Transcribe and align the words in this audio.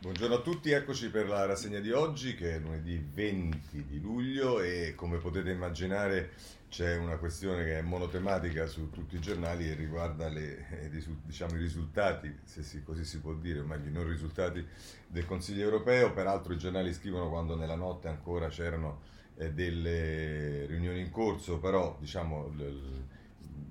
Buongiorno 0.00 0.36
a 0.36 0.40
tutti, 0.42 0.70
eccoci 0.70 1.10
per 1.10 1.26
la 1.26 1.44
rassegna 1.44 1.80
di 1.80 1.90
oggi 1.90 2.36
che 2.36 2.54
è 2.54 2.58
lunedì 2.60 3.04
20 3.12 3.84
di 3.84 4.00
luglio 4.00 4.60
e 4.60 4.92
come 4.94 5.18
potete 5.18 5.50
immaginare 5.50 6.30
c'è 6.68 6.96
una 6.96 7.16
questione 7.16 7.64
che 7.64 7.78
è 7.78 7.82
monotematica 7.82 8.66
su 8.66 8.90
tutti 8.90 9.16
i 9.16 9.20
giornali 9.20 9.68
e 9.68 9.74
riguarda 9.74 10.28
le, 10.28 10.68
eh, 10.82 11.04
diciamo, 11.24 11.56
i 11.56 11.58
risultati, 11.58 12.32
se 12.44 12.62
si, 12.62 12.84
così 12.84 13.04
si 13.04 13.18
può 13.18 13.34
dire, 13.34 13.58
o 13.58 13.64
meglio 13.64 13.88
i 13.88 13.92
non 13.92 14.06
risultati 14.06 14.64
del 15.04 15.26
Consiglio 15.26 15.64
europeo. 15.64 16.12
Peraltro 16.12 16.52
i 16.52 16.58
giornali 16.58 16.94
scrivono 16.94 17.28
quando 17.28 17.56
nella 17.56 17.74
notte 17.74 18.06
ancora 18.06 18.46
c'erano 18.46 19.00
eh, 19.34 19.52
delle 19.52 20.66
riunioni 20.66 21.00
in 21.00 21.10
corso, 21.10 21.58
però 21.58 21.96
diciamo, 21.98 22.52
l, 22.56 23.04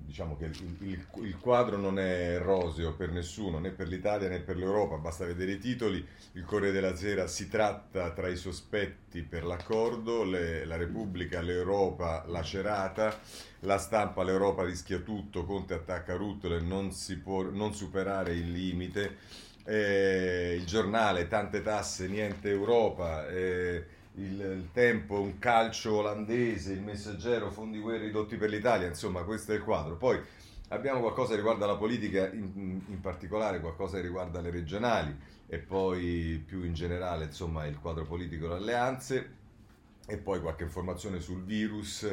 diciamo 0.08 0.38
che 0.38 0.46
il, 0.46 0.76
il, 0.80 1.06
il, 1.20 1.36
quadro 1.38 1.76
non 1.76 1.98
è 1.98 2.38
roseo 2.38 2.94
per 2.94 3.10
nessuno, 3.10 3.58
né 3.58 3.72
per 3.72 3.88
l'Italia 3.88 4.26
né 4.30 4.40
per 4.40 4.56
l'Europa, 4.56 4.96
basta 4.96 5.26
vedere 5.26 5.52
i 5.52 5.58
titoli. 5.58 6.04
Il 6.32 6.44
Corriere 6.44 6.72
della 6.72 6.96
Sera 6.96 7.26
si 7.26 7.46
tratta 7.46 8.10
tra 8.12 8.28
i 8.28 8.36
sospetti 8.36 9.20
per 9.20 9.44
l'accordo, 9.44 10.24
le, 10.24 10.64
la 10.64 10.76
Repubblica, 10.76 11.42
l'Europa 11.42 12.24
lacerata, 12.26 13.20
la 13.60 13.76
stampa, 13.76 14.22
l'Europa 14.22 14.64
rischia 14.64 15.00
tutto, 15.00 15.44
Conte 15.44 15.74
attacca 15.74 16.16
Ruttole, 16.16 16.58
non 16.62 16.90
si 16.90 17.18
può 17.18 17.42
non 17.42 17.74
superare 17.74 18.32
il 18.32 18.50
limite. 18.50 19.16
Eh, 19.64 20.54
il 20.56 20.64
giornale, 20.64 21.28
tante 21.28 21.60
tasse, 21.60 22.08
niente 22.08 22.48
Europa. 22.48 23.28
Eh, 23.28 23.84
il, 24.18 24.40
il, 24.40 24.68
tempo, 24.72 25.20
un 25.20 25.38
calcio 25.38 25.96
olandese, 25.96 26.72
il 26.72 26.82
messaggero, 26.82 27.50
fondi 27.50 27.78
guerra 27.78 28.04
ridotti 28.04 28.36
per 28.36 28.50
l'Italia, 28.50 28.88
insomma 28.88 29.22
questo 29.22 29.52
è 29.52 29.56
il 29.56 29.62
quadro. 29.62 29.96
Poi 29.96 30.20
abbiamo 30.68 31.00
qualcosa 31.00 31.30
che 31.30 31.36
riguarda 31.36 31.66
la 31.66 31.76
politica, 31.76 32.30
in, 32.30 32.80
in 32.86 33.00
particolare 33.00 33.60
qualcosa 33.60 33.96
che 33.96 34.02
riguarda 34.02 34.40
le 34.40 34.50
regionali 34.50 35.16
e 35.46 35.58
poi 35.58 36.42
più 36.44 36.62
in 36.64 36.74
generale 36.74 37.24
insomma 37.24 37.64
il 37.64 37.78
quadro 37.78 38.04
politico 38.04 38.48
le 38.48 38.54
alleanze 38.54 39.30
e 40.06 40.18
poi 40.18 40.40
qualche 40.40 40.64
informazione 40.64 41.20
sul 41.20 41.42
virus 41.42 42.06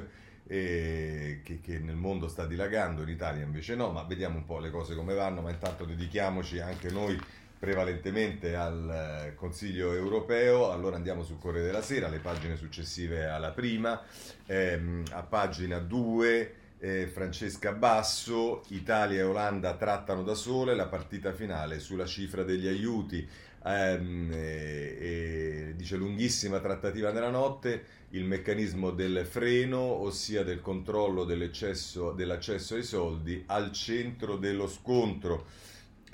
eh, 0.48 1.42
che, 1.44 1.59
che, 1.59 1.80
nel 1.80 1.95
mondo 1.95 2.28
sta 2.28 2.45
dilagando, 2.45 3.02
in 3.02 3.09
Italia 3.09 3.44
invece 3.44 3.76
no, 3.76 3.92
ma 3.92 4.03
vediamo 4.03 4.38
un 4.38 4.45
po' 4.45 4.59
le 4.59 4.70
cose 4.70 4.95
come 4.95 5.14
vanno, 5.14 5.42
ma 5.42 5.50
intanto 5.50 5.86
dedichiamoci 5.86 6.59
anche 6.59 6.89
noi 6.92 7.20
prevalentemente 7.58 8.56
al 8.56 9.28
eh, 9.28 9.36
Consiglio 9.36 9.94
europeo, 9.94 10.72
allora 10.72 10.95
andiamo 10.95 11.23
sul 11.23 11.39
Corriere 11.39 11.67
della 11.67 11.81
Sera, 11.81 12.08
le 12.08 12.20
pagine 12.20 12.58
successive 12.58 13.25
alla 13.25 13.52
prima, 13.52 14.02
ehm, 14.45 15.03
a 15.11 15.23
pagina 15.23 15.80
2 15.80 16.53
eh, 16.80 17.08
Francesca 17.08 17.72
Basso, 17.72 18.64
Italia 18.70 19.20
e 19.20 19.23
Olanda 19.23 19.76
trattano 19.76 20.23
da 20.23 20.36
sole 20.36 20.76
la 20.76 20.88
partita 20.88 21.33
finale 21.33 21.80
sulla 21.80 22.06
cifra 22.06 22.44
degli 22.44 22.67
aiuti, 22.67 23.28
ehm, 23.64 24.30
eh, 24.31 25.73
dice 25.76 25.95
lunghissima 25.95 26.59
trattativa 26.59 27.11
nella 27.11 27.30
notte, 27.31 28.03
il 28.09 28.26
meccanismo 28.26 28.92
del 28.92 29.26
freno, 29.26 29.80
ossia 29.80 30.44
del 30.44 30.61
controllo 30.61 31.23
dell'accesso 31.23 32.14
ai 32.16 32.83
soldi, 32.83 33.44
al 33.48 33.72
centro 33.72 34.38
dello 34.38 34.67
scontro. 34.67 35.45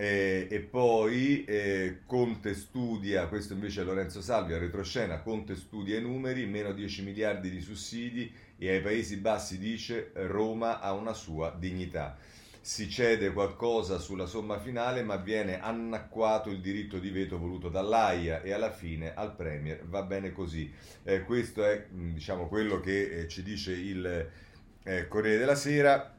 Eh, 0.01 0.47
e 0.49 0.61
poi 0.61 1.45
eh, 1.45 1.99
Conte 2.07 2.55
studia, 2.55 3.27
questo 3.27 3.53
invece 3.53 3.81
è 3.81 3.83
Lorenzo 3.83 4.19
Salvi, 4.19 4.53
a 4.53 4.57
retroscena, 4.57 5.19
Conte 5.19 5.55
studia 5.55 5.95
i 5.95 6.01
numeri, 6.01 6.47
meno 6.47 6.73
10 6.73 7.03
miliardi 7.03 7.51
di 7.51 7.61
sussidi 7.61 8.33
e 8.57 8.71
ai 8.71 8.81
Paesi 8.81 9.17
Bassi 9.17 9.59
dice 9.59 10.09
Roma 10.15 10.79
ha 10.79 10.93
una 10.93 11.13
sua 11.13 11.55
dignità. 11.55 12.17
Si 12.59 12.89
cede 12.89 13.31
qualcosa 13.31 13.99
sulla 13.99 14.25
somma 14.25 14.59
finale, 14.59 15.03
ma 15.03 15.17
viene 15.17 15.61
annacquato 15.61 16.49
il 16.49 16.61
diritto 16.61 16.97
di 16.97 17.11
veto 17.11 17.37
voluto 17.37 17.69
dall'AIA 17.69 18.41
e 18.41 18.53
alla 18.53 18.71
fine 18.71 19.13
al 19.13 19.35
Premier 19.35 19.85
va 19.85 20.01
bene 20.01 20.31
così. 20.31 20.73
Eh, 21.03 21.21
questo 21.21 21.63
è 21.63 21.85
diciamo, 21.91 22.47
quello 22.47 22.79
che 22.79 23.19
eh, 23.19 23.27
ci 23.27 23.43
dice 23.43 23.73
il 23.73 24.29
eh, 24.81 25.07
Corriere 25.07 25.37
della 25.37 25.53
Sera. 25.53 26.15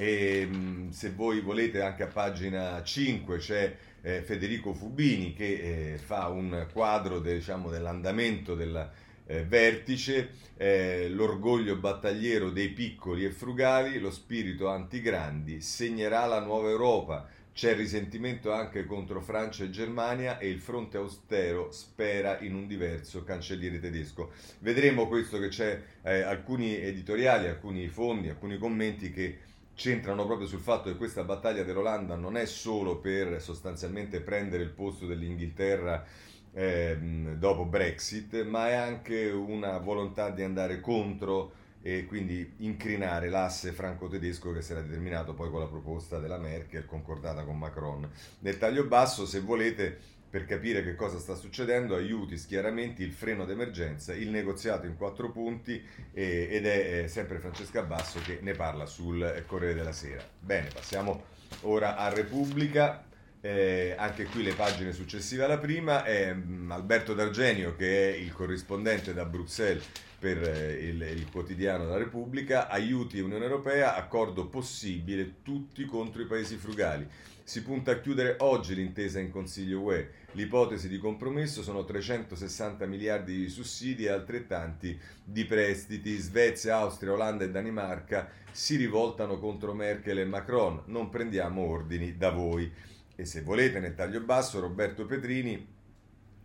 E, 0.00 0.46
mm, 0.46 0.90
se 0.90 1.10
voi 1.10 1.40
volete 1.40 1.82
anche 1.82 2.04
a 2.04 2.06
pagina 2.06 2.80
5 2.84 3.38
c'è 3.38 3.76
eh, 4.00 4.22
Federico 4.22 4.72
Fubini 4.72 5.34
che 5.34 5.94
eh, 5.94 5.98
fa 5.98 6.28
un 6.28 6.68
quadro 6.72 7.18
de, 7.18 7.34
diciamo, 7.34 7.68
dell'andamento 7.68 8.54
del 8.54 8.90
eh, 9.26 9.42
vertice, 9.42 10.30
eh, 10.56 11.08
l'orgoglio 11.10 11.74
battagliero 11.74 12.50
dei 12.50 12.68
piccoli 12.68 13.24
e 13.24 13.32
frugali, 13.32 13.98
lo 13.98 14.12
spirito 14.12 14.68
antigrandi 14.68 15.60
segnerà 15.60 16.26
la 16.26 16.38
nuova 16.38 16.68
Europa. 16.68 17.28
C'è 17.52 17.74
risentimento 17.74 18.52
anche 18.52 18.86
contro 18.86 19.20
Francia 19.20 19.64
e 19.64 19.70
Germania 19.70 20.38
e 20.38 20.48
il 20.48 20.60
fronte 20.60 20.96
austero 20.96 21.72
spera 21.72 22.38
in 22.38 22.54
un 22.54 22.68
diverso 22.68 23.24
cancelliere 23.24 23.80
tedesco. 23.80 24.30
Vedremo 24.60 25.08
questo 25.08 25.40
che 25.40 25.48
c'è 25.48 25.82
eh, 26.02 26.20
alcuni 26.20 26.76
editoriali, 26.76 27.48
alcuni 27.48 27.88
fondi, 27.88 28.28
alcuni 28.28 28.58
commenti 28.58 29.10
che 29.10 29.47
centrano 29.78 30.26
proprio 30.26 30.48
sul 30.48 30.58
fatto 30.58 30.90
che 30.90 30.96
questa 30.96 31.22
battaglia 31.22 31.62
dell'Olanda 31.62 32.16
non 32.16 32.36
è 32.36 32.46
solo 32.46 32.98
per 32.98 33.40
sostanzialmente 33.40 34.20
prendere 34.20 34.64
il 34.64 34.70
posto 34.70 35.06
dell'Inghilterra 35.06 36.04
eh, 36.52 36.98
dopo 37.38 37.64
Brexit, 37.64 38.44
ma 38.44 38.68
è 38.68 38.74
anche 38.74 39.30
una 39.30 39.78
volontà 39.78 40.30
di 40.30 40.42
andare 40.42 40.80
contro 40.80 41.52
e 41.80 42.06
quindi 42.06 42.54
incrinare 42.58 43.28
l'asse 43.28 43.70
franco-tedesco 43.70 44.52
che 44.52 44.62
si 44.62 44.72
era 44.72 44.80
determinato 44.80 45.32
poi 45.34 45.48
con 45.48 45.60
la 45.60 45.68
proposta 45.68 46.18
della 46.18 46.38
Merkel 46.38 46.84
concordata 46.84 47.44
con 47.44 47.56
Macron. 47.56 48.10
Nel 48.40 48.58
taglio 48.58 48.84
basso, 48.84 49.26
se 49.26 49.38
volete, 49.38 50.00
per 50.28 50.44
capire 50.44 50.82
che 50.82 50.94
cosa 50.94 51.18
sta 51.18 51.34
succedendo, 51.34 51.94
aiuti, 51.94 52.36
schieramenti, 52.36 53.02
il 53.02 53.12
freno 53.12 53.44
d'emergenza, 53.44 54.14
il 54.14 54.28
negoziato 54.28 54.86
in 54.86 54.96
quattro 54.96 55.30
punti 55.30 55.82
eh, 56.12 56.48
ed 56.50 56.66
è 56.66 57.04
eh, 57.04 57.08
sempre 57.08 57.38
Francesca 57.38 57.82
Basso 57.82 58.20
che 58.20 58.38
ne 58.42 58.52
parla 58.52 58.84
sul 58.84 59.44
Corriere 59.46 59.74
della 59.74 59.92
Sera. 59.92 60.22
Bene, 60.38 60.68
passiamo 60.72 61.24
ora 61.62 61.96
a 61.96 62.08
Repubblica. 62.08 63.04
Eh, 63.40 63.94
anche 63.96 64.24
qui 64.24 64.42
le 64.42 64.52
pagine 64.54 64.92
successive 64.92 65.44
alla 65.44 65.58
prima 65.58 66.02
è 66.02 66.32
um, 66.32 66.72
Alberto 66.72 67.14
D'Argenio 67.14 67.76
che 67.76 68.12
è 68.12 68.16
il 68.16 68.32
corrispondente 68.32 69.14
da 69.14 69.24
Bruxelles 69.24 69.86
per 70.18 70.42
eh, 70.42 70.72
il, 70.72 71.00
il, 71.02 71.30
quotidiano 71.30 71.84
della 71.84 71.98
Repubblica 71.98 72.66
aiuti 72.66 73.20
Unione 73.20 73.44
Europea 73.44 73.94
accordo 73.94 74.48
possibile 74.48 75.34
tutti 75.42 75.84
contro 75.84 76.20
i 76.20 76.26
paesi 76.26 76.56
frugali 76.56 77.08
si 77.48 77.62
punta 77.62 77.92
a 77.92 78.00
chiudere 78.00 78.36
oggi 78.40 78.74
l'intesa 78.74 79.20
in 79.20 79.30
Consiglio 79.30 79.80
UE. 79.80 80.10
L'ipotesi 80.32 80.86
di 80.86 80.98
compromesso 80.98 81.62
sono 81.62 81.82
360 81.82 82.84
miliardi 82.84 83.34
di 83.34 83.48
sussidi 83.48 84.04
e 84.04 84.10
altrettanti 84.10 85.00
di 85.24 85.46
prestiti. 85.46 86.14
Svezia, 86.18 86.76
Austria, 86.76 87.14
Olanda 87.14 87.44
e 87.44 87.50
Danimarca 87.50 88.28
si 88.50 88.76
rivoltano 88.76 89.38
contro 89.38 89.72
Merkel 89.72 90.18
e 90.18 90.24
Macron. 90.26 90.82
Non 90.88 91.08
prendiamo 91.08 91.62
ordini 91.62 92.18
da 92.18 92.32
voi. 92.32 92.70
E 93.16 93.24
se 93.24 93.40
volete, 93.40 93.80
nel 93.80 93.94
taglio 93.94 94.20
basso, 94.20 94.60
Roberto 94.60 95.06
Petrini 95.06 95.66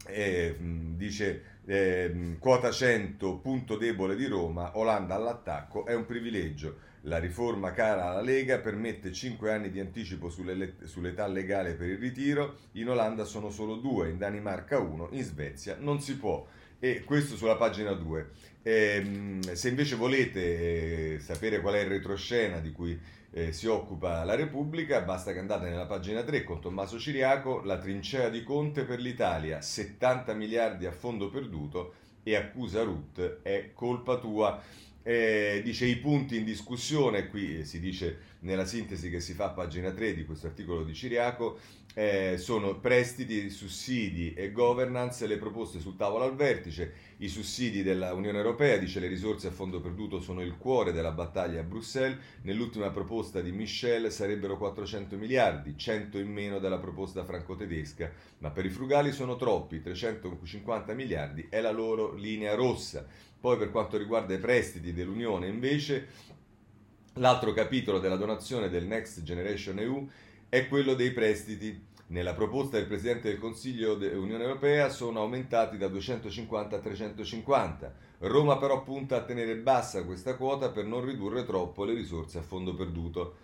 eh, 0.08 0.56
dice 0.58 1.44
eh, 1.66 2.38
quota 2.40 2.72
100, 2.72 3.40
punto 3.40 3.76
debole 3.76 4.16
di 4.16 4.28
Roma, 4.28 4.78
Olanda 4.78 5.16
all'attacco, 5.16 5.86
è 5.86 5.94
un 5.94 6.06
privilegio. 6.06 6.92
La 7.06 7.18
riforma 7.18 7.72
cara 7.72 8.06
alla 8.06 8.22
Lega 8.22 8.60
permette 8.60 9.12
5 9.12 9.52
anni 9.52 9.70
di 9.70 9.82
anticipo 9.82 10.30
sull'età 10.30 11.28
legale 11.28 11.74
per 11.74 11.90
il 11.90 11.98
ritiro, 11.98 12.60
in 12.74 12.90
Olanda 12.90 13.26
sono 13.26 13.50
solo 13.50 13.76
2, 13.76 14.10
in 14.10 14.18
Danimarca 14.18 14.80
1, 14.80 15.10
in 15.12 15.24
Svezia 15.24 15.76
non 15.80 16.00
si 16.00 16.16
può. 16.18 16.46
E 16.80 17.04
questo 17.04 17.36
sulla 17.36 17.58
pagina 17.58 17.92
2. 17.92 18.30
Eh, 18.62 19.40
se 19.52 19.68
invece 19.68 19.96
volete 19.96 21.16
eh, 21.16 21.20
sapere 21.20 21.60
qual 21.60 21.74
è 21.74 21.80
il 21.80 21.90
retroscena 21.90 22.60
di 22.60 22.72
cui 22.72 22.98
eh, 23.32 23.52
si 23.52 23.68
occupa 23.68 24.24
la 24.24 24.36
Repubblica, 24.36 25.02
basta 25.02 25.34
che 25.34 25.40
andate 25.40 25.68
nella 25.68 25.86
pagina 25.86 26.24
3 26.24 26.46
con 26.46 26.62
Tommaso 26.62 26.98
Ciriaco, 26.98 27.62
la 27.64 27.80
trincea 27.80 28.30
di 28.30 28.44
Conte 28.44 28.86
per 28.86 29.02
l'Italia, 29.02 29.60
70 29.60 30.34
miliardi 30.34 30.86
a 30.86 30.92
fondo 30.92 31.30
perduto 31.30 31.96
e 32.24 32.36
accusa 32.36 32.84
Ruth, 32.84 33.42
è 33.42 33.72
colpa 33.74 34.18
tua. 34.18 34.62
Eh, 35.06 35.60
dice 35.66 35.86
i 35.86 35.98
punti 35.98 36.38
in 36.38 36.46
discussione, 36.46 37.28
qui 37.28 37.66
si 37.66 37.82
dice 37.82 38.32
nella 38.40 38.64
sintesi 38.64 39.10
che 39.10 39.20
si 39.20 39.34
fa 39.34 39.46
a 39.46 39.50
pagina 39.50 39.92
3 39.92 40.14
di 40.14 40.24
questo 40.24 40.48
articolo 40.48 40.84
di 40.84 40.94
Ciriaco, 40.94 41.60
eh, 41.94 42.38
sono 42.38 42.80
prestiti, 42.80 43.50
sussidi 43.50 44.34
e 44.34 44.54
governance, 44.54 45.28
le 45.28 45.38
proposte 45.38 45.80
sul 45.80 45.98
tavolo 45.98 46.24
al 46.24 46.36
vertice, 46.36 46.94
i 47.18 47.28
sussidi 47.28 47.84
dell'Unione 47.84 48.38
Europea, 48.38 48.78
dice 48.78 49.02
le 49.02 49.08
risorse 49.08 49.48
a 49.48 49.52
fondo 49.52 49.82
perduto 49.82 50.22
sono 50.22 50.42
il 50.42 50.58
cuore 50.58 50.94
della 50.94 51.12
battaglia 51.12 51.60
a 51.60 51.64
Bruxelles, 51.64 52.18
nell'ultima 52.44 52.90
proposta 52.90 53.42
di 53.42 53.52
Michel 53.52 54.10
sarebbero 54.10 54.58
400 54.58 55.18
miliardi, 55.18 55.78
100 55.78 56.18
in 56.18 56.32
meno 56.32 56.60
della 56.60 56.80
proposta 56.80 57.26
franco-tedesca, 57.26 58.10
ma 58.40 58.52
per 58.52 58.66
i 58.66 58.70
frugali 58.70 59.12
sono 59.12 59.36
troppi, 59.36 59.82
350 59.82 60.94
miliardi 60.94 61.48
è 61.50 61.60
la 61.60 61.72
loro 61.72 62.14
linea 62.14 62.56
rossa. 62.56 63.06
Poi 63.44 63.58
per 63.58 63.72
quanto 63.72 63.98
riguarda 63.98 64.34
i 64.34 64.38
prestiti 64.38 64.94
dell'Unione 64.94 65.48
invece, 65.48 66.08
l'altro 67.16 67.52
capitolo 67.52 68.00
della 68.00 68.16
donazione 68.16 68.70
del 68.70 68.86
Next 68.86 69.22
Generation 69.22 69.80
EU 69.80 70.10
è 70.48 70.70
quello 70.70 70.94
dei 70.94 71.12
prestiti 71.12 71.78
nella 72.08 72.34
proposta 72.36 72.78
del 72.78 72.88
Presidente 72.88 73.28
del 73.28 73.40
Consiglio 73.40 73.96
dell'Unione 73.96 74.46
Europea 74.46 74.88
sono 74.88 75.20
aumentati 75.20 75.76
da 75.76 75.90
250 75.90 76.78
a 76.78 76.80
350. 76.80 77.94
Roma 78.20 78.58
però 78.58 78.82
punta 78.82 79.18
a 79.18 79.24
tenere 79.24 79.58
bassa 79.58 80.06
questa 80.06 80.38
quota 80.38 80.70
per 80.70 80.86
non 80.86 81.04
ridurre 81.04 81.44
troppo 81.44 81.84
le 81.84 81.96
risorse 81.96 82.38
a 82.38 82.44
fondo 82.44 82.74
perduto. 82.74 83.36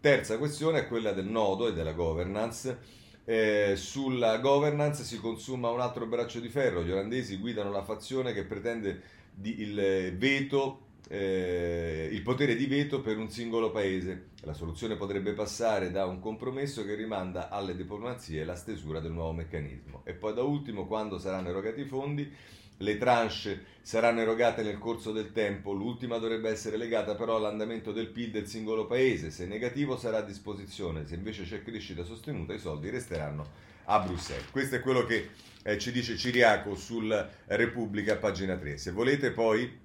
Terza 0.00 0.38
questione 0.38 0.78
è 0.78 0.88
quella 0.88 1.12
del 1.12 1.26
nodo 1.26 1.68
e 1.68 1.74
della 1.74 1.92
governance. 1.92 3.00
Eh, 3.24 3.74
sulla 3.76 4.38
governance 4.38 5.04
si 5.04 5.20
consuma 5.20 5.68
un 5.68 5.80
altro 5.80 6.06
braccio 6.06 6.40
di 6.40 6.48
ferro. 6.48 6.82
Gli 6.82 6.90
olandesi 6.90 7.36
guidano 7.36 7.70
la 7.70 7.84
fazione 7.84 8.32
che 8.32 8.44
pretende 8.44 9.20
di, 9.34 9.60
il 9.60 10.14
veto 10.16 10.82
eh, 11.08 12.08
il 12.10 12.22
potere 12.22 12.56
di 12.56 12.64
veto 12.64 13.02
per 13.02 13.18
un 13.18 13.28
singolo 13.28 13.70
paese. 13.70 14.30
La 14.44 14.54
soluzione 14.54 14.96
potrebbe 14.96 15.32
passare 15.32 15.90
da 15.90 16.06
un 16.06 16.20
compromesso 16.20 16.86
che 16.86 16.94
rimanda 16.94 17.50
alle 17.50 17.76
diplomazie 17.76 18.44
la 18.44 18.56
stesura 18.56 18.98
del 18.98 19.12
nuovo 19.12 19.32
meccanismo. 19.32 20.00
E 20.04 20.14
poi 20.14 20.32
da 20.32 20.42
ultimo, 20.42 20.86
quando 20.86 21.18
saranno 21.18 21.50
erogati 21.50 21.82
i 21.82 21.86
fondi, 21.86 22.32
le 22.78 22.96
tranche 22.96 23.64
saranno 23.82 24.20
erogate 24.20 24.62
nel 24.62 24.78
corso 24.78 25.12
del 25.12 25.32
tempo, 25.32 25.72
l'ultima 25.72 26.16
dovrebbe 26.16 26.48
essere 26.48 26.78
legata 26.78 27.14
però 27.14 27.36
all'andamento 27.36 27.92
del 27.92 28.08
PIL 28.08 28.30
del 28.30 28.46
singolo 28.46 28.86
paese, 28.86 29.30
se 29.30 29.46
negativo 29.46 29.96
sarà 29.96 30.18
a 30.18 30.22
disposizione, 30.22 31.06
se 31.06 31.14
invece 31.14 31.44
c'è 31.44 31.62
crescita 31.62 32.04
sostenuta 32.04 32.54
i 32.54 32.58
soldi 32.58 32.90
resteranno 32.90 33.70
a 33.84 33.98
Bruxelles. 34.00 34.50
Questo 34.50 34.76
è 34.76 34.80
quello 34.80 35.04
che 35.04 35.30
eh, 35.62 35.78
ci 35.78 35.92
dice 35.92 36.16
Ciriaco 36.16 36.74
sul 36.74 37.28
Repubblica, 37.46 38.16
pagina 38.16 38.56
3. 38.56 38.78
Se 38.78 38.90
volete 38.90 39.30
poi 39.30 39.80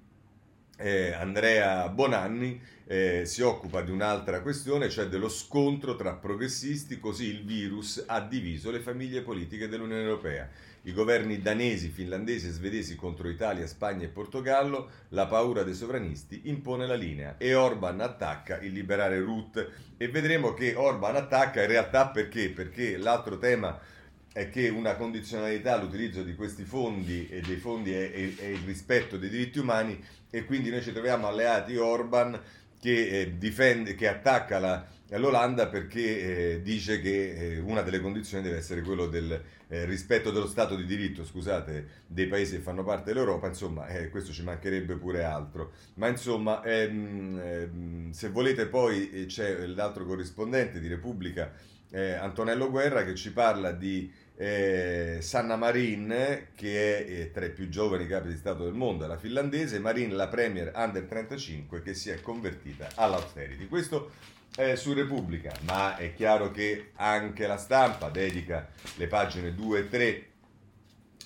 eh, 0.78 1.12
Andrea 1.12 1.88
Bonanni 1.88 2.60
eh, 2.86 3.24
si 3.26 3.42
occupa 3.42 3.82
di 3.82 3.90
un'altra 3.90 4.40
questione, 4.40 4.88
cioè 4.88 5.06
dello 5.06 5.28
scontro 5.28 5.96
tra 5.96 6.14
progressisti, 6.14 6.98
così 6.98 7.26
il 7.26 7.44
virus 7.44 8.02
ha 8.06 8.20
diviso 8.20 8.70
le 8.70 8.80
famiglie 8.80 9.22
politiche 9.22 9.68
dell'Unione 9.68 10.02
Europea. 10.02 10.48
I 10.82 10.92
governi 10.92 11.40
danesi, 11.40 11.88
finlandesi 11.88 12.48
e 12.48 12.50
svedesi 12.50 12.94
contro 12.94 13.28
Italia, 13.28 13.66
Spagna 13.66 14.04
e 14.04 14.08
Portogallo, 14.08 14.88
la 15.10 15.26
paura 15.26 15.62
dei 15.62 15.74
sovranisti 15.74 16.42
impone 16.44 16.86
la 16.86 16.94
linea 16.94 17.36
e 17.36 17.54
Orban 17.54 18.00
attacca 18.00 18.60
il 18.60 18.72
liberale 18.72 19.18
Ruth 19.20 19.68
e 19.96 20.08
vedremo 20.08 20.54
che 20.54 20.74
Orban 20.74 21.16
attacca 21.16 21.62
in 21.62 21.68
realtà 21.68 22.08
perché? 22.08 22.50
Perché 22.50 22.96
l'altro 22.96 23.38
tema 23.38 23.78
è 24.32 24.50
che 24.50 24.68
una 24.68 24.94
condizionalità 24.94 25.74
all'utilizzo 25.74 26.22
di 26.22 26.34
questi 26.34 26.62
fondi 26.62 27.28
e 27.28 27.40
dei 27.40 27.56
fondi 27.56 27.92
è, 27.92 28.12
è, 28.12 28.34
è 28.36 28.46
il 28.46 28.62
rispetto 28.64 29.16
dei 29.16 29.28
diritti 29.28 29.58
umani 29.58 30.00
e 30.30 30.44
quindi 30.44 30.70
noi 30.70 30.82
ci 30.82 30.92
troviamo 30.92 31.26
alleati 31.26 31.76
Orban 31.76 32.40
che, 32.80 33.08
eh, 33.08 33.38
difende, 33.38 33.94
che 33.94 34.06
attacca 34.06 34.58
la, 34.58 34.86
l'Olanda 35.16 35.66
perché 35.66 36.52
eh, 36.54 36.62
dice 36.62 37.00
che 37.00 37.56
eh, 37.56 37.58
una 37.58 37.82
delle 37.82 38.00
condizioni 38.00 38.42
deve 38.42 38.58
essere 38.58 38.82
quello 38.82 39.06
del 39.06 39.42
eh, 39.68 39.84
rispetto 39.84 40.30
dello 40.30 40.46
Stato 40.46 40.74
di 40.74 40.84
diritto, 40.84 41.24
scusate, 41.24 42.04
dei 42.06 42.26
paesi 42.26 42.56
che 42.56 42.62
fanno 42.62 42.82
parte 42.82 43.12
dell'Europa, 43.12 43.46
insomma, 43.46 43.86
eh, 43.86 44.08
questo 44.08 44.32
ci 44.32 44.42
mancherebbe 44.42 44.96
pure 44.96 45.24
altro. 45.24 45.72
Ma 45.94 46.08
insomma, 46.08 46.62
ehm, 46.62 47.40
ehm, 47.42 48.10
se 48.10 48.30
volete 48.30 48.66
poi 48.66 49.10
eh, 49.10 49.26
c'è 49.26 49.66
l'altro 49.66 50.04
corrispondente 50.04 50.80
di 50.80 50.88
Repubblica, 50.88 51.76
Antonello 51.90 52.68
Guerra, 52.68 53.02
che 53.02 53.14
ci 53.14 53.32
parla 53.32 53.72
di 53.72 54.12
eh, 54.40 55.18
Sanna 55.20 55.56
Marin, 55.56 56.46
che 56.54 57.06
è 57.06 57.10
eh, 57.10 57.30
tra 57.32 57.44
i 57.44 57.50
più 57.50 57.68
giovani 57.68 58.06
capi 58.06 58.28
di 58.28 58.36
Stato 58.36 58.62
del 58.62 58.72
mondo, 58.72 59.04
la 59.06 59.18
finlandese, 59.18 59.80
Marin 59.80 60.14
la 60.14 60.28
premier 60.28 60.70
under 60.76 61.02
35 61.04 61.82
che 61.82 61.92
si 61.92 62.10
è 62.10 62.20
convertita 62.20 62.88
all'austerity. 62.94 63.66
Questo 63.66 64.12
è 64.54 64.74
su 64.74 64.92
Repubblica, 64.92 65.52
ma 65.62 65.96
è 65.96 66.14
chiaro 66.14 66.50
che 66.50 66.90
anche 66.96 67.46
la 67.46 67.56
stampa 67.56 68.08
dedica 68.08 68.68
le 68.96 69.06
pagine 69.06 69.54
2 69.54 69.78
e 69.78 69.88
3 69.88 70.28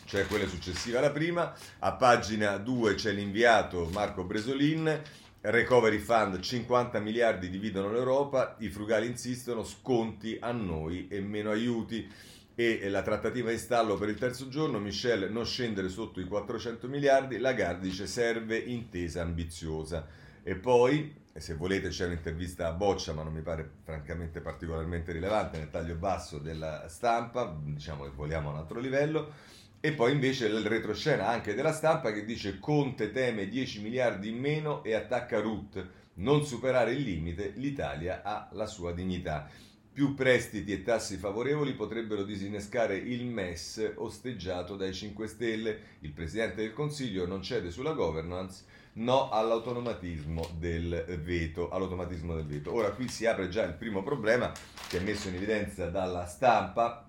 cioè 0.04 0.26
quelle 0.26 0.46
successive 0.46 0.98
alla 0.98 1.10
prima. 1.10 1.54
A 1.78 1.92
pagina 1.94 2.58
2 2.58 2.94
c'è 2.96 3.12
l'inviato 3.12 3.88
Marco 3.92 4.24
Bresolin. 4.24 5.00
Recovery 5.40 5.98
Fund 5.98 6.38
50 6.38 7.00
miliardi 7.00 7.48
dividono 7.48 7.90
l'Europa, 7.90 8.56
i 8.58 8.68
frugali 8.68 9.06
insistono, 9.06 9.64
sconti 9.64 10.36
a 10.38 10.52
noi 10.52 11.08
e 11.08 11.20
meno 11.20 11.50
aiuti 11.50 12.08
e 12.54 12.88
la 12.90 13.02
trattativa 13.02 13.50
in 13.50 13.58
stallo 13.58 13.96
per 13.96 14.10
il 14.10 14.18
terzo 14.18 14.48
giorno, 14.48 14.78
Michel 14.78 15.32
non 15.32 15.46
scendere 15.46 15.88
sotto 15.88 16.20
i 16.20 16.26
400 16.26 16.86
miliardi, 16.86 17.38
Lagarde 17.38 17.88
dice 17.88 18.06
serve 18.06 18.58
intesa 18.58 19.22
ambiziosa. 19.22 20.06
E 20.42 20.54
poi, 20.56 21.12
se 21.40 21.54
volete, 21.54 21.88
c'è 21.88 22.06
un'intervista 22.06 22.68
a 22.68 22.72
Boccia, 22.72 23.14
ma 23.14 23.22
non 23.22 23.32
mi 23.32 23.40
pare 23.40 23.68
francamente 23.84 24.40
particolarmente 24.40 25.12
rilevante 25.12 25.58
nel 25.58 25.70
taglio 25.70 25.94
basso 25.94 26.38
della 26.38 26.88
stampa, 26.88 27.56
diciamo 27.64 28.04
che 28.04 28.10
vogliamo 28.10 28.50
un 28.50 28.56
altro 28.56 28.78
livello. 28.78 29.32
E 29.80 29.92
poi 29.92 30.12
invece 30.12 30.46
il 30.46 30.64
retroscena 30.64 31.26
anche 31.28 31.54
della 31.54 31.72
stampa 31.72 32.12
che 32.12 32.24
dice 32.24 32.58
Conte 32.60 33.10
teme 33.10 33.48
10 33.48 33.80
miliardi 33.80 34.28
in 34.28 34.38
meno 34.38 34.84
e 34.84 34.94
attacca 34.94 35.40
Ruth. 35.40 35.84
Non 36.14 36.44
superare 36.44 36.92
il 36.92 37.02
limite, 37.02 37.52
l'Italia 37.56 38.22
ha 38.22 38.48
la 38.52 38.66
sua 38.66 38.92
dignità. 38.92 39.48
Più 39.92 40.14
prestiti 40.14 40.72
e 40.72 40.82
tassi 40.82 41.16
favorevoli 41.16 41.74
potrebbero 41.74 42.22
disinnescare 42.22 42.96
il 42.96 43.26
MES 43.26 43.94
osteggiato 43.96 44.76
dai 44.76 44.94
5 44.94 45.26
Stelle. 45.26 45.78
Il 46.00 46.12
Presidente 46.12 46.62
del 46.62 46.72
Consiglio 46.72 47.26
non 47.26 47.42
cede 47.42 47.70
sulla 47.70 47.92
governance, 47.92 48.64
no 48.94 49.30
all'automatismo 49.30 50.50
del 50.58 51.20
veto. 51.22 51.70
All'automatismo 51.70 52.34
del 52.34 52.46
veto. 52.46 52.72
Ora 52.74 52.90
qui 52.90 53.08
si 53.08 53.26
apre 53.26 53.48
già 53.48 53.64
il 53.64 53.74
primo 53.74 54.02
problema 54.02 54.52
che 54.88 54.98
è 54.98 55.00
messo 55.00 55.28
in 55.28 55.36
evidenza 55.36 55.88
dalla 55.88 56.26
stampa, 56.26 57.08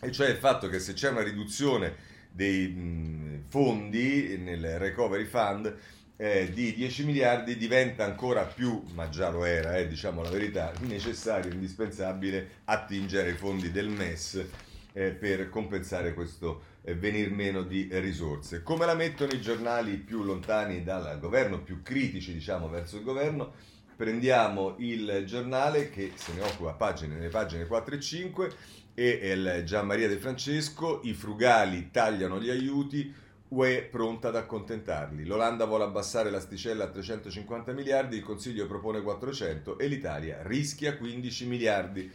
e 0.00 0.12
cioè 0.12 0.28
il 0.28 0.36
fatto 0.36 0.68
che 0.68 0.78
se 0.78 0.92
c'è 0.92 1.10
una 1.10 1.22
riduzione 1.22 2.06
dei 2.30 2.68
mh, 2.68 3.44
fondi 3.48 4.38
nel 4.38 4.78
Recovery 4.78 5.24
Fund, 5.24 5.76
eh, 6.20 6.50
di 6.52 6.74
10 6.74 7.04
miliardi 7.04 7.56
diventa 7.56 8.04
ancora 8.04 8.42
più, 8.42 8.82
ma 8.94 9.08
già 9.08 9.30
lo 9.30 9.44
era, 9.44 9.76
eh, 9.76 9.86
diciamo 9.86 10.22
la 10.22 10.30
verità, 10.30 10.72
necessario, 10.80 11.52
indispensabile 11.52 12.62
attingere 12.64 13.30
ai 13.30 13.36
fondi 13.36 13.70
del 13.70 13.88
MES 13.88 14.44
eh, 14.92 15.10
per 15.12 15.48
compensare 15.48 16.14
questo 16.14 16.62
eh, 16.77 16.77
venir 16.82 17.30
meno 17.30 17.62
di 17.62 17.88
risorse. 17.92 18.62
Come 18.62 18.86
la 18.86 18.94
mettono 18.94 19.32
i 19.32 19.40
giornali 19.40 19.96
più 19.96 20.22
lontani 20.22 20.82
dal 20.82 21.18
governo, 21.18 21.62
più 21.62 21.82
critici 21.82 22.32
diciamo 22.32 22.68
verso 22.68 22.96
il 22.96 23.02
governo? 23.02 23.52
Prendiamo 23.96 24.76
il 24.78 25.24
giornale 25.26 25.90
che 25.90 26.12
se 26.14 26.32
ne 26.32 26.42
occupa 26.42 26.72
pagine, 26.72 27.16
nelle 27.16 27.28
pagine 27.28 27.66
4 27.66 27.94
e 27.94 28.00
5 28.00 28.52
e 28.94 29.30
il 29.32 29.62
Gian 29.64 29.86
Maria 29.86 30.08
De 30.08 30.18
Francesco, 30.18 31.00
i 31.04 31.12
frugali 31.14 31.90
tagliano 31.90 32.40
gli 32.40 32.50
aiuti, 32.50 33.12
UE 33.48 33.88
pronta 33.90 34.28
ad 34.28 34.36
accontentarli. 34.36 35.24
L'Olanda 35.24 35.64
vuole 35.64 35.84
abbassare 35.84 36.30
l'asticella 36.30 36.84
a 36.84 36.88
350 36.88 37.72
miliardi, 37.72 38.16
il 38.16 38.22
Consiglio 38.22 38.66
propone 38.66 39.00
400 39.00 39.78
e 39.78 39.86
l'Italia 39.86 40.42
rischia 40.42 40.96
15 40.96 41.46
miliardi. 41.46 42.12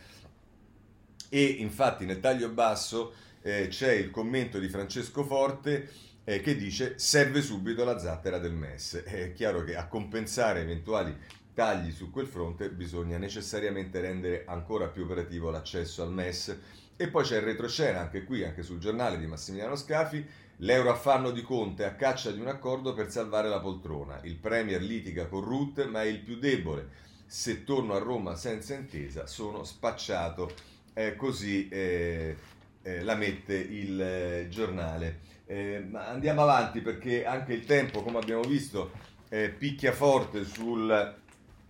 E 1.29 1.43
infatti 1.43 2.05
nel 2.05 2.20
taglio 2.20 2.50
basso 2.50 3.13
eh, 3.43 3.67
c'è 3.67 3.91
il 3.91 4.09
commento 4.09 4.57
di 4.57 4.67
Francesco 4.67 5.23
Forte 5.23 5.89
eh, 6.23 6.41
che 6.41 6.55
dice 6.55 6.97
serve 6.97 7.41
subito 7.41 7.83
la 7.83 8.00
zattera 8.00 8.39
del 8.39 8.53
MES. 8.53 9.03
È 9.03 9.33
chiaro 9.33 9.63
che 9.63 9.75
a 9.75 9.88
compensare 9.88 10.62
eventuali 10.62 11.15
tagli 11.53 11.91
su 11.91 12.09
quel 12.09 12.25
fronte 12.25 12.71
bisogna 12.71 13.17
necessariamente 13.17 14.00
rendere 14.01 14.45
ancora 14.47 14.88
più 14.88 15.03
operativo 15.03 15.51
l'accesso 15.51 16.01
al 16.01 16.12
MES. 16.12 16.57
E 16.95 17.07
poi 17.09 17.23
c'è 17.23 17.38
il 17.38 17.43
retroscena, 17.43 18.00
anche 18.00 18.23
qui, 18.23 18.43
anche 18.43 18.63
sul 18.63 18.79
giornale 18.79 19.19
di 19.19 19.27
Massimiliano 19.27 19.75
Scafi, 19.75 20.25
L'euroaffanno 20.57 21.31
di 21.31 21.41
Conte 21.41 21.83
a 21.83 21.95
caccia 21.95 22.31
di 22.31 22.39
un 22.39 22.47
accordo 22.47 22.93
per 22.93 23.12
salvare 23.12 23.50
la 23.50 23.59
poltrona. 23.59 24.21
Il 24.23 24.35
Premier 24.35 24.81
litiga 24.81 25.25
con 25.25 25.41
Ruth, 25.41 25.85
ma 25.88 26.03
è 26.03 26.05
il 26.05 26.19
più 26.19 26.38
debole. 26.38 26.88
Se 27.25 27.63
torno 27.63 27.95
a 27.95 28.00
Roma 28.00 28.35
senza 28.35 28.75
intesa, 28.75 29.25
sono 29.25 29.63
spacciato. 29.63 30.53
Eh, 30.93 31.15
così 31.15 31.67
eh, 31.69 32.38
eh, 32.83 33.01
la 33.01 33.15
mette 33.15 33.55
il 33.55 33.99
eh, 33.99 34.47
giornale. 34.49 35.31
Eh, 35.45 35.83
ma 35.89 36.07
andiamo 36.07 36.43
avanti 36.43 36.81
perché 36.81 37.25
anche 37.25 37.53
il 37.53 37.65
tempo, 37.65 38.03
come 38.03 38.19
abbiamo 38.19 38.43
visto, 38.43 39.11
picchia 39.57 39.93
forte 39.93 40.45
sul 40.45 41.15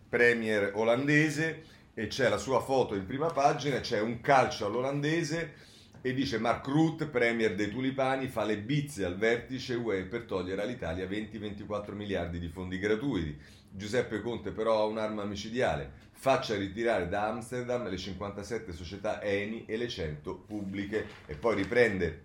Premier 0.10 0.72
olandese 0.75 1.63
e 1.93 2.08
c'è 2.08 2.27
la 2.27 2.38
sua 2.38 2.60
foto 2.60 2.93
in 2.93 3.05
prima 3.05 3.27
pagina, 3.27 3.79
c'è 3.79 4.01
un 4.01 4.20
calcio 4.20 4.65
all'olandese 4.65 5.53
e 6.01 6.13
dice 6.13 6.39
Mark 6.39 6.67
Rutte, 6.67 7.05
premier 7.05 7.55
dei 7.55 7.70
tulipani, 7.70 8.27
fa 8.27 8.43
le 8.43 8.58
bizze 8.58 9.05
al 9.05 9.15
vertice 9.15 9.75
UE 9.75 10.03
per 10.03 10.24
togliere 10.24 10.62
all'Italia 10.62 11.08
20-24 11.08 11.93
miliardi 11.93 12.39
di 12.39 12.50
fondi 12.50 12.77
gratuiti. 12.77 13.39
Giuseppe 13.75 14.22
Conte 14.22 14.51
però 14.51 14.82
ha 14.82 14.86
un'arma 14.86 15.24
micidiale, 15.24 15.92
faccia 16.12 16.56
ritirare 16.56 17.10
da 17.10 17.27
Amsterdam 17.27 17.89
le 17.89 17.98
57 17.98 18.72
società 18.72 19.20
Eni 19.22 19.65
e 19.65 19.77
le 19.77 19.88
100 19.88 20.36
pubbliche. 20.46 21.08
E 21.25 21.34
poi 21.36 21.56
riprende 21.56 22.24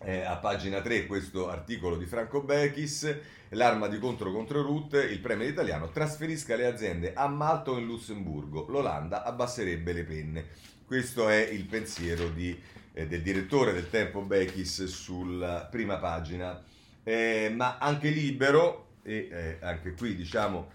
eh, 0.00 0.20
a 0.20 0.36
pagina 0.36 0.80
3 0.80 1.06
questo 1.06 1.48
articolo 1.48 1.96
di 1.96 2.04
Franco 2.04 2.42
Bechis, 2.42 3.16
l'arma 3.50 3.88
di 3.88 3.98
contro 3.98 4.30
contro 4.30 4.62
Rutte, 4.62 5.02
il 5.02 5.20
premier 5.20 5.48
italiano 5.48 5.90
trasferisca 5.90 6.54
le 6.54 6.66
aziende 6.66 7.14
a 7.14 7.26
Malta 7.28 7.70
o 7.70 7.78
in 7.78 7.86
Lussemburgo, 7.86 8.66
l'Olanda 8.68 9.24
abbasserebbe 9.24 9.92
le 9.92 10.04
penne. 10.04 10.46
Questo 10.84 11.28
è 11.28 11.36
il 11.36 11.64
pensiero 11.64 12.28
di, 12.28 12.56
eh, 12.92 13.06
del 13.06 13.22
direttore 13.22 13.72
del 13.72 13.90
Tempo 13.90 14.20
Bechis 14.20 14.84
sulla 14.84 15.66
prima 15.70 15.96
pagina, 15.96 16.62
eh, 17.02 17.50
ma 17.54 17.78
anche 17.78 18.10
libero, 18.10 18.87
e 19.08 19.28
eh, 19.30 19.58
anche 19.60 19.94
qui 19.94 20.14
diciamo 20.14 20.70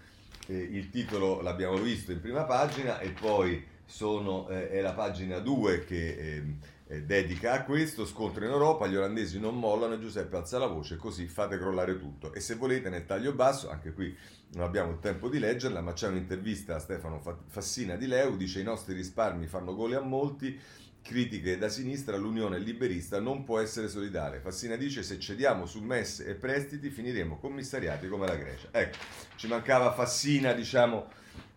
eh, 0.48 0.54
il 0.56 0.90
titolo 0.90 1.40
l'abbiamo 1.40 1.76
visto 1.76 2.10
in 2.10 2.20
prima 2.20 2.42
pagina 2.42 2.98
e 2.98 3.10
poi 3.10 3.64
sono, 3.86 4.48
eh, 4.48 4.70
è 4.70 4.80
la 4.80 4.92
pagina 4.92 5.38
2 5.38 5.84
che 5.84 6.16
ehm, 6.16 6.58
eh, 6.86 7.02
dedica 7.02 7.52
a 7.52 7.64
questo, 7.64 8.04
scontro 8.04 8.44
in 8.44 8.50
Europa, 8.50 8.86
gli 8.86 8.96
olandesi 8.96 9.38
non 9.38 9.58
mollano 9.58 9.94
e 9.94 10.00
Giuseppe 10.00 10.36
alza 10.36 10.58
la 10.58 10.66
voce, 10.66 10.96
così 10.96 11.26
fate 11.26 11.58
crollare 11.58 11.98
tutto. 11.98 12.32
E 12.34 12.40
se 12.40 12.56
volete 12.56 12.90
nel 12.90 13.06
taglio 13.06 13.32
basso, 13.32 13.70
anche 13.70 13.92
qui 13.92 14.14
non 14.52 14.64
abbiamo 14.64 14.90
il 14.90 14.98
tempo 15.00 15.28
di 15.28 15.38
leggerla, 15.38 15.80
ma 15.80 15.92
c'è 15.92 16.08
un'intervista 16.08 16.76
a 16.76 16.78
Stefano 16.78 17.22
Fassina 17.46 17.96
di 17.96 18.06
Leu, 18.06 18.36
dice 18.36 18.60
i 18.60 18.64
nostri 18.64 18.94
risparmi 18.94 19.46
fanno 19.46 19.74
gole 19.74 19.96
a 19.96 20.00
molti, 20.00 20.58
critiche 21.04 21.58
da 21.58 21.68
sinistra, 21.68 22.16
l'unione 22.16 22.58
liberista 22.58 23.20
non 23.20 23.44
può 23.44 23.60
essere 23.60 23.88
solidale. 23.88 24.40
Fassina 24.40 24.74
dice 24.74 25.02
se 25.02 25.18
cediamo 25.18 25.66
su 25.66 25.82
messe 25.82 26.26
e 26.26 26.34
prestiti 26.34 26.88
finiremo 26.88 27.36
commissariati 27.36 28.08
come 28.08 28.26
la 28.26 28.36
Grecia. 28.36 28.68
Ecco, 28.70 28.96
ci 29.36 29.46
mancava 29.46 29.92
Fassina, 29.92 30.54
diciamo, 30.54 31.06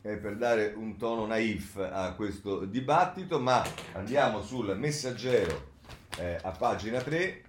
eh, 0.01 0.17
per 0.17 0.35
dare 0.35 0.73
un 0.75 0.97
tono 0.97 1.25
naif 1.25 1.77
a 1.77 2.13
questo 2.13 2.65
dibattito, 2.65 3.39
ma 3.39 3.65
andiamo 3.93 4.43
sul 4.43 4.77
messaggero 4.77 5.75
eh, 6.17 6.37
a 6.41 6.51
pagina 6.51 7.01
3 7.01 7.43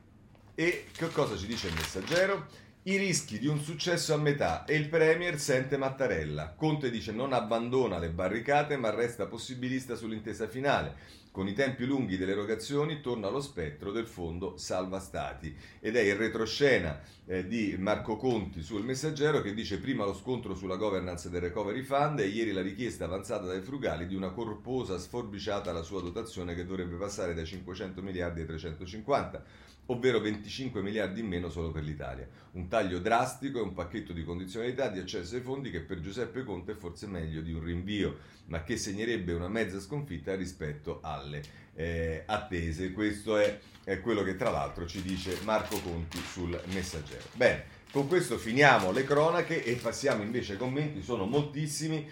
e 0.54 0.86
che 0.92 1.08
cosa 1.08 1.36
ci 1.36 1.46
dice 1.46 1.66
il 1.66 1.74
messaggero? 1.74 2.46
I 2.84 2.96
rischi 2.96 3.38
di 3.38 3.48
un 3.48 3.60
successo 3.60 4.14
a 4.14 4.16
metà 4.16 4.64
e 4.64 4.76
il 4.76 4.88
Premier 4.88 5.38
sente 5.38 5.76
Mattarella. 5.76 6.54
Conte 6.56 6.90
dice 6.90 7.12
non 7.12 7.32
abbandona 7.32 7.98
le 7.98 8.10
barricate 8.10 8.76
ma 8.76 8.90
resta 8.90 9.26
possibilista 9.26 9.96
sull'intesa 9.96 10.46
finale. 10.46 10.96
Con 11.38 11.46
i 11.46 11.52
tempi 11.52 11.84
lunghi 11.84 12.16
delle 12.16 12.32
erogazioni 12.32 13.00
torna 13.00 13.28
lo 13.28 13.40
spettro 13.40 13.92
del 13.92 14.08
fondo 14.08 14.56
salva 14.56 14.98
stati. 14.98 15.56
Ed 15.78 15.94
è 15.94 16.00
il 16.00 16.16
retroscena 16.16 17.00
eh, 17.30 17.46
di 17.46 17.76
Marco 17.78 18.16
Conti 18.16 18.62
sul 18.62 18.82
messaggero 18.82 19.42
che 19.42 19.52
dice 19.52 19.78
prima 19.78 20.06
lo 20.06 20.14
scontro 20.14 20.54
sulla 20.54 20.76
governance 20.76 21.28
del 21.28 21.42
recovery 21.42 21.82
fund 21.82 22.20
e 22.20 22.26
ieri 22.26 22.52
la 22.52 22.62
richiesta 22.62 23.04
avanzata 23.04 23.44
dai 23.44 23.60
frugali 23.60 24.06
di 24.06 24.14
una 24.14 24.30
corposa 24.30 24.96
sforbiciata 24.96 25.68
alla 25.68 25.82
sua 25.82 26.00
dotazione 26.00 26.54
che 26.54 26.64
dovrebbe 26.64 26.96
passare 26.96 27.34
dai 27.34 27.44
500 27.44 28.00
miliardi 28.00 28.40
ai 28.40 28.46
350 28.46 29.44
ovvero 29.90 30.20
25 30.20 30.82
miliardi 30.82 31.20
in 31.20 31.26
meno 31.26 31.48
solo 31.48 31.70
per 31.70 31.82
l'Italia. 31.82 32.28
Un 32.52 32.68
taglio 32.68 32.98
drastico 32.98 33.58
e 33.58 33.62
un 33.62 33.72
pacchetto 33.72 34.12
di 34.12 34.24
condizionalità 34.24 34.88
di 34.88 34.98
accesso 34.98 35.36
ai 35.36 35.40
fondi 35.40 35.70
che 35.70 35.80
per 35.80 36.00
Giuseppe 36.00 36.44
Conte 36.44 36.72
è 36.72 36.74
forse 36.74 37.06
meglio 37.06 37.40
di 37.40 37.52
un 37.52 37.62
rinvio, 37.62 38.18
ma 38.46 38.62
che 38.62 38.76
segnerebbe 38.76 39.32
una 39.32 39.48
mezza 39.48 39.80
sconfitta 39.80 40.34
rispetto 40.34 41.00
alle 41.02 41.42
eh, 41.78 42.24
attese. 42.26 42.92
Questo 42.92 43.36
è, 43.36 43.56
è 43.84 44.00
quello 44.00 44.24
che 44.24 44.34
tra 44.34 44.50
l'altro 44.50 44.84
ci 44.84 45.00
dice 45.00 45.38
Marco 45.44 45.78
Conti 45.80 46.18
sul 46.18 46.60
messaggero. 46.72 47.22
Bene, 47.34 47.64
con 47.92 48.08
questo 48.08 48.36
finiamo 48.36 48.90
le 48.90 49.04
cronache 49.04 49.62
e 49.62 49.76
passiamo 49.76 50.24
invece 50.24 50.52
ai 50.52 50.58
commenti, 50.58 51.02
sono 51.02 51.24
moltissimi, 51.24 52.06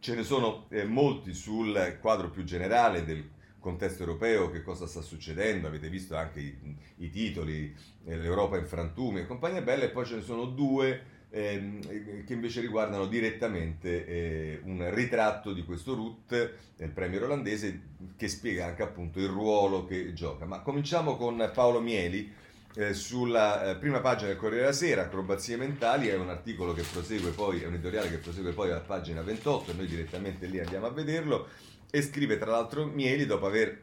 ce 0.00 0.14
ne 0.14 0.22
sono 0.22 0.66
eh, 0.70 0.84
molti 0.84 1.34
sul 1.34 1.98
quadro 2.00 2.30
più 2.30 2.44
generale 2.44 3.04
del 3.04 3.28
contesto 3.58 4.04
europeo, 4.04 4.50
che 4.50 4.62
cosa 4.62 4.86
sta 4.86 5.02
succedendo, 5.02 5.66
avete 5.66 5.90
visto 5.90 6.16
anche 6.16 6.40
i, 6.40 6.76
i 6.96 7.10
titoli, 7.10 7.76
eh, 8.06 8.16
l'Europa 8.16 8.56
in 8.56 8.64
frantumi 8.64 9.20
e 9.20 9.26
compagnia 9.26 9.60
bella, 9.60 9.84
e 9.84 9.90
poi 9.90 10.06
ce 10.06 10.14
ne 10.14 10.22
sono 10.22 10.46
due 10.46 11.18
ehm, 11.30 12.24
che 12.24 12.32
invece 12.32 12.60
riguardano 12.60 13.06
direttamente 13.06 14.06
eh, 14.06 14.60
un 14.64 14.88
ritratto 14.92 15.52
di 15.52 15.64
questo 15.64 15.94
Ruth, 15.94 16.54
il 16.76 16.90
premier 16.90 17.22
olandese, 17.22 17.80
che 18.16 18.28
spiega 18.28 18.66
anche 18.66 18.82
appunto 18.82 19.18
il 19.18 19.28
ruolo 19.28 19.84
che 19.84 20.12
gioca. 20.12 20.44
Ma 20.44 20.60
cominciamo 20.60 21.16
con 21.16 21.50
Paolo 21.54 21.80
Mieli. 21.80 22.38
Eh, 22.76 22.94
sulla 22.94 23.70
eh, 23.70 23.76
prima 23.78 23.98
pagina 23.98 24.28
del 24.28 24.36
Corriere 24.36 24.60
della 24.60 24.72
Sera, 24.72 25.02
Acrobazie 25.02 25.56
mentali, 25.56 26.06
è 26.06 26.14
un 26.14 26.28
articolo 26.28 26.72
che 26.72 26.84
prosegue 26.84 27.30
poi, 27.30 27.60
è 27.62 27.66
un 27.66 27.74
editoriale 27.74 28.08
che 28.08 28.18
prosegue 28.18 28.52
poi 28.52 28.70
alla 28.70 28.78
pagina 28.78 29.22
28 29.22 29.72
e 29.72 29.74
noi 29.74 29.86
direttamente 29.86 30.46
lì 30.46 30.60
andiamo 30.60 30.86
a 30.86 30.90
vederlo 30.90 31.48
e 31.90 32.00
scrive 32.02 32.38
tra 32.38 32.52
l'altro 32.52 32.86
Mieli 32.86 33.26
dopo 33.26 33.46
aver 33.46 33.76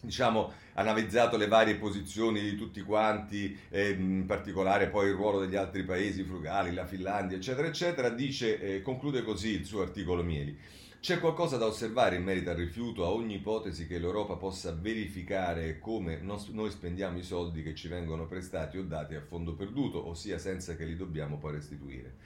diciamo, 0.00 0.52
analizzato 0.74 1.36
le 1.36 1.48
varie 1.48 1.76
posizioni 1.76 2.40
di 2.40 2.56
tutti 2.56 2.82
quanti, 2.82 3.58
eh, 3.70 3.90
in 3.90 4.24
particolare 4.26 4.88
poi 4.88 5.08
il 5.08 5.14
ruolo 5.14 5.40
degli 5.40 5.56
altri 5.56 5.84
paesi 5.84 6.22
frugali, 6.22 6.72
la 6.72 6.86
Finlandia, 6.86 7.36
eccetera, 7.36 7.66
eccetera, 7.68 8.08
dice, 8.10 8.60
eh, 8.60 8.82
conclude 8.82 9.22
così 9.22 9.50
il 9.50 9.64
suo 9.64 9.82
articolo 9.82 10.22
Mieli. 10.22 10.56
C'è 11.00 11.20
qualcosa 11.20 11.56
da 11.56 11.66
osservare 11.66 12.16
in 12.16 12.24
merito 12.24 12.50
al 12.50 12.56
rifiuto 12.56 13.04
a 13.04 13.10
ogni 13.10 13.36
ipotesi 13.36 13.86
che 13.86 13.98
l'Europa 13.98 14.34
possa 14.34 14.72
verificare 14.72 15.78
come 15.78 16.20
noi 16.20 16.70
spendiamo 16.70 17.18
i 17.18 17.22
soldi 17.22 17.62
che 17.62 17.72
ci 17.74 17.86
vengono 17.86 18.26
prestati 18.26 18.78
o 18.78 18.82
dati 18.82 19.14
a 19.14 19.20
fondo 19.20 19.54
perduto, 19.54 20.08
ossia 20.08 20.38
senza 20.38 20.74
che 20.74 20.84
li 20.84 20.96
dobbiamo 20.96 21.38
poi 21.38 21.52
restituire. 21.52 22.16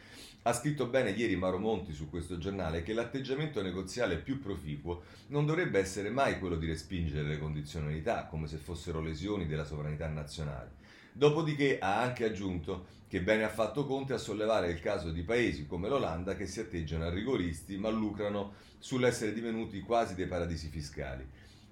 Ha 0.45 0.53
scritto 0.53 0.87
bene 0.87 1.11
ieri 1.11 1.37
Mauro 1.37 1.59
Monti 1.59 1.93
su 1.93 2.11
questo 2.11 2.37
giornale 2.37 2.83
che 2.83 2.95
l'atteggiamento 2.95 3.63
negoziale 3.63 4.17
più 4.17 4.41
proficuo 4.41 5.03
non 5.29 5.47
dovrebbe 5.47 5.79
essere 5.79 6.11
mai 6.11 6.41
quello 6.41 6.57
di 6.57 6.67
respingere 6.67 7.29
le 7.29 7.39
condizionalità 7.39 8.27
come 8.27 8.49
se 8.49 8.57
fossero 8.57 9.01
lesioni 9.01 9.47
della 9.47 9.65
sovranità 9.65 10.09
nazionale. 10.09 10.73
Dopodiché 11.13 11.79
ha 11.79 12.01
anche 12.01 12.25
aggiunto 12.25 12.87
che 13.07 13.23
bene 13.23 13.45
ha 13.45 13.51
fatto 13.51 13.87
Conte 13.87 14.15
a 14.15 14.19
sollevare 14.19 14.73
il 14.73 14.81
caso 14.81 15.13
di 15.13 15.23
paesi 15.23 15.65
come 15.65 15.89
l'Olanda 15.89 16.35
che 16.35 16.49
si 16.49 16.59
atteggiano 16.59 17.05
a 17.05 17.11
rigoristi 17.11 17.77
ma 17.77 17.91
lucrano 17.91 18.55
sull'essere 18.79 19.33
divenuti 19.33 19.79
quasi 19.79 20.17
dei 20.17 20.27
paradisi 20.27 20.67
fiscali. 20.67 21.25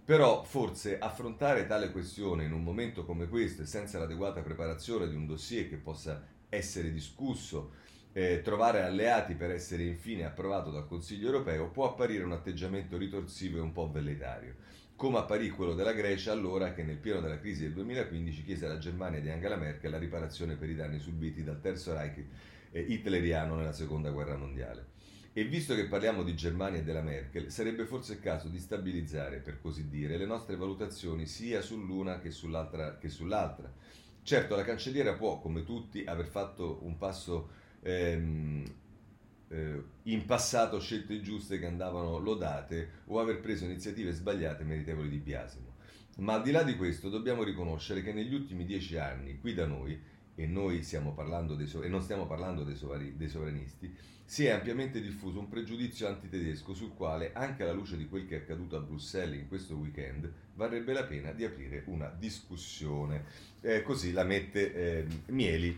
Però 0.05 0.45
forse 0.45 0.97
affrontare 1.01 1.67
tale 1.67 1.91
questione 1.91 2.45
in 2.45 2.53
un 2.53 2.63
momento 2.63 3.05
come 3.05 3.27
questo 3.27 3.63
e 3.63 3.67
senza 3.67 3.99
l'adeguata 3.99 4.43
preparazione 4.43 5.09
di 5.09 5.17
un 5.17 5.27
dossier 5.27 5.69
che 5.69 5.77
possa 5.77 6.25
essere 6.49 6.93
discusso 6.93 7.89
eh, 8.13 8.41
trovare 8.43 8.83
alleati 8.83 9.35
per 9.35 9.51
essere 9.51 9.85
infine 9.85 10.25
approvato 10.25 10.71
dal 10.71 10.87
Consiglio 10.87 11.27
europeo 11.27 11.71
può 11.71 11.89
apparire 11.89 12.25
un 12.25 12.33
atteggiamento 12.33 12.97
ritorsivo 12.97 13.59
e 13.59 13.61
un 13.61 13.73
po' 13.73 13.91
velletario, 13.91 14.57
come 14.97 15.19
apparì 15.19 15.51
quello 15.51 15.75
della 15.75 15.93
Grecia 15.93 16.33
allora 16.33 16.73
che 16.73 16.83
nel 16.83 16.99
pieno 16.99 17.21
della 17.21 17.39
crisi 17.39 17.63
del 17.63 17.73
2015 17.73 18.45
chiese 18.45 18.67
alla 18.67 18.79
Germania 18.79 19.21
di 19.21 19.31
Angela 19.31 19.57
Merkel 19.57 19.91
la 19.91 19.99
riparazione 19.99 20.57
per 20.57 20.69
i 20.69 20.75
danni 20.75 20.99
subiti 20.99 21.45
dal 21.45 21.61
Terzo 21.61 21.95
Reich 21.95 22.25
eh, 22.73 22.81
hitleriano 22.81 23.55
nella 23.55 23.73
Seconda 23.73 24.11
Guerra 24.11 24.37
Mondiale. 24.37 24.99
E 25.33 25.45
visto 25.45 25.77
che 25.77 25.87
parliamo 25.87 26.25
di 26.25 26.35
Germania 26.35 26.81
e 26.81 26.83
della 26.83 27.03
Merkel, 27.03 27.53
sarebbe 27.53 27.85
forse 27.85 28.15
il 28.15 28.21
caso 28.21 28.49
di 28.49 28.59
stabilizzare, 28.59 29.39
per 29.39 29.61
così 29.61 29.89
dire, 29.89 30.17
le 30.17 30.27
nostre 30.27 30.57
valutazioni 30.57 31.25
sia 31.25 31.63
sull'una 31.63 32.19
che 32.19 32.33
sull'altra. 32.33 32.99
Che 32.99 33.09
sull'altra. 33.09 33.73
Certo, 34.23 34.57
la 34.57 34.65
cancelliera 34.65 35.15
può, 35.15 35.39
come 35.39 35.63
tutti, 35.63 36.05
aver 36.05 36.27
fatto 36.27 36.81
un 36.83 36.99
passo 36.99 37.51
ehm, 37.83 38.65
eh, 39.49 39.83
in 40.05 40.25
passato 40.25 40.81
scelte 40.81 41.21
giuste 41.21 41.59
che 41.59 41.67
andavano 41.67 42.19
lodate 42.19 43.03
o 43.07 43.21
aver 43.21 43.41
preso 43.41 43.65
iniziative 43.65 44.13
sbagliate 44.13 44.65
meritevoli 44.65 45.09
di 45.09 45.19
biasimo. 45.19 45.77
Ma 46.19 46.35
al 46.35 46.43
di 46.43 46.51
là 46.51 46.63
di 46.63 46.77
questo 46.77 47.09
dobbiamo 47.09 47.43
riconoscere 47.43 48.03
che 48.03 48.13
negli 48.13 48.35
ultimi 48.35 48.65
dieci 48.65 48.97
anni, 48.97 49.39
qui 49.39 49.55
da 49.55 49.67
noi, 49.67 49.99
e 50.35 50.47
noi 50.47 50.83
stiamo 50.83 51.13
parlando 51.13 51.55
dei, 51.55 51.71
e 51.83 51.89
non 51.89 52.03
stiamo 52.03 52.27
parlando 52.27 52.65
dei, 52.65 52.77
sovari, 52.77 53.17
dei 53.17 53.29
sovranisti, 53.29 53.95
si 54.25 54.45
è 54.45 54.51
ampiamente 54.51 55.01
diffuso 55.01 55.41
un 55.41 55.49
pregiudizio 55.49 56.07
antitedesco 56.07 56.73
sul 56.73 56.95
quale, 56.95 57.33
anche 57.33 57.63
alla 57.63 57.73
luce 57.73 57.97
di 57.97 58.09
quel 58.09 58.27
che 58.27 58.37
è 58.37 58.41
accaduto 58.41 58.77
a 58.77 58.81
Bruxelles 58.81 59.41
in 59.41 59.49
questo 59.49 59.75
weekend, 59.75 60.33
varrebbe 60.55 60.93
la 60.93 61.05
pena 61.05 61.33
di 61.33 61.45
aprire 61.45 61.83
una 61.87 62.09
discussione. 62.17 63.25
Eh, 63.61 63.83
così 63.83 64.13
la 64.13 64.25
mette 64.25 64.73
eh, 64.73 65.07
Mieli 65.27 65.77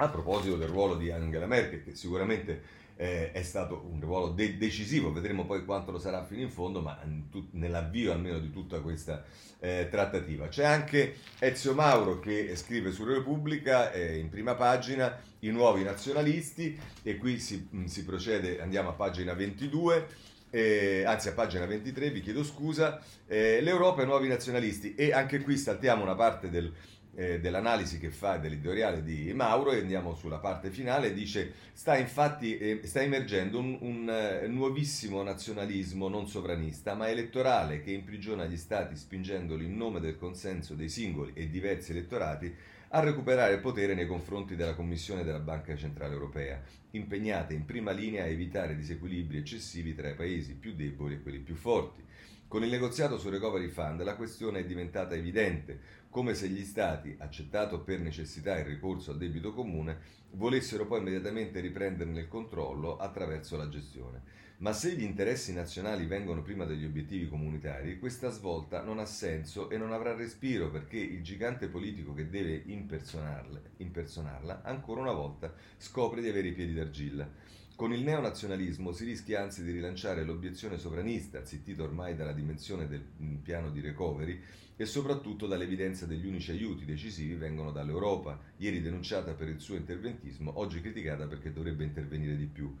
a 0.00 0.08
proposito 0.08 0.56
del 0.56 0.68
ruolo 0.68 0.96
di 0.96 1.10
Angela 1.10 1.46
Merkel, 1.46 1.84
che 1.84 1.94
sicuramente 1.94 2.78
eh, 2.96 3.32
è 3.32 3.42
stato 3.42 3.86
un 3.90 4.00
ruolo 4.00 4.28
de- 4.28 4.56
decisivo, 4.56 5.12
vedremo 5.12 5.44
poi 5.44 5.64
quanto 5.64 5.90
lo 5.90 5.98
sarà 5.98 6.24
fino 6.24 6.40
in 6.40 6.50
fondo, 6.50 6.80
ma 6.80 6.98
tut- 7.30 7.52
nell'avvio 7.52 8.12
almeno 8.12 8.38
di 8.38 8.50
tutta 8.50 8.80
questa 8.80 9.24
eh, 9.58 9.88
trattativa. 9.90 10.48
C'è 10.48 10.64
anche 10.64 11.16
Ezio 11.38 11.74
Mauro 11.74 12.18
che 12.18 12.56
scrive 12.56 12.92
su 12.92 13.04
Repubblica 13.04 13.92
eh, 13.92 14.16
in 14.16 14.30
prima 14.30 14.54
pagina 14.54 15.18
i 15.40 15.50
nuovi 15.50 15.82
nazionalisti 15.82 16.78
e 17.02 17.18
qui 17.18 17.38
si, 17.38 17.68
si 17.84 18.04
procede, 18.04 18.60
andiamo 18.60 18.88
a 18.88 18.92
pagina 18.92 19.34
22. 19.34 20.28
Eh, 20.52 21.04
anzi 21.04 21.28
a 21.28 21.32
pagina 21.32 21.64
23 21.64 22.10
vi 22.10 22.22
chiedo 22.22 22.42
scusa, 22.42 23.00
eh, 23.26 23.60
l'Europa 23.60 24.00
e 24.00 24.04
i 24.04 24.06
nuovi 24.06 24.28
nazionalisti 24.28 24.94
e 24.94 25.12
anche 25.12 25.42
qui 25.42 25.56
saltiamo 25.56 26.02
una 26.02 26.16
parte 26.16 26.50
del, 26.50 26.72
eh, 27.14 27.40
dell'analisi 27.40 27.98
che 27.98 28.10
fa 28.10 28.36
dell'editoriale 28.36 29.02
di 29.02 29.32
Mauro 29.32 29.72
e 29.72 29.80
andiamo 29.80 30.14
sulla 30.14 30.38
parte 30.38 30.70
finale, 30.70 31.12
dice 31.12 31.52
sta 31.72 31.96
infatti 31.96 32.56
eh, 32.56 32.80
sta 32.84 33.02
emergendo 33.02 33.58
un, 33.58 33.76
un 33.80 34.42
uh, 34.44 34.50
nuovissimo 34.50 35.22
nazionalismo 35.22 36.08
non 36.08 36.28
sovranista 36.28 36.94
ma 36.94 37.08
elettorale 37.08 37.80
che 37.80 37.90
imprigiona 37.90 38.44
gli 38.44 38.56
stati 38.56 38.96
spingendoli 38.96 39.64
in 39.64 39.76
nome 39.76 40.00
del 40.00 40.16
consenso 40.16 40.74
dei 40.74 40.88
singoli 40.88 41.32
e 41.34 41.48
diversi 41.48 41.92
elettorati 41.92 42.54
a 42.92 42.98
recuperare 42.98 43.54
il 43.54 43.60
potere 43.60 43.94
nei 43.94 44.06
confronti 44.06 44.56
della 44.56 44.74
Commissione 44.74 45.22
della 45.22 45.38
Banca 45.38 45.76
Centrale 45.76 46.12
Europea, 46.12 46.60
impegnata 46.90 47.52
in 47.52 47.64
prima 47.64 47.92
linea 47.92 48.24
a 48.24 48.28
evitare 48.28 48.74
disequilibri 48.74 49.38
eccessivi 49.38 49.94
tra 49.94 50.08
i 50.08 50.16
paesi 50.16 50.56
più 50.56 50.74
deboli 50.74 51.14
e 51.14 51.22
quelli 51.22 51.38
più 51.38 51.54
forti. 51.54 52.02
Con 52.48 52.64
il 52.64 52.70
negoziato 52.70 53.16
sul 53.16 53.30
Recovery 53.30 53.68
Fund 53.68 54.02
la 54.02 54.16
questione 54.16 54.60
è 54.60 54.64
diventata 54.64 55.14
evidente, 55.14 55.78
come 56.10 56.34
se 56.34 56.48
gli 56.48 56.64
Stati, 56.64 57.14
accettato 57.16 57.82
per 57.82 58.00
necessità 58.00 58.58
il 58.58 58.64
ricorso 58.64 59.12
al 59.12 59.18
debito 59.18 59.54
comune, 59.54 59.98
volessero 60.32 60.84
poi 60.84 60.98
immediatamente 60.98 61.60
riprenderne 61.60 62.18
il 62.18 62.26
controllo 62.26 62.96
attraverso 62.96 63.56
la 63.56 63.68
gestione. 63.68 64.22
Ma 64.60 64.74
se 64.74 64.94
gli 64.94 65.02
interessi 65.02 65.54
nazionali 65.54 66.04
vengono 66.04 66.42
prima 66.42 66.66
degli 66.66 66.84
obiettivi 66.84 67.26
comunitari, 67.28 67.98
questa 67.98 68.28
svolta 68.28 68.82
non 68.82 68.98
ha 68.98 69.06
senso 69.06 69.70
e 69.70 69.78
non 69.78 69.90
avrà 69.90 70.14
respiro 70.14 70.70
perché 70.70 70.98
il 70.98 71.22
gigante 71.22 71.68
politico 71.68 72.12
che 72.12 72.28
deve 72.28 72.64
impersonarla, 72.66 74.60
ancora 74.62 75.00
una 75.00 75.12
volta 75.12 75.54
scopre 75.78 76.20
di 76.20 76.28
avere 76.28 76.48
i 76.48 76.52
piedi 76.52 76.74
d'argilla. 76.74 77.26
Con 77.74 77.94
il 77.94 78.02
neonazionalismo 78.02 78.92
si 78.92 79.06
rischia 79.06 79.40
anzi 79.40 79.64
di 79.64 79.70
rilanciare 79.70 80.24
l'obiezione 80.24 80.76
sovranista, 80.76 81.42
zittita 81.42 81.82
ormai 81.82 82.14
dalla 82.14 82.34
dimensione 82.34 82.86
del 82.86 83.00
piano 83.42 83.70
di 83.70 83.80
recovery 83.80 84.38
e 84.76 84.84
soprattutto 84.84 85.46
dall'evidenza 85.46 86.04
degli 86.04 86.26
unici 86.26 86.50
aiuti 86.50 86.84
decisivi 86.84 87.32
vengono 87.34 87.72
dall'Europa, 87.72 88.38
ieri 88.58 88.82
denunciata 88.82 89.32
per 89.32 89.48
il 89.48 89.60
suo 89.60 89.76
interventismo, 89.76 90.58
oggi 90.58 90.82
criticata 90.82 91.26
perché 91.26 91.50
dovrebbe 91.50 91.84
intervenire 91.84 92.36
di 92.36 92.44
più. 92.44 92.76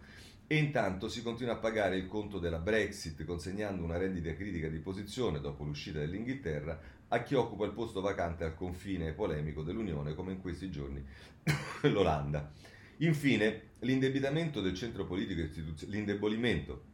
E 0.52 0.56
intanto 0.56 1.08
si 1.08 1.22
continua 1.22 1.52
a 1.52 1.58
pagare 1.58 1.96
il 1.96 2.08
conto 2.08 2.40
della 2.40 2.58
Brexit 2.58 3.24
consegnando 3.24 3.84
una 3.84 3.96
rendita 3.96 4.34
critica 4.34 4.66
di 4.66 4.80
posizione 4.80 5.38
dopo 5.38 5.62
l'uscita 5.62 6.00
dell'Inghilterra 6.00 6.76
a 7.06 7.22
chi 7.22 7.36
occupa 7.36 7.66
il 7.66 7.70
posto 7.70 8.00
vacante 8.00 8.42
al 8.42 8.56
confine 8.56 9.12
polemico 9.12 9.62
dell'Unione 9.62 10.12
come 10.16 10.32
in 10.32 10.40
questi 10.40 10.68
giorni 10.68 11.06
l'Olanda. 11.82 12.50
Infine, 12.96 13.74
l'indebitamento 13.78 14.60
del 14.60 14.74
centro 14.74 15.06
politico 15.06 15.40
istituzionale, 15.40 15.96
l'indebolimento 15.96 16.84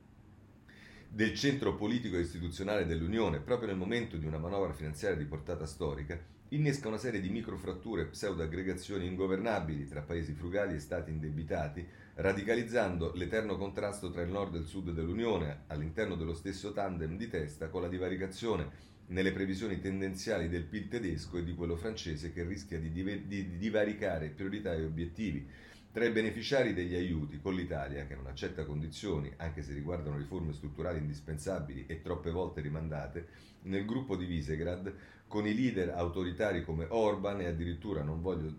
del 1.09 1.33
centro 1.33 1.77
politico 1.77 2.19
istituzionale 2.19 2.85
dell'Unione 2.85 3.41
proprio 3.41 3.69
nel 3.69 3.79
momento 3.79 4.19
di 4.19 4.27
una 4.27 4.37
manovra 4.37 4.75
finanziaria 4.75 5.17
di 5.17 5.25
portata 5.25 5.65
storica 5.65 6.23
innesca 6.51 6.89
una 6.89 6.99
serie 6.99 7.23
di 7.23 7.31
microfratture 7.31 8.03
e 8.03 8.07
pseudoaggregazioni 8.09 9.07
ingovernabili 9.07 9.89
tra 9.89 10.03
paesi 10.03 10.35
frugali 10.35 10.75
e 10.75 10.79
stati 10.79 11.11
indebitati 11.11 11.89
radicalizzando 12.17 13.13
l'eterno 13.15 13.59
contrasto 13.59 14.11
tra 14.11 14.23
il 14.23 14.31
nord 14.31 14.55
e 14.55 14.59
il 14.59 14.67
sud 14.67 14.91
dell'Unione 14.91 15.65
all'interno 15.67 16.17
dello 16.17 16.33
stesso 16.33 16.73
tandem 16.73 17.17
di 17.17 17.29
testa 17.29 17.69
con 17.69 17.83
la 17.83 17.89
divaricazione 17.89 18.85
nelle 19.09 19.33
previsioni 19.33 19.79
tendenziali 19.81 20.49
del 20.49 20.65
PIL 20.65 20.89
tedesco 20.89 21.37
e 21.37 21.45
di 21.45 21.55
quello 21.55 21.77
francese 21.77 22.33
che 22.33 22.43
rischia 22.43 22.79
di, 22.81 22.91
div- 22.91 23.27
di 23.27 23.59
divaricare 23.59 24.31
priorità 24.31 24.73
e 24.75 24.85
obiettivi. 24.85 25.47
Tra 25.93 26.05
i 26.05 26.11
beneficiari 26.11 26.75
degli 26.75 26.95
aiuti, 26.95 27.39
con 27.41 27.55
l'Italia, 27.55 28.07
che 28.07 28.15
non 28.15 28.27
accetta 28.27 28.65
condizioni, 28.65 29.33
anche 29.37 29.63
se 29.63 29.73
riguardano 29.73 30.17
riforme 30.17 30.53
strutturali 30.53 30.99
indispensabili 30.99 31.85
e 31.87 32.03
troppe 32.03 32.31
volte 32.31 32.61
rimandate, 32.61 33.29
nel 33.63 33.85
gruppo 33.87 34.17
di 34.17 34.27
Visegrad, 34.27 34.93
con 35.27 35.47
i 35.47 35.55
leader 35.55 35.91
autoritari 35.91 36.65
come 36.65 36.87
Orban 36.89 37.41
e 37.41 37.47
addirittura 37.47 38.03
voglio, 38.03 38.55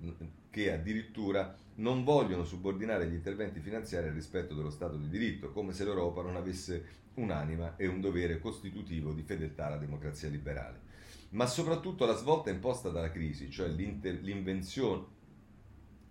che 0.57 0.73
addirittura 0.73 1.55
non 1.75 2.03
vogliono 2.03 2.43
subordinare 2.43 3.07
gli 3.07 3.13
interventi 3.13 3.59
finanziari 3.59 4.07
al 4.07 4.15
rispetto 4.15 4.55
dello 4.55 4.71
Stato 4.71 4.95
di 4.95 5.07
diritto, 5.07 5.51
come 5.51 5.71
se 5.71 5.83
l'Europa 5.83 6.23
non 6.23 6.35
avesse 6.35 7.05
un'anima 7.13 7.75
e 7.75 7.85
un 7.85 8.01
dovere 8.01 8.39
costitutivo 8.39 9.13
di 9.13 9.21
fedeltà 9.21 9.67
alla 9.67 9.77
democrazia 9.77 10.29
liberale. 10.29 10.79
Ma 11.29 11.45
soprattutto 11.45 12.07
la 12.07 12.15
svolta 12.15 12.49
imposta 12.49 12.89
dalla 12.89 13.11
crisi, 13.11 13.51
cioè 13.51 13.67
l'invenzione, 13.67 15.05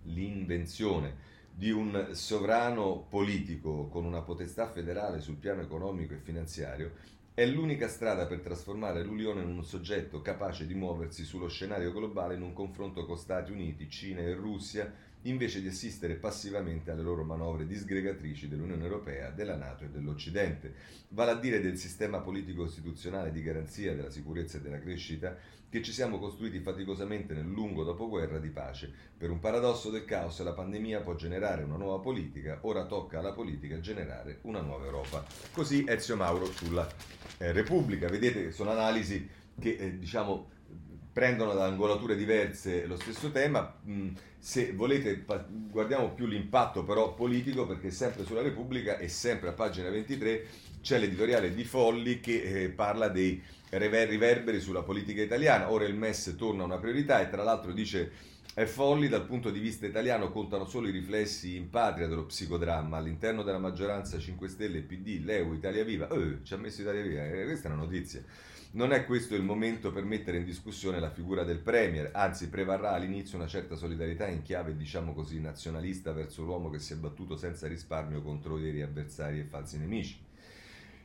l'invenzione 0.02 1.16
di 1.52 1.72
un 1.72 2.10
sovrano 2.12 3.04
politico 3.08 3.88
con 3.88 4.04
una 4.04 4.22
potestà 4.22 4.68
federale 4.68 5.20
sul 5.20 5.38
piano 5.38 5.62
economico 5.62 6.14
e 6.14 6.18
finanziario, 6.18 6.92
è 7.36 7.44
l'unica 7.44 7.86
strada 7.86 8.24
per 8.24 8.40
trasformare 8.40 9.02
l'Unione 9.02 9.42
in 9.42 9.48
un 9.48 9.62
soggetto 9.62 10.22
capace 10.22 10.66
di 10.66 10.72
muoversi 10.72 11.22
sullo 11.22 11.48
scenario 11.48 11.92
globale 11.92 12.34
in 12.34 12.40
un 12.40 12.54
confronto 12.54 13.04
con 13.04 13.18
Stati 13.18 13.52
Uniti, 13.52 13.90
Cina 13.90 14.20
e 14.20 14.32
Russia, 14.32 14.90
invece 15.24 15.60
di 15.60 15.68
assistere 15.68 16.14
passivamente 16.14 16.90
alle 16.90 17.02
loro 17.02 17.24
manovre 17.24 17.66
disgregatrici 17.66 18.48
dell'Unione 18.48 18.82
Europea, 18.82 19.28
della 19.28 19.54
Nato 19.54 19.84
e 19.84 19.90
dell'Occidente, 19.90 20.72
vale 21.08 21.32
a 21.32 21.34
dire 21.34 21.60
del 21.60 21.76
sistema 21.76 22.20
politico-istituzionale 22.20 23.30
di 23.30 23.42
garanzia 23.42 23.94
della 23.94 24.08
sicurezza 24.08 24.56
e 24.56 24.62
della 24.62 24.80
crescita 24.80 25.36
che 25.68 25.82
ci 25.82 25.92
siamo 25.92 26.18
costruiti 26.18 26.60
faticosamente 26.60 27.34
nel 27.34 27.46
lungo 27.46 27.84
dopoguerra 27.84 28.38
di 28.38 28.50
pace. 28.50 28.92
Per 29.16 29.30
un 29.30 29.40
paradosso 29.40 29.90
del 29.90 30.04
caos 30.04 30.40
la 30.42 30.52
pandemia 30.52 31.00
può 31.00 31.14
generare 31.14 31.64
una 31.64 31.76
nuova 31.76 32.00
politica, 32.00 32.58
ora 32.62 32.86
tocca 32.86 33.18
alla 33.18 33.32
politica 33.32 33.80
generare 33.80 34.38
una 34.42 34.60
nuova 34.60 34.84
Europa. 34.84 35.24
Così 35.52 35.84
Ezio 35.86 36.16
Mauro 36.16 36.46
sulla 36.46 36.88
eh, 37.38 37.52
Repubblica. 37.52 38.08
Vedete 38.08 38.44
che 38.44 38.52
sono 38.52 38.70
analisi 38.70 39.28
che 39.58 39.76
eh, 39.76 39.98
diciamo 39.98 40.54
prendono 41.16 41.54
da 41.54 41.64
angolature 41.64 42.14
diverse 42.14 42.84
lo 42.84 42.96
stesso 42.96 43.30
tema. 43.30 43.74
Mm, 43.88 44.10
se 44.38 44.72
volete 44.72 45.24
guardiamo 45.70 46.10
più 46.10 46.26
l'impatto 46.26 46.84
però 46.84 47.14
politico 47.14 47.66
perché 47.66 47.90
sempre 47.90 48.24
sulla 48.24 48.42
Repubblica 48.42 48.98
e 48.98 49.08
sempre 49.08 49.48
a 49.48 49.52
pagina 49.52 49.88
23 49.88 50.46
c'è 50.82 50.98
l'editoriale 50.98 51.54
di 51.54 51.64
Folli 51.64 52.20
che 52.20 52.64
eh, 52.64 52.68
parla 52.68 53.08
dei 53.08 53.42
riverberi 53.70 54.60
sulla 54.60 54.82
politica 54.82 55.22
italiana. 55.22 55.70
Ora 55.70 55.84
il 55.84 55.94
MES 55.94 56.34
torna 56.36 56.64
una 56.64 56.78
priorità 56.78 57.20
e 57.20 57.28
tra 57.28 57.42
l'altro 57.42 57.72
dice 57.72 58.34
è 58.56 58.64
folli 58.64 59.08
dal 59.08 59.26
punto 59.26 59.50
di 59.50 59.58
vista 59.58 59.84
italiano 59.84 60.30
contano 60.30 60.64
solo 60.64 60.88
i 60.88 60.90
riflessi 60.90 61.56
in 61.56 61.68
patria 61.68 62.06
dello 62.06 62.24
psicodramma 62.24 62.96
all'interno 62.96 63.42
della 63.42 63.58
maggioranza 63.58 64.18
5 64.18 64.48
Stelle, 64.48 64.80
PD, 64.80 65.20
Leu, 65.22 65.52
Italia 65.52 65.84
Viva. 65.84 66.08
Eh, 66.08 66.38
ci 66.42 66.54
ha 66.54 66.56
messo 66.56 66.80
Italia 66.80 67.02
Viva, 67.02 67.26
eh, 67.26 67.44
questa 67.44 67.68
è 67.68 67.72
una 67.72 67.82
notizia. 67.82 68.24
Non 68.70 68.92
è 68.92 69.04
questo 69.04 69.34
il 69.34 69.42
momento 69.42 69.92
per 69.92 70.04
mettere 70.04 70.38
in 70.38 70.44
discussione 70.44 71.00
la 71.00 71.10
figura 71.10 71.44
del 71.44 71.58
Premier, 71.58 72.08
anzi 72.14 72.48
prevarrà 72.48 72.92
all'inizio 72.92 73.36
una 73.36 73.46
certa 73.46 73.76
solidarietà 73.76 74.26
in 74.26 74.40
chiave, 74.40 74.74
diciamo 74.74 75.12
così, 75.12 75.38
nazionalista 75.38 76.12
verso 76.12 76.42
l'uomo 76.42 76.70
che 76.70 76.78
si 76.78 76.94
è 76.94 76.96
battuto 76.96 77.36
senza 77.36 77.68
risparmio 77.68 78.22
contro 78.22 78.54
veri 78.54 78.80
avversari 78.80 79.38
e 79.38 79.44
falsi 79.44 79.76
nemici. 79.76 80.18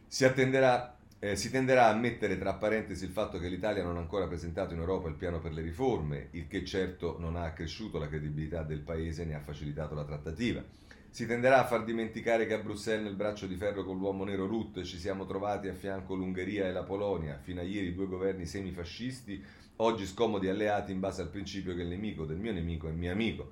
Si, 0.08 0.24
attenderà, 0.24 0.98
eh, 1.24 1.36
si 1.36 1.52
tenderà 1.52 1.88
a 1.88 1.94
mettere 1.94 2.40
tra 2.40 2.56
parentesi 2.56 3.06
il 3.06 3.12
fatto 3.12 3.38
che 3.38 3.48
l'Italia 3.48 3.84
non 3.84 3.96
ha 3.96 4.00
ancora 4.00 4.26
presentato 4.26 4.74
in 4.74 4.80
Europa 4.80 5.08
il 5.08 5.14
piano 5.14 5.40
per 5.40 5.54
le 5.54 5.62
riforme, 5.62 6.30
il 6.32 6.48
che 6.48 6.66
certo 6.66 7.18
non 7.20 7.36
ha 7.36 7.44
accresciuto 7.44 8.00
la 8.00 8.08
credibilità 8.08 8.64
del 8.64 8.80
Paese 8.80 9.24
né 9.24 9.36
ha 9.36 9.40
facilitato 9.40 9.94
la 9.94 10.04
trattativa. 10.04 10.64
Si 11.12 11.28
tenderà 11.28 11.60
a 11.60 11.68
far 11.68 11.84
dimenticare 11.84 12.48
che 12.48 12.56
a 12.56 12.58
Bruxelles 12.58 13.04
nel 13.04 13.14
braccio 13.14 13.46
di 13.46 13.56
ferro 13.56 13.84
con 13.84 14.00
l'uomo 14.00 14.24
nero 14.24 14.48
Ruth 14.48 14.82
ci 14.82 14.98
siamo 14.98 15.28
trovati 15.28 15.68
a 15.68 15.76
fianco 15.76 16.16
l'Ungheria 16.16 16.66
e 16.66 16.72
la 16.72 16.84
Polonia, 16.84 17.38
fino 17.40 17.60
a 17.60 17.64
ieri 17.64 17.94
due 17.94 18.08
governi 18.08 18.48
semifascisti, 18.48 19.44
oggi 19.76 20.08
scomodi 20.08 20.48
alleati 20.48 20.92
in 20.92 21.00
base 21.00 21.22
al 21.22 21.30
principio 21.30 21.76
che 21.76 21.84
il 21.84 21.90
nemico 21.90 22.26
del 22.26 22.38
mio 22.38 22.52
nemico 22.52 22.88
è 22.88 22.94
mio 22.94 23.12
amico. 23.12 23.52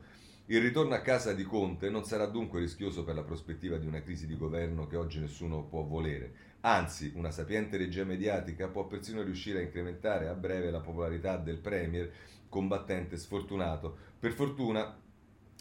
Il 0.52 0.62
ritorno 0.62 0.96
a 0.96 1.02
casa 1.02 1.32
di 1.34 1.44
Conte 1.44 1.92
non 1.92 2.06
sarà 2.06 2.26
dunque 2.26 2.60
rischioso 2.60 3.04
per 3.04 3.14
la 3.14 3.22
prospettiva 3.22 3.78
di 3.78 3.86
una 3.86 4.02
crisi 4.02 4.26
di 4.26 4.36
governo 4.36 4.88
che 4.88 4.96
oggi 4.96 5.20
nessuno 5.20 5.62
può 5.62 5.84
volere. 5.84 6.34
Anzi, 6.62 7.12
una 7.14 7.30
sapiente 7.30 7.78
regia 7.78 8.04
mediatica 8.04 8.68
può 8.68 8.88
persino 8.88 9.22
riuscire 9.22 9.60
a 9.60 9.62
incrementare 9.62 10.28
a 10.28 10.34
breve 10.34 10.72
la 10.72 10.80
popolarità 10.80 11.38
del 11.38 11.60
Premier 11.60 12.12
combattente 12.50 13.16
sfortunato. 13.16 13.96
Per 14.18 14.32
fortuna 14.32 15.00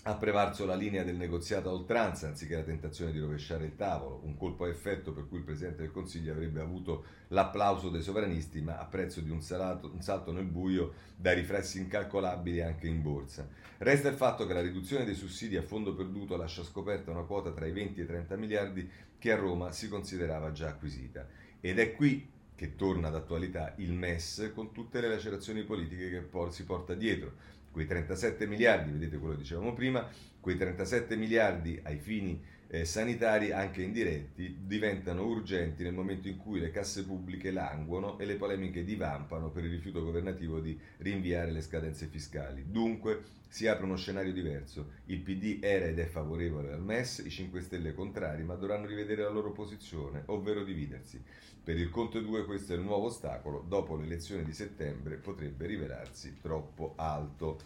ha 0.02 0.14
prevalso 0.14 0.64
la 0.64 0.76
linea 0.76 1.02
del 1.02 1.16
negoziato 1.16 1.68
a 1.68 1.72
oltranza 1.72 2.28
anziché 2.28 2.54
la 2.54 2.62
tentazione 2.62 3.10
di 3.10 3.18
rovesciare 3.18 3.66
il 3.66 3.74
tavolo, 3.76 4.20
un 4.24 4.36
colpo 4.36 4.64
a 4.64 4.68
effetto 4.68 5.12
per 5.12 5.26
cui 5.28 5.38
il 5.38 5.44
Presidente 5.44 5.82
del 5.82 5.90
Consiglio 5.90 6.32
avrebbe 6.32 6.60
avuto 6.60 7.04
l'applauso 7.28 7.90
dei 7.90 8.00
sovranisti, 8.00 8.62
ma 8.62 8.78
a 8.78 8.84
prezzo 8.86 9.20
di 9.20 9.30
un, 9.30 9.42
salato, 9.42 9.90
un 9.92 10.00
salto 10.00 10.32
nel 10.32 10.44
buio 10.44 10.94
dai 11.16 11.34
riflessi 11.34 11.78
incalcolabili 11.78 12.62
anche 12.62 12.86
in 12.86 13.02
borsa. 13.02 13.48
Resta 13.78 14.08
il 14.08 14.14
fatto 14.14 14.46
che 14.46 14.54
la 14.54 14.62
riduzione 14.62 15.04
dei 15.04 15.14
sussidi 15.14 15.56
a 15.56 15.62
fondo 15.62 15.94
perduto 15.94 16.36
lascia 16.36 16.62
scoperta 16.62 17.10
una 17.10 17.22
quota 17.22 17.50
tra 17.50 17.66
i 17.66 17.72
20 17.72 18.00
e 18.00 18.04
i 18.04 18.06
30 18.06 18.36
miliardi 18.36 18.90
che 19.18 19.32
a 19.32 19.36
Roma 19.36 19.72
si 19.72 19.88
considerava 19.88 20.52
già 20.52 20.68
acquisita. 20.68 21.26
Ed 21.60 21.78
è 21.78 21.92
qui 21.92 22.36
che 22.54 22.76
torna 22.76 23.10
d'attualità 23.10 23.74
il 23.76 23.92
MES 23.92 24.50
con 24.54 24.72
tutte 24.72 25.00
le 25.00 25.08
lacerazioni 25.08 25.62
politiche 25.62 26.08
che 26.10 26.50
si 26.50 26.64
porta 26.64 26.94
dietro 26.94 27.56
quei 27.78 27.86
37 27.86 28.46
miliardi, 28.48 28.90
vedete 28.90 29.18
quello 29.18 29.34
che 29.34 29.42
dicevamo 29.42 29.72
prima, 29.72 30.08
quei 30.40 30.56
37 30.56 31.14
miliardi 31.14 31.78
ai 31.84 31.98
fini 31.98 32.42
eh, 32.70 32.84
sanitari, 32.84 33.50
anche 33.50 33.82
indiretti, 33.82 34.58
diventano 34.60 35.24
urgenti 35.24 35.82
nel 35.82 35.94
momento 35.94 36.28
in 36.28 36.36
cui 36.36 36.60
le 36.60 36.70
casse 36.70 37.04
pubbliche 37.04 37.50
languono 37.50 38.18
e 38.18 38.26
le 38.26 38.36
polemiche 38.36 38.84
divampano 38.84 39.50
per 39.50 39.64
il 39.64 39.70
rifiuto 39.70 40.04
governativo 40.04 40.60
di 40.60 40.78
rinviare 40.98 41.50
le 41.50 41.62
scadenze 41.62 42.06
fiscali. 42.06 42.66
Dunque 42.70 43.36
si 43.48 43.66
apre 43.66 43.84
uno 43.84 43.96
scenario 43.96 44.32
diverso. 44.32 44.90
Il 45.06 45.20
PD 45.20 45.58
era 45.62 45.86
ed 45.86 45.98
è 45.98 46.04
favorevole 46.04 46.72
al 46.72 46.82
MES, 46.82 47.22
i 47.24 47.30
5 47.30 47.62
Stelle 47.62 47.94
contrari, 47.94 48.42
ma 48.42 48.54
dovranno 48.54 48.86
rivedere 48.86 49.22
la 49.22 49.30
loro 49.30 49.52
posizione, 49.52 50.22
ovvero 50.26 50.62
dividersi. 50.62 51.22
Per 51.64 51.78
il 51.78 51.90
Conte 51.90 52.22
2 52.22 52.44
questo 52.44 52.74
è 52.74 52.76
il 52.76 52.82
nuovo 52.82 53.06
ostacolo, 53.06 53.64
dopo 53.66 53.96
le 53.96 54.04
elezioni 54.04 54.44
di 54.44 54.52
settembre 54.52 55.16
potrebbe 55.16 55.66
rivelarsi 55.66 56.38
troppo 56.40 56.92
alto. 56.96 57.60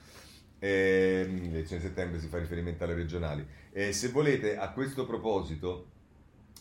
Eh, 0.64 1.27
l'elezione 1.29 1.83
di 1.83 1.88
settembre 1.88 2.20
si 2.20 2.29
fa 2.29 2.38
riferimento 2.38 2.85
alle 2.85 2.94
regionali. 2.94 3.44
Eh, 3.72 3.92
se 3.92 4.11
volete, 4.11 4.57
a 4.57 4.70
questo 4.70 5.05
proposito, 5.05 5.88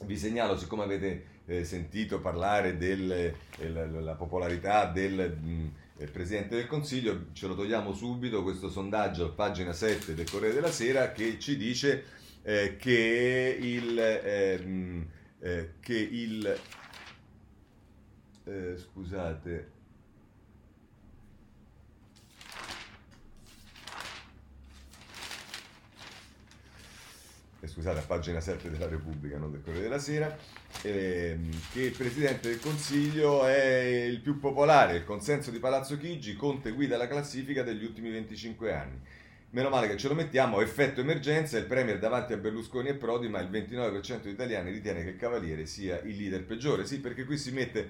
vi 0.06 0.18
segnalo, 0.18 0.58
siccome 0.58 0.82
avete 0.82 1.26
eh, 1.46 1.64
sentito 1.64 2.20
parlare 2.20 2.78
della 2.78 3.16
eh, 3.16 4.16
popolarità 4.18 4.88
del 4.88 5.38
mh, 5.40 5.50
mm, 5.50 5.68
Presidente 6.12 6.56
del 6.56 6.66
Consiglio, 6.66 7.28
ce 7.34 7.46
lo 7.46 7.54
togliamo 7.54 7.94
subito, 7.94 8.42
questo 8.42 8.72
sondaggio, 8.72 9.34
pagina 9.34 9.72
7 9.72 10.16
del 10.16 10.28
Corriere 10.28 10.56
della 10.56 10.72
Sera, 10.72 11.12
che 11.12 11.38
ci 11.38 11.56
dice 11.56 12.06
eh, 12.42 12.78
che 12.78 13.58
il... 13.62 14.00
Ehm, 14.00 15.08
eh, 15.42 15.74
che 15.80 15.96
il 15.96 16.60
scusate 18.76 19.81
eh, 27.62 27.68
scusate, 27.68 28.00
a 28.00 28.04
pagina 28.04 28.42
7 28.42 28.72
della 28.72 28.88
Repubblica, 28.88 29.38
non 29.38 29.52
del 29.52 29.62
Corriere 29.62 29.84
della 29.84 30.00
Sera, 30.00 30.36
ehm, 30.82 31.50
che 31.72 31.82
il 31.82 31.92
Presidente 31.92 32.50
del 32.50 32.60
Consiglio 32.60 33.46
è 33.46 33.84
il 34.10 34.20
più 34.20 34.40
popolare, 34.40 34.98
il 34.98 35.06
consenso 35.06 35.52
di 35.52 35.60
Palazzo 35.60 35.98
Chigi, 35.98 36.36
Conte 36.36 36.72
guida 36.72 36.98
la 36.98 37.08
classifica 37.08 37.62
degli 37.62 37.84
ultimi 37.84 38.10
25 38.10 38.74
anni. 38.74 39.00
Meno 39.52 39.70
male 39.70 39.88
che 39.88 39.98
ce 39.98 40.08
lo 40.08 40.16
mettiamo, 40.16 40.62
effetto 40.62 41.02
emergenza, 41.02 41.58
il 41.58 41.66
Premier 41.66 42.00
davanti 42.00 42.34
a 42.34 42.38
Berlusconi 42.38 42.88
e 42.88 42.94
Prodi, 42.96 43.28
ma 43.28 43.40
il 43.42 43.50
29% 43.50 44.22
degli 44.22 44.34
italiani 44.34 44.72
ritiene 44.72 45.04
che 45.04 45.10
il 45.10 45.18
Cavaliere 45.18 45.66
sia 45.66 46.00
il 46.00 46.16
leader 46.16 46.46
peggiore. 46.46 46.86
Sì, 46.86 47.00
perché 47.00 47.26
qui 47.26 47.38
si 47.38 47.52
mette, 47.52 47.90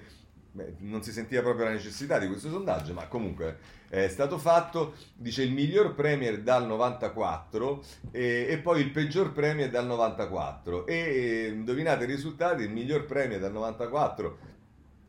beh, 0.52 0.74
non 0.78 1.02
si 1.02 1.12
sentiva 1.12 1.42
proprio 1.42 1.66
la 1.66 1.72
necessità 1.72 2.18
di 2.18 2.28
questo 2.28 2.50
sondaggio, 2.50 2.92
ma 2.92 3.06
comunque 3.08 3.80
è 3.88 4.08
stato 4.08 4.38
fatto, 4.38 4.94
dice 5.14 5.42
il 5.42 5.52
miglior 5.52 5.94
Premier 5.94 6.40
dal 6.40 6.66
94 6.66 7.84
e, 8.10 8.46
e 8.48 8.58
poi 8.58 8.80
il 8.80 8.90
peggior 8.90 9.32
Premier 9.32 9.70
dal 9.70 9.86
94. 9.86 10.86
E 10.86 11.50
indovinate 11.52 12.04
i 12.04 12.06
risultati, 12.06 12.62
il 12.62 12.70
miglior 12.70 13.04
Premier 13.04 13.40
dal 13.40 13.52
94 13.52 14.50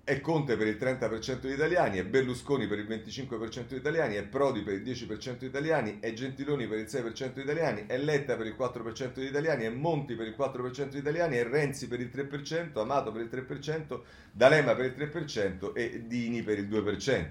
è 0.06 0.20
Conte 0.20 0.58
per 0.58 0.68
il 0.68 0.76
30% 0.76 1.40
degli 1.40 1.54
italiani, 1.54 1.98
è 1.98 2.04
Berlusconi 2.04 2.68
per 2.68 2.78
il 2.78 2.86
25% 2.86 3.68
degli 3.70 3.80
italiani, 3.80 4.16
è 4.16 4.24
Prodi 4.24 4.62
per 4.62 4.74
il 4.74 4.82
10% 4.82 5.38
degli 5.38 5.48
italiani, 5.48 6.00
è 6.02 6.12
Gentiloni 6.12 6.68
per 6.68 6.80
il 6.80 6.88
6% 6.88 7.34
degli 7.34 7.44
italiani, 7.44 7.86
è 7.88 7.98
Letta 7.98 8.36
per 8.36 8.48
il 8.48 8.56
4% 8.60 9.14
degli 9.14 9.28
italiani, 9.28 9.64
è 9.64 9.70
Monti 9.70 10.16
per 10.16 10.28
il 10.28 10.36
4% 10.38 10.90
degli 10.90 10.98
italiani, 10.98 11.38
è 11.38 11.46
Renzi 11.46 11.88
per 11.88 12.02
il 12.02 12.12
3%, 12.14 12.80
Amato 12.80 13.14
per 13.14 13.22
il 13.22 13.30
3%, 13.32 14.02
D'Alema 14.34 14.76
per 14.76 14.86
il 14.86 14.94
3% 14.98 15.74
e 15.74 16.04
Dini 16.06 16.44
per 16.44 16.60
il 16.60 16.68
2%. 16.68 17.28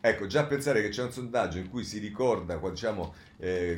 Ecco, 0.00 0.26
già 0.26 0.44
pensare 0.46 0.82
che 0.82 0.88
c'è 0.88 1.04
un 1.04 1.12
sondaggio 1.12 1.58
in 1.58 1.70
cui 1.70 1.84
si 1.84 2.00
ricorda 2.00 2.56
diciamo, 2.56 3.14
eh, 3.38 3.76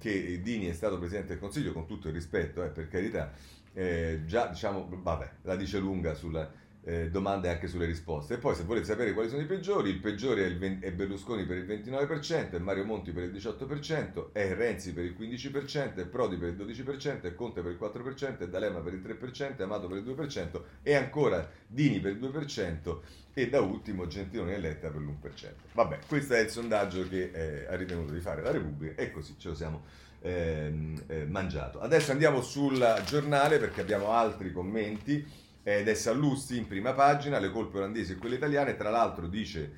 che 0.00 0.40
Dini 0.42 0.66
è 0.66 0.72
stato 0.72 0.98
Presidente 0.98 1.28
del 1.28 1.38
Consiglio, 1.38 1.72
con 1.72 1.86
tutto 1.86 2.08
il 2.08 2.14
rispetto, 2.14 2.64
eh, 2.64 2.70
per 2.70 2.88
carità, 2.88 3.32
eh, 3.72 4.22
già 4.26 4.48
diciamo, 4.48 4.88
vabbè, 4.90 5.30
la 5.42 5.54
dice 5.54 5.78
lunga 5.78 6.14
sulla 6.14 6.64
eh, 6.86 7.10
domande 7.10 7.48
anche 7.48 7.66
sulle 7.66 7.84
risposte. 7.84 8.34
E 8.34 8.38
poi 8.38 8.54
se 8.54 8.62
volete 8.62 8.86
sapere 8.86 9.12
quali 9.12 9.28
sono 9.28 9.42
i 9.42 9.46
peggiori, 9.46 9.90
il 9.90 9.98
peggiore 9.98 10.44
è, 10.44 10.46
il 10.46 10.56
20, 10.56 10.86
è, 10.86 10.92
Berlusconi 10.92 11.44
per 11.44 11.56
il 11.56 11.66
29%, 11.66 12.52
è 12.52 12.58
Mario 12.58 12.84
Monti 12.84 13.10
per 13.10 13.24
il 13.24 13.32
18%, 13.32 14.28
è 14.30 14.54
Renzi 14.54 14.92
per 14.92 15.04
il 15.04 15.16
15%, 15.18 15.96
è 15.96 16.06
Prodi 16.06 16.36
per 16.36 16.50
il 16.50 16.56
12%, 16.56 17.22
è 17.22 17.34
Conte 17.34 17.60
per 17.60 17.72
il 17.72 17.78
4%, 17.80 18.38
è 18.38 18.48
D'Alema 18.48 18.78
per 18.78 18.94
il 18.94 19.00
3%, 19.00 19.56
è 19.56 19.62
Amato 19.64 19.88
per 19.88 19.98
il 19.98 20.04
2% 20.04 20.62
e 20.84 20.94
ancora 20.94 21.50
Dini 21.66 21.98
per 21.98 22.12
il 22.12 22.20
2% 22.20 22.98
e 23.34 23.48
da 23.48 23.60
ultimo 23.60 24.06
Gentiloni 24.06 24.52
e 24.52 24.58
Letta 24.58 24.88
per 24.88 25.00
l'1%. 25.00 25.52
Vabbè, 25.72 25.98
questo 26.06 26.34
è 26.34 26.38
il 26.38 26.50
sondaggio 26.50 27.06
che 27.08 27.30
eh, 27.32 27.66
ha 27.68 27.74
ritenuto 27.74 28.12
di 28.12 28.20
fare 28.20 28.42
la 28.42 28.52
Repubblica 28.52 29.02
e 29.02 29.10
così 29.10 29.34
ce 29.36 29.48
lo 29.48 29.54
siamo 29.56 29.82
ehm, 30.20 31.02
eh, 31.08 31.24
mangiato. 31.26 31.80
Adesso 31.80 32.12
andiamo 32.12 32.40
sul 32.42 33.02
giornale 33.04 33.58
perché 33.58 33.80
abbiamo 33.80 34.12
altri 34.12 34.52
commenti 34.52 35.44
ed 35.68 35.88
è 35.88 35.94
Sallusti 35.94 36.56
in 36.56 36.68
prima 36.68 36.92
pagina, 36.92 37.40
le 37.40 37.50
colpe 37.50 37.78
olandesi 37.78 38.12
e 38.12 38.16
quelle 38.16 38.36
italiane, 38.36 38.76
tra 38.76 38.88
l'altro 38.88 39.26
dice 39.26 39.72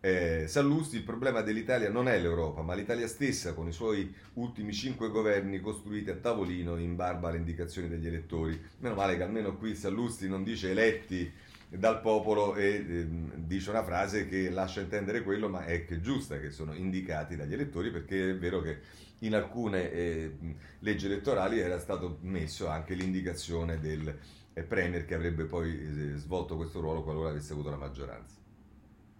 eh, 0.00 0.46
Sallusti, 0.48 0.96
il 0.96 1.02
problema 1.02 1.42
dell'Italia 1.42 1.90
non 1.90 2.08
è 2.08 2.18
l'Europa, 2.18 2.62
ma 2.62 2.72
l'Italia 2.72 3.06
stessa 3.06 3.52
con 3.52 3.68
i 3.68 3.72
suoi 3.72 4.10
ultimi 4.34 4.72
cinque 4.72 5.10
governi 5.10 5.60
costruiti 5.60 6.08
a 6.08 6.14
tavolino 6.14 6.78
in 6.78 6.96
barba 6.96 7.28
alle 7.28 7.36
indicazioni 7.36 7.88
degli 7.88 8.06
elettori. 8.06 8.58
Meno 8.78 8.94
male 8.94 9.18
che 9.18 9.22
almeno 9.22 9.54
qui 9.58 9.74
Sallusti 9.74 10.28
non 10.28 10.44
dice 10.44 10.70
eletti 10.70 11.30
dal 11.68 12.00
popolo 12.00 12.54
e 12.54 12.66
eh, 12.66 13.06
dice 13.34 13.68
una 13.68 13.84
frase 13.84 14.26
che 14.26 14.48
lascia 14.48 14.80
intendere 14.80 15.22
quello, 15.22 15.50
ma 15.50 15.66
è 15.66 15.84
che 15.84 16.00
giusta, 16.00 16.40
che 16.40 16.52
sono 16.52 16.72
indicati 16.72 17.36
dagli 17.36 17.52
elettori, 17.52 17.90
perché 17.90 18.30
è 18.30 18.34
vero 18.34 18.62
che 18.62 18.78
in 19.26 19.34
alcune 19.34 19.90
eh, 19.90 20.36
leggi 20.80 21.06
elettorali 21.06 21.58
era 21.58 21.78
stato 21.78 22.18
messo 22.22 22.68
anche 22.68 22.94
l'indicazione 22.94 23.78
del 23.80 24.16
Premier 24.68 25.04
che 25.04 25.14
avrebbe 25.14 25.44
poi 25.44 26.12
eh, 26.12 26.16
svolto 26.16 26.56
questo 26.56 26.80
ruolo 26.80 27.02
qualora 27.02 27.30
avesse 27.30 27.52
avuto 27.52 27.70
la 27.70 27.76
maggioranza. 27.76 28.42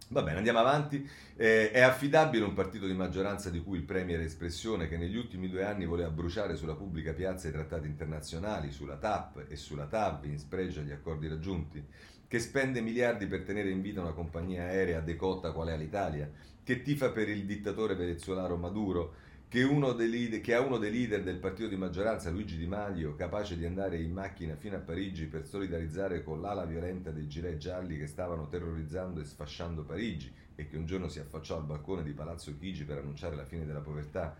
Va 0.09 0.23
bene, 0.23 0.37
andiamo 0.37 0.59
avanti. 0.59 1.09
Eh, 1.35 1.71
è 1.71 1.81
affidabile 1.81 2.45
un 2.45 2.55
partito 2.55 2.87
di 2.87 2.93
maggioranza 2.93 3.51
di 3.51 3.63
cui 3.63 3.79
il 3.79 3.85
Premier 3.85 4.21
è 4.21 4.25
espressione 4.25 4.87
che 4.87 4.97
negli 4.97 5.17
ultimi 5.17 5.49
due 5.49 5.65
anni 5.65 5.87
voleva 5.87 6.11
bruciare 6.11 6.57
sulla 6.57 6.75
pubblica 6.75 7.13
piazza 7.13 7.49
i 7.49 7.53
trattati 7.53 7.89
internazionali, 7.89 8.71
sulla 8.71 8.97
TAP 8.97 9.47
e 9.49 9.57
sulla 9.57 9.87
TAV 9.87 10.27
in 10.27 10.39
spregio 10.39 10.81
agli 10.81 10.93
accordi 10.93 11.27
raggiunti, 11.27 11.85
che 12.29 12.39
spende 12.39 12.81
miliardi 12.81 13.27
per 13.27 13.43
tenere 13.43 13.71
in 13.71 13.81
vita 13.81 14.03
una 14.03 14.13
compagnia 14.13 14.65
aerea 14.65 15.01
decotta 15.01 15.53
qual 15.53 15.69
è 15.69 15.77
l'Italia, 15.77 16.31
che 16.63 16.83
tifa 16.83 17.11
per 17.11 17.29
il 17.29 17.45
dittatore 17.45 17.95
venezuelano 17.95 18.57
Maduro, 18.57 19.15
che, 19.55 20.41
che, 20.41 20.55
ha 20.55 20.61
uno 20.61 20.79
dei 20.79 20.91
leader 20.91 21.23
del 21.23 21.39
partito 21.39 21.69
di 21.69 21.77
maggioranza, 21.77 22.29
Luigi 22.29 22.57
Di 22.57 22.67
Maio, 22.67 23.15
capace 23.15 23.57
di 23.57 23.65
andare 23.65 24.01
in 24.01 24.11
macchina 24.11 24.57
fino 24.57 24.75
a 24.75 24.81
Parigi 24.81 25.27
per 25.27 25.47
solidarizzare 25.47 26.25
con 26.25 26.41
l'ala 26.41 26.65
violenta 26.65 27.13
dei 27.13 27.29
gilet 27.29 27.57
gialli 27.59 27.97
che 27.97 28.09
stavano 28.09 28.49
terrorizzando 28.49 29.21
e 29.21 29.25
sfasciando 29.25 29.85
Parigi 29.85 30.35
e 30.57 30.67
che 30.67 30.77
un 30.77 30.87
giorno 30.87 31.07
si 31.07 31.21
affacciò 31.21 31.57
al 31.57 31.67
balcone 31.67 32.03
di 32.03 32.11
Palazzo 32.11 32.53
Chigi 32.59 32.83
per 32.83 32.99
annunciare 32.99 33.37
la 33.37 33.45
fine 33.45 33.65
della 33.65 33.79
povertà, 33.79 34.37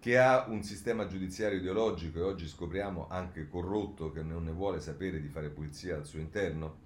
che 0.00 0.18
ha 0.18 0.46
un 0.48 0.64
sistema 0.64 1.06
giudiziario 1.06 1.58
ideologico 1.58 2.18
e 2.18 2.22
oggi 2.22 2.48
scopriamo 2.48 3.06
anche 3.08 3.46
corrotto 3.46 4.10
che 4.10 4.24
non 4.24 4.42
ne 4.42 4.50
vuole 4.50 4.80
sapere 4.80 5.20
di 5.20 5.28
fare 5.28 5.50
pulizia 5.50 5.94
al 5.94 6.06
suo 6.06 6.18
interno, 6.18 6.85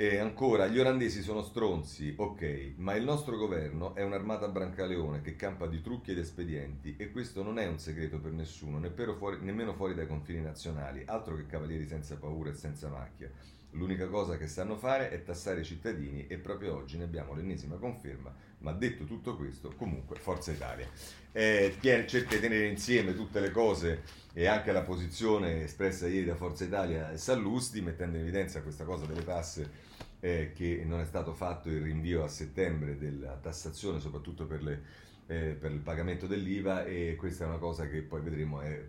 e 0.00 0.16
ancora, 0.16 0.66
gli 0.66 0.78
olandesi 0.78 1.20
sono 1.20 1.42
stronzi, 1.42 2.14
ok, 2.16 2.72
ma 2.76 2.94
il 2.94 3.04
nostro 3.04 3.36
governo 3.36 3.94
è 3.94 4.02
un'armata 4.02 4.48
brancaleone 4.48 5.20
che 5.20 5.36
campa 5.36 5.66
di 5.66 5.82
trucchi 5.82 6.12
ed 6.12 6.18
espedienti 6.18 6.94
e 6.96 7.10
questo 7.10 7.42
non 7.42 7.58
è 7.58 7.66
un 7.66 7.78
segreto 7.78 8.18
per 8.18 8.32
nessuno, 8.32 8.80
fuori, 9.18 9.40
nemmeno 9.42 9.74
fuori 9.74 9.92
dai 9.92 10.06
confini 10.06 10.40
nazionali, 10.40 11.02
altro 11.04 11.36
che 11.36 11.44
cavalieri 11.44 11.86
senza 11.86 12.16
paura 12.16 12.48
e 12.48 12.54
senza 12.54 12.88
macchia. 12.88 13.30
L'unica 13.72 14.08
cosa 14.08 14.38
che 14.38 14.46
sanno 14.46 14.74
fare 14.78 15.10
è 15.10 15.22
tassare 15.22 15.60
i 15.60 15.64
cittadini 15.64 16.26
e 16.28 16.38
proprio 16.38 16.76
oggi 16.76 16.96
ne 16.96 17.04
abbiamo 17.04 17.34
l'ennesima 17.34 17.76
conferma, 17.76 18.34
ma 18.60 18.72
detto 18.72 19.04
tutto 19.04 19.36
questo, 19.36 19.74
comunque 19.76 20.16
Forza 20.16 20.50
Italia. 20.50 20.88
Eh, 21.30 21.76
cerca 21.82 22.36
di 22.36 22.40
tenere 22.40 22.68
insieme 22.68 23.14
tutte 23.14 23.38
le 23.38 23.50
cose 23.50 24.02
e 24.32 24.46
anche 24.46 24.72
la 24.72 24.82
posizione 24.82 25.64
espressa 25.64 26.08
ieri 26.08 26.24
da 26.24 26.36
Forza 26.36 26.64
Italia 26.64 27.12
e 27.12 27.18
Sallusti, 27.18 27.82
mettendo 27.82 28.16
in 28.16 28.22
evidenza 28.22 28.62
questa 28.62 28.84
cosa 28.84 29.04
delle 29.04 29.24
tasse 29.24 29.88
eh, 30.20 30.52
che 30.54 30.82
non 30.84 31.00
è 31.00 31.04
stato 31.04 31.32
fatto 31.32 31.68
il 31.68 31.82
rinvio 31.82 32.22
a 32.22 32.28
settembre 32.28 32.96
della 32.96 33.36
tassazione, 33.36 34.00
soprattutto 34.00 34.46
per, 34.46 34.62
le, 34.62 34.82
eh, 35.26 35.56
per 35.58 35.72
il 35.72 35.80
pagamento 35.80 36.26
dell'IVA 36.26 36.84
e 36.84 37.16
questa 37.16 37.44
è 37.44 37.48
una 37.48 37.58
cosa 37.58 37.88
che 37.88 38.02
poi 38.02 38.20
vedremo 38.20 38.60
è, 38.60 38.84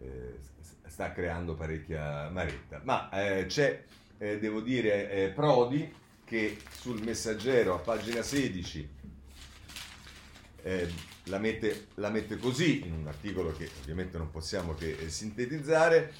eh, 0.00 0.38
sta 0.86 1.12
creando 1.12 1.54
parecchia 1.54 2.28
maretta. 2.30 2.80
Ma 2.84 3.10
eh, 3.10 3.46
c'è, 3.46 3.84
eh, 4.18 4.38
devo 4.38 4.60
dire, 4.60 5.32
Prodi 5.34 5.92
che 6.24 6.58
sul 6.70 7.02
messaggero 7.02 7.74
a 7.74 7.78
pagina 7.78 8.22
16 8.22 8.94
la 11.26 11.38
mette, 11.38 11.88
la 11.94 12.10
mette 12.10 12.36
così, 12.36 12.84
in 12.84 12.92
un 12.92 13.06
articolo 13.06 13.52
che 13.52 13.70
ovviamente 13.80 14.18
non 14.18 14.30
possiamo 14.30 14.74
che 14.74 14.96
eh, 14.98 15.08
sintetizzare. 15.08 16.12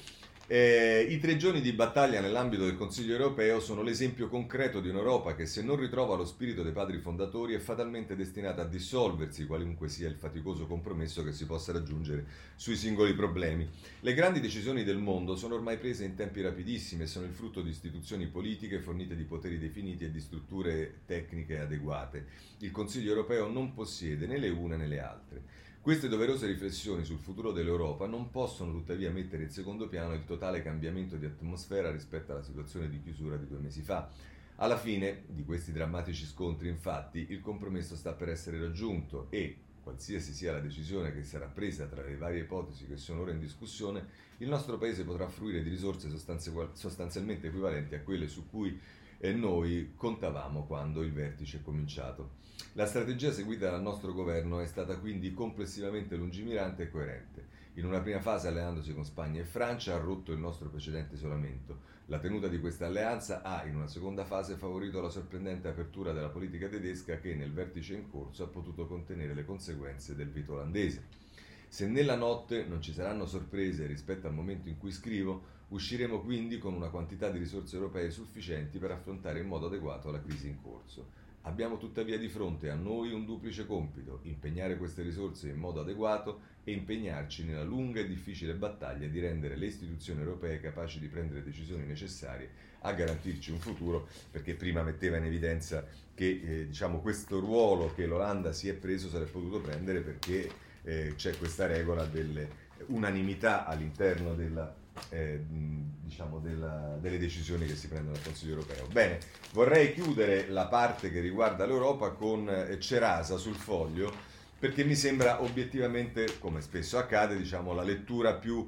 Eh, 0.49 1.05
I 1.09 1.19
tre 1.19 1.35
giorni 1.35 1.59
di 1.59 1.73
battaglia 1.73 2.21
nell'ambito 2.21 2.63
del 2.63 2.77
Consiglio 2.77 3.11
europeo 3.11 3.59
sono 3.59 3.81
l'esempio 3.81 4.29
concreto 4.29 4.79
di 4.79 4.87
un'Europa 4.87 5.35
che 5.35 5.45
se 5.45 5.61
non 5.61 5.75
ritrova 5.75 6.15
lo 6.15 6.23
spirito 6.23 6.63
dei 6.63 6.71
padri 6.71 6.99
fondatori 6.99 7.53
è 7.53 7.59
fatalmente 7.59 8.15
destinata 8.15 8.61
a 8.61 8.65
dissolversi, 8.65 9.45
qualunque 9.45 9.89
sia 9.89 10.07
il 10.07 10.15
faticoso 10.15 10.65
compromesso 10.65 11.21
che 11.21 11.33
si 11.33 11.45
possa 11.45 11.73
raggiungere 11.73 12.25
sui 12.55 12.77
singoli 12.77 13.13
problemi. 13.13 13.67
Le 13.99 14.13
grandi 14.13 14.39
decisioni 14.39 14.85
del 14.85 14.99
mondo 14.99 15.35
sono 15.35 15.55
ormai 15.55 15.77
prese 15.77 16.05
in 16.05 16.15
tempi 16.15 16.39
rapidissimi 16.39 17.03
e 17.03 17.07
sono 17.07 17.25
il 17.25 17.33
frutto 17.33 17.61
di 17.61 17.69
istituzioni 17.69 18.27
politiche 18.27 18.79
fornite 18.79 19.17
di 19.17 19.23
poteri 19.23 19.59
definiti 19.59 20.05
e 20.05 20.11
di 20.11 20.21
strutture 20.21 20.99
tecniche 21.05 21.59
adeguate. 21.59 22.25
Il 22.59 22.71
Consiglio 22.71 23.09
europeo 23.09 23.49
non 23.49 23.73
possiede 23.73 24.25
né 24.25 24.37
le 24.37 24.47
une 24.47 24.77
né 24.77 24.87
le 24.87 24.99
altre. 25.01 25.65
Queste 25.87 26.09
doverose 26.09 26.47
riflessioni 26.47 27.05
sul 27.05 27.17
futuro 27.17 27.53
dell'Europa 27.53 28.07
non 28.07 28.29
possono 28.29 28.73
tuttavia 28.73 29.09
mettere 29.09 29.43
in 29.43 29.49
secondo 29.49 29.87
piano 29.87 30.13
il 30.15 30.25
totale 30.25 30.61
cambiamento 30.61 31.15
di 31.15 31.25
atmosfera 31.25 31.89
rispetto 31.89 32.33
alla 32.33 32.43
situazione 32.43 32.89
di 32.89 33.01
chiusura 33.01 33.37
di 33.37 33.47
due 33.47 33.59
mesi 33.59 33.81
fa. 33.81 34.09
Alla 34.57 34.77
fine 34.77 35.23
di 35.27 35.45
questi 35.45 35.71
drammatici 35.71 36.25
scontri, 36.25 36.67
infatti, 36.67 37.27
il 37.29 37.39
compromesso 37.39 37.95
sta 37.95 38.11
per 38.11 38.27
essere 38.27 38.59
raggiunto 38.59 39.27
e, 39.29 39.55
qualsiasi 39.81 40.33
sia 40.33 40.51
la 40.51 40.59
decisione 40.59 41.13
che 41.13 41.23
sarà 41.23 41.45
presa 41.45 41.85
tra 41.85 42.03
le 42.03 42.17
varie 42.17 42.41
ipotesi 42.41 42.85
che 42.85 42.97
sono 42.97 43.21
ora 43.21 43.31
in 43.31 43.39
discussione, 43.39 44.05
il 44.39 44.49
nostro 44.49 44.77
Paese 44.77 45.05
potrà 45.05 45.29
fruire 45.29 45.63
di 45.63 45.69
risorse 45.69 46.09
sostanzialmente 46.09 47.47
equivalenti 47.47 47.95
a 47.95 48.01
quelle 48.01 48.27
su 48.27 48.49
cui 48.49 48.77
eh, 49.19 49.33
noi 49.33 49.93
contavamo 49.95 50.65
quando 50.65 51.01
il 51.01 51.11
vertice 51.11 51.57
è 51.57 51.61
cominciato. 51.61 52.45
La 52.73 52.85
strategia 52.85 53.31
seguita 53.31 53.69
dal 53.69 53.81
nostro 53.81 54.13
governo 54.13 54.59
è 54.59 54.67
stata 54.67 54.97
quindi 54.97 55.33
complessivamente 55.33 56.15
lungimirante 56.15 56.83
e 56.83 56.91
coerente. 56.91 57.55
In 57.77 57.85
una 57.85 58.01
prima 58.01 58.19
fase, 58.19 58.47
alleandosi 58.47 58.93
con 58.93 59.05
Spagna 59.05 59.41
e 59.41 59.45
Francia, 59.45 59.93
ha 59.93 59.99
rotto 59.99 60.31
il 60.31 60.39
nostro 60.39 60.69
precedente 60.69 61.15
isolamento. 61.15 61.95
La 62.07 62.19
tenuta 62.19 62.47
di 62.47 62.59
questa 62.59 62.87
alleanza 62.87 63.43
ha, 63.43 63.65
in 63.65 63.75
una 63.75 63.87
seconda 63.87 64.25
fase, 64.25 64.55
favorito 64.55 65.01
la 65.01 65.09
sorprendente 65.09 65.67
apertura 65.67 66.11
della 66.11 66.29
politica 66.29 66.67
tedesca 66.67 67.19
che, 67.19 67.35
nel 67.35 67.53
vertice 67.53 67.93
in 67.93 68.09
corso, 68.09 68.43
ha 68.43 68.47
potuto 68.47 68.87
contenere 68.87 69.33
le 69.33 69.45
conseguenze 69.45 70.15
del 70.15 70.31
veto 70.31 70.53
olandese. 70.53 71.25
Se 71.67 71.85
nella 71.85 72.15
notte 72.15 72.65
non 72.65 72.81
ci 72.81 72.93
saranno 72.93 73.25
sorprese 73.25 73.85
rispetto 73.85 74.25
al 74.25 74.33
momento 74.33 74.69
in 74.69 74.77
cui 74.77 74.91
scrivo, 74.91 75.55
usciremo 75.69 76.21
quindi 76.21 76.57
con 76.57 76.73
una 76.73 76.89
quantità 76.89 77.29
di 77.29 77.39
risorse 77.39 77.75
europee 77.75 78.09
sufficienti 78.09 78.77
per 78.77 78.91
affrontare 78.91 79.39
in 79.39 79.47
modo 79.47 79.67
adeguato 79.67 80.11
la 80.11 80.21
crisi 80.21 80.47
in 80.47 80.61
corso. 80.61 81.25
Abbiamo 81.41 81.77
tuttavia 81.77 82.17
di 82.17 82.27
fronte 82.27 82.69
a 82.69 82.75
noi 82.75 83.13
un 83.13 83.25
duplice 83.25 83.65
compito, 83.65 84.19
impegnare 84.23 84.77
queste 84.77 85.01
risorse 85.01 85.47
in 85.47 85.57
modo 85.57 85.79
adeguato 85.79 86.41
e 86.65 86.73
impegnarci 86.73 87.45
nella 87.45 87.63
lunga 87.63 88.01
e 88.01 88.07
difficile 88.07 88.53
battaglia 88.53 89.07
di 89.07 89.19
rendere 89.19 89.55
le 89.55 89.67
istituzioni 89.67 90.19
europee 90.19 90.59
capaci 90.59 90.99
di 90.99 91.07
prendere 91.07 91.43
decisioni 91.43 91.85
necessarie 91.85 92.49
a 92.81 92.91
garantirci 92.91 93.51
un 93.51 93.59
futuro, 93.59 94.07
perché 94.29 94.55
prima 94.55 94.83
metteva 94.83 95.17
in 95.17 95.23
evidenza 95.23 95.85
che 96.13 96.41
eh, 96.43 96.67
diciamo, 96.67 96.99
questo 96.99 97.39
ruolo 97.39 97.93
che 97.93 98.05
l'Olanda 98.05 98.51
si 98.51 98.67
è 98.67 98.73
preso 98.73 99.07
sarebbe 99.07 99.31
potuto 99.31 99.61
prendere 99.61 100.01
perché 100.01 100.49
eh, 100.83 101.13
c'è 101.15 101.37
questa 101.37 101.65
regola 101.65 102.05
dell'unanimità 102.05 103.65
all'interno 103.65 104.33
della 104.35 104.75
eh, 105.09 105.43
diciamo 105.47 106.39
della, 106.39 106.97
delle 106.99 107.17
decisioni 107.17 107.65
che 107.65 107.75
si 107.75 107.87
prendono 107.87 108.15
al 108.15 108.23
Consiglio 108.23 108.53
europeo. 108.53 108.87
Bene, 108.87 109.19
vorrei 109.53 109.93
chiudere 109.93 110.49
la 110.49 110.67
parte 110.67 111.11
che 111.11 111.19
riguarda 111.19 111.65
l'Europa 111.65 112.11
con 112.11 112.49
eh, 112.49 112.79
Cerasa 112.79 113.37
sul 113.37 113.55
foglio, 113.55 114.11
perché 114.59 114.83
mi 114.83 114.95
sembra 114.95 115.43
obiettivamente, 115.43 116.39
come 116.39 116.61
spesso 116.61 116.97
accade, 116.97 117.37
diciamo, 117.37 117.73
la 117.73 117.83
lettura 117.83 118.33
più 118.33 118.67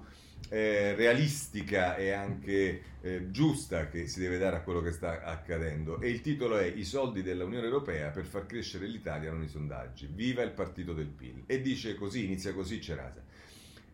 eh, 0.50 0.96
realistica 0.96 1.96
e 1.96 2.12
anche 2.12 2.82
eh, 3.02 3.32
giusta 3.32 3.88
che 3.88 4.08
si 4.08 4.20
deve 4.20 4.38
dare 4.38 4.58
a 4.58 4.62
quello 4.62 4.82
che 4.82 4.92
sta 4.92 5.24
accadendo. 5.24 6.00
E 6.02 6.10
il 6.10 6.22
titolo 6.22 6.58
è 6.58 6.66
I 6.66 6.84
soldi 6.84 7.22
dell'Unione 7.22 7.66
Europea 7.66 8.10
per 8.10 8.26
far 8.26 8.46
crescere 8.46 8.88
l'Italia 8.88 9.32
non 9.32 9.44
i 9.44 9.48
sondaggi. 9.48 10.08
Viva 10.12 10.42
il 10.42 10.52
partito 10.52 10.94
del 10.94 11.08
PIL. 11.08 11.44
E 11.46 11.62
dice 11.62 11.96
così, 11.96 12.26
inizia 12.26 12.54
così 12.54 12.82
Cerasa. 12.82 13.22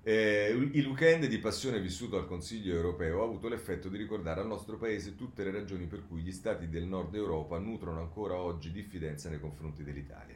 Eh, 0.08 0.56
il 0.74 0.86
weekend 0.86 1.26
di 1.26 1.40
passione 1.40 1.82
vissuto 1.82 2.16
al 2.16 2.28
Consiglio 2.28 2.76
europeo 2.76 3.22
ha 3.22 3.24
avuto 3.24 3.48
l'effetto 3.48 3.90
di 3.90 3.98
ricordare 3.98 4.40
al 4.40 4.46
nostro 4.46 4.78
Paese 4.78 5.16
tutte 5.16 5.44
le 5.44 5.50
ragioni 5.50 5.88
per 5.88 6.06
cui 6.08 6.22
gli 6.22 6.32
stati 6.32 6.70
del 6.70 6.84
nord 6.84 7.16
Europa 7.16 7.58
nutrono 7.58 8.02
ancora 8.02 8.36
oggi 8.36 8.72
diffidenza 8.72 9.30
nei 9.30 9.40
confronti 9.40 9.84
dell'Italia. 9.84 10.36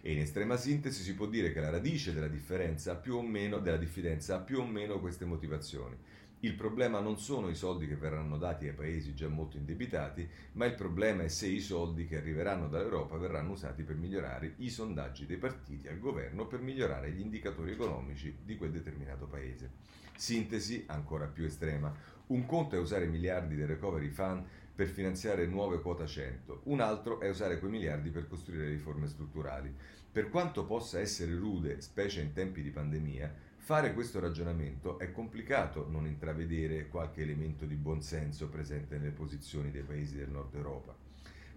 E 0.00 0.12
in 0.12 0.20
estrema 0.20 0.56
sintesi 0.56 1.02
si 1.02 1.14
può 1.14 1.26
dire 1.26 1.52
che 1.52 1.60
la 1.60 1.68
radice 1.68 2.14
della, 2.14 2.28
differenza, 2.28 2.96
più 2.96 3.16
o 3.16 3.20
meno, 3.20 3.58
della 3.58 3.76
diffidenza 3.76 4.36
ha 4.36 4.40
più 4.40 4.58
o 4.58 4.64
meno 4.64 4.98
queste 5.00 5.26
motivazioni. 5.26 5.98
Il 6.42 6.54
problema 6.54 7.00
non 7.00 7.18
sono 7.18 7.50
i 7.50 7.54
soldi 7.54 7.86
che 7.86 7.96
verranno 7.96 8.38
dati 8.38 8.66
ai 8.66 8.72
paesi 8.72 9.14
già 9.14 9.28
molto 9.28 9.58
indebitati, 9.58 10.26
ma 10.52 10.64
il 10.64 10.74
problema 10.74 11.22
è 11.22 11.28
se 11.28 11.46
i 11.46 11.60
soldi 11.60 12.06
che 12.06 12.16
arriveranno 12.16 12.66
dall'Europa 12.66 13.18
verranno 13.18 13.52
usati 13.52 13.82
per 13.82 13.96
migliorare 13.96 14.54
i 14.56 14.70
sondaggi 14.70 15.26
dei 15.26 15.36
partiti 15.36 15.86
al 15.86 15.98
governo, 15.98 16.46
per 16.46 16.62
migliorare 16.62 17.10
gli 17.10 17.20
indicatori 17.20 17.72
economici 17.72 18.38
di 18.42 18.56
quel 18.56 18.70
determinato 18.70 19.26
paese. 19.26 19.70
Sintesi 20.16 20.84
ancora 20.86 21.26
più 21.26 21.44
estrema. 21.44 21.94
Un 22.28 22.46
conto 22.46 22.74
è 22.74 22.78
usare 22.78 23.06
miliardi 23.06 23.54
del 23.54 23.66
recovery 23.66 24.08
fund 24.08 24.42
per 24.74 24.88
finanziare 24.88 25.44
nuove 25.44 25.82
quota 25.82 26.06
100, 26.06 26.62
un 26.64 26.80
altro 26.80 27.20
è 27.20 27.28
usare 27.28 27.58
quei 27.58 27.70
miliardi 27.70 28.08
per 28.08 28.26
costruire 28.26 28.66
riforme 28.66 29.08
strutturali. 29.08 29.74
Per 30.10 30.30
quanto 30.30 30.64
possa 30.64 31.00
essere 31.00 31.34
rude, 31.34 31.82
specie 31.82 32.22
in 32.22 32.32
tempi 32.32 32.62
di 32.62 32.70
pandemia, 32.70 33.48
Fare 33.70 33.94
questo 33.94 34.18
ragionamento 34.18 34.98
è 34.98 35.12
complicato 35.12 35.86
non 35.88 36.04
intravedere 36.04 36.88
qualche 36.88 37.22
elemento 37.22 37.66
di 37.66 37.76
buonsenso 37.76 38.48
presente 38.48 38.98
nelle 38.98 39.12
posizioni 39.12 39.70
dei 39.70 39.84
paesi 39.84 40.16
del 40.16 40.28
nord 40.28 40.52
Europa. 40.56 40.92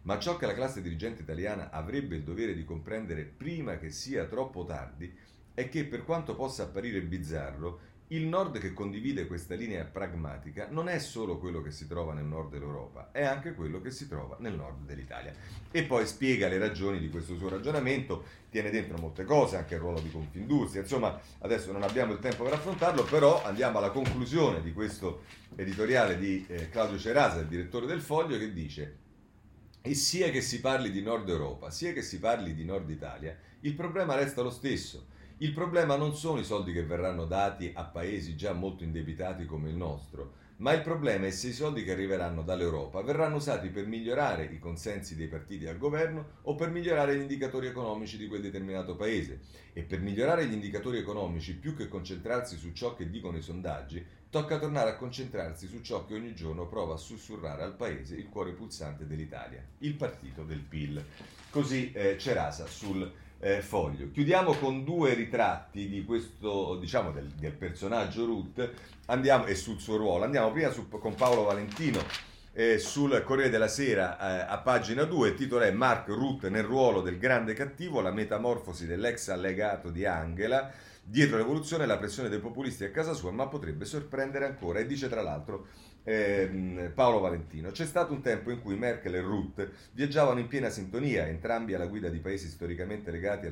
Ma 0.04 0.20
ciò 0.20 0.38
che 0.38 0.46
la 0.46 0.54
classe 0.54 0.84
dirigente 0.84 1.24
italiana 1.24 1.72
avrebbe 1.72 2.16
il 2.16 2.22
dovere 2.22 2.54
di 2.54 2.66
comprendere 2.66 3.24
prima 3.24 3.80
che 3.80 3.90
sia 3.90 4.26
troppo 4.26 4.64
tardi 4.64 5.12
è 5.56 5.68
che 5.70 5.86
per 5.86 6.04
quanto 6.06 6.36
possa 6.36 6.62
apparire 6.62 7.02
bizzarro, 7.02 7.80
il 8.14 8.28
nord 8.28 8.60
che 8.60 8.74
condivide 8.74 9.26
questa 9.26 9.56
linea 9.56 9.84
pragmatica 9.86 10.68
non 10.70 10.88
è 10.88 11.00
solo 11.00 11.40
quello 11.40 11.64
che 11.64 11.72
si 11.72 11.88
trova 11.88 12.14
nel 12.14 12.26
nord 12.26 12.52
dell'Europa, 12.52 13.10
è 13.12 13.24
anche 13.24 13.56
quello 13.56 13.82
che 13.82 13.90
si 13.90 14.08
trova 14.08 14.38
nel 14.40 14.54
nord 14.54 14.86
dell'Italia. 14.86 15.34
E 15.72 15.84
poi 15.84 16.06
spiega 16.06 16.48
le 16.48 16.60
ragioni 16.60 17.00
di 17.00 17.10
questo 17.10 17.36
suo 17.36 17.50
ragionamento, 17.50 18.24
tiene 18.52 18.70
dentro 18.70 18.98
molte 19.00 19.24
cose, 19.24 19.58
anche 19.58 19.74
il 19.74 19.80
ruolo 19.80 20.00
di 20.00 20.12
Confindustria, 20.12 20.84
insomma 20.84 21.20
adesso 21.40 21.72
non 21.72 21.82
abbiamo 21.82 22.14
il 22.14 22.20
tempo 22.20 22.44
per 22.44 22.54
affrontarlo, 22.54 23.04
però 23.04 23.44
andiamo 23.44 23.80
alla 23.80 23.90
conclusione 23.90 24.62
di 24.62 24.74
questo 24.74 25.24
editoriale 25.56 26.20
di 26.20 26.46
eh, 26.48 26.70
Claudio 26.70 27.00
Cerasa, 27.00 27.40
il 27.40 27.48
direttore 27.48 27.88
del 27.88 28.02
Foglio, 28.02 28.38
che 28.38 28.54
dice 28.54 28.98
e 29.82 29.96
sia 29.96 30.30
che 30.30 30.42
si 30.42 30.62
parli 30.62 30.92
di 30.92 31.02
Nord 31.02 31.28
Europa, 31.28 31.72
sia 31.72 31.92
che 31.94 32.04
si 32.04 32.20
parli 32.20 32.54
di 32.54 32.64
Nord 32.64 32.90
Italia, 32.90 33.36
il 33.62 33.74
problema 33.74 34.16
resta 34.16 34.42
lo 34.42 34.52
stesso 34.52 35.08
il 35.38 35.52
problema 35.52 35.96
non 35.96 36.16
sono 36.16 36.40
i 36.40 36.44
soldi 36.44 36.72
che 36.72 36.84
verranno 36.84 37.26
dati 37.26 37.72
a 37.74 37.84
paesi 37.84 38.36
già 38.36 38.54
molto 38.54 38.84
indebitati 38.84 39.46
come 39.46 39.70
il 39.70 39.76
nostro, 39.76 40.42
ma 40.58 40.72
il 40.72 40.82
problema 40.82 41.26
è 41.26 41.32
se 41.32 41.48
i 41.48 41.54
soldi 41.54 41.84
che 41.84 41.92
arriveranno 41.92 42.44
dall'Europa 42.44 43.02
verranno 43.02 43.38
usati 43.38 43.70
per 43.70 43.88
migliorare 43.88 44.46
i 44.46 44.60
consensi 44.60 45.16
dei 45.16 45.28
partiti 45.28 45.66
al 45.66 45.80
governo 45.80 46.38
o 46.44 46.56
per 46.56 46.70
migliorare 46.70 47.18
gli 47.18 47.22
indicatori 47.22 47.68
economici 47.68 48.18
di 48.18 48.28
quel 48.28 48.42
determinato 48.42 48.96
paese. 48.96 49.40
E 49.74 49.82
per 49.82 50.00
migliorare 50.00 50.46
gli 50.46 50.54
indicatori 50.54 51.00
economici, 51.00 51.56
più 51.56 51.76
che 51.76 51.88
concentrarsi 51.88 52.56
su 52.58 52.72
ciò 52.72 52.94
che 52.96 53.10
dicono 53.10 53.38
i 53.38 53.42
sondaggi, 53.42 54.06
tocca 54.30 54.60
tornare 54.60 54.92
a 54.92 54.96
concentrarsi 54.96 55.68
su 55.68 55.82
ciò 55.82 56.06
che 56.06 56.14
ogni 56.14 56.36
giorno 56.36 56.68
prova 56.68 56.94
a 56.94 56.98
sussurrare 56.98 57.64
al 57.64 57.76
paese 57.76 58.16
il 58.16 58.30
cuore 58.30 58.52
pulsante 58.52 59.08
dell'Italia, 59.08 59.66
il 59.80 59.96
partito 59.96 60.44
del 60.44 60.62
PIL. 60.62 61.04
Così 61.50 61.92
eh, 61.92 62.18
Cerasa 62.18 62.68
sul 62.68 63.12
eh, 63.44 63.62
foglio. 63.62 64.10
Chiudiamo 64.10 64.54
con 64.54 64.86
due 64.86 65.14
ritratti 65.14 65.90
di 65.90 66.06
questo, 66.06 66.78
diciamo, 66.80 67.12
del, 67.12 67.28
del 67.28 67.52
personaggio 67.52 68.26
Ruth 68.26 68.72
andiamo, 69.08 69.46
e 69.46 69.56
sul 69.56 69.80
suo 69.80 69.98
ruolo. 69.98 70.24
Andiamo 70.24 70.52
prima 70.52 70.72
su, 70.72 70.88
con 70.88 71.14
Paolo 71.14 71.44
Valentino 71.44 72.02
eh, 72.54 72.80
sul 72.80 73.22
Corriere 73.26 73.50
della 73.50 73.68
Sera 73.68 74.18
eh, 74.18 74.46
a 74.50 74.58
pagina 74.60 75.04
2. 75.04 75.30
Il 75.30 75.36
titolo 75.36 75.64
è 75.64 75.72
Mark 75.72 76.08
Ruth 76.08 76.48
nel 76.48 76.64
ruolo 76.64 77.02
del 77.02 77.18
grande 77.18 77.54
cattivo, 77.54 78.00
la 78.00 78.12
metamorfosi 78.12 78.86
dell'ex 78.86 79.28
allegato 79.28 79.90
di 79.90 80.06
Angela. 80.06 80.72
Dietro 81.06 81.36
l'evoluzione 81.36 81.86
la 81.86 81.98
pressione 81.98 82.30
dei 82.30 82.40
populisti 82.40 82.86
a 82.86 82.92
casa 82.92 83.12
sua, 83.12 83.32
ma 83.32 83.48
potrebbe 83.48 83.84
sorprendere 83.84 84.46
ancora. 84.46 84.80
E 84.80 84.86
dice 84.86 85.10
tra 85.10 85.22
l'altro 85.22 85.68
eh, 86.04 86.92
Paolo 86.94 87.20
Valentino. 87.20 87.72
C'è 87.72 87.86
stato 87.86 88.14
un 88.14 88.22
tempo 88.22 88.52
in 88.52 88.62
cui 88.62 88.76
Merkel 88.76 89.16
e 89.16 89.22
Ruth 89.22 89.70
viaggiavano 89.94 90.40
in 90.40 90.48
piena 90.48 90.70
sintonia, 90.70 91.28
entrambi 91.28 91.74
alla 91.74 91.88
guida 91.88 92.10
di 92.10 92.20
paesi 92.20 92.48
storicamente 92.48 93.12
legati 93.12 93.48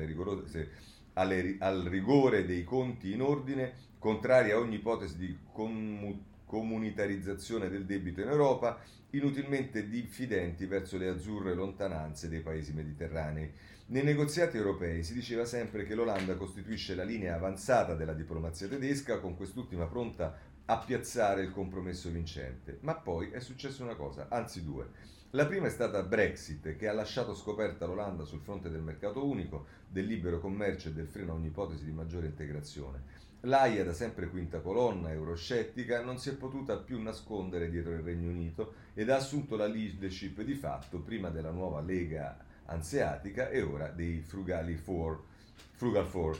alle, 1.14 1.56
al 1.58 1.82
rigore 1.82 2.44
dei 2.44 2.64
conti 2.64 3.12
in 3.12 3.22
ordine, 3.22 3.72
contrari 3.98 4.50
a 4.50 4.58
ogni 4.58 4.76
ipotesi 4.76 5.16
di 5.16 5.38
com- 5.52 6.30
comunitarizzazione 6.44 7.70
del 7.70 7.86
debito 7.86 8.20
in 8.20 8.28
Europa, 8.28 8.78
inutilmente 9.10 9.88
diffidenti 9.88 10.66
verso 10.66 10.98
le 10.98 11.08
azzurre 11.08 11.54
lontananze 11.54 12.28
dei 12.28 12.40
paesi 12.40 12.72
mediterranei. 12.72 13.50
Nei 13.86 14.02
negoziati 14.02 14.56
europei 14.56 15.02
si 15.02 15.12
diceva 15.12 15.44
sempre 15.44 15.84
che 15.84 15.94
l'Olanda 15.94 16.34
costituisce 16.36 16.94
la 16.94 17.04
linea 17.04 17.34
avanzata 17.34 17.94
della 17.94 18.14
diplomazia 18.14 18.68
tedesca, 18.68 19.18
con 19.18 19.36
quest'ultima 19.36 19.86
pronta 19.86 20.34
a 20.66 20.78
piazzare 20.78 21.42
il 21.42 21.50
compromesso 21.50 22.10
vincente. 22.10 22.78
Ma 22.80 22.94
poi 22.94 23.30
è 23.30 23.40
successa 23.40 23.82
una 23.82 23.94
cosa, 23.94 24.26
anzi 24.28 24.64
due. 24.64 25.10
La 25.30 25.46
prima 25.46 25.66
è 25.66 25.70
stata 25.70 26.02
Brexit, 26.02 26.76
che 26.76 26.88
ha 26.88 26.92
lasciato 26.92 27.34
scoperta 27.34 27.86
l'Olanda 27.86 28.24
sul 28.24 28.40
fronte 28.40 28.68
del 28.68 28.82
mercato 28.82 29.26
unico, 29.26 29.64
del 29.88 30.06
libero 30.06 30.38
commercio 30.38 30.88
e 30.88 30.92
del 30.92 31.06
freno 31.06 31.32
a 31.32 31.36
ogni 31.36 31.46
ipotesi 31.46 31.84
di 31.84 31.92
maggiore 31.92 32.26
integrazione. 32.26 33.20
L'AIA, 33.40 33.82
da 33.82 33.92
sempre 33.92 34.28
quinta 34.28 34.60
colonna 34.60 35.10
euroscettica, 35.10 36.02
non 36.02 36.18
si 36.18 36.28
è 36.28 36.34
potuta 36.34 36.76
più 36.76 37.00
nascondere 37.00 37.70
dietro 37.70 37.92
il 37.92 38.00
Regno 38.00 38.28
Unito 38.28 38.74
ed 38.94 39.10
ha 39.10 39.16
assunto 39.16 39.56
la 39.56 39.66
leadership 39.66 40.42
di 40.42 40.54
fatto 40.54 41.00
prima 41.00 41.30
della 41.30 41.50
nuova 41.50 41.80
Lega 41.80 42.36
Anseatica 42.66 43.48
e 43.48 43.62
ora 43.62 43.88
dei 43.88 44.20
Frugali 44.20 44.76
Four, 44.76 45.24
Frugal 45.72 46.06
Four. 46.06 46.38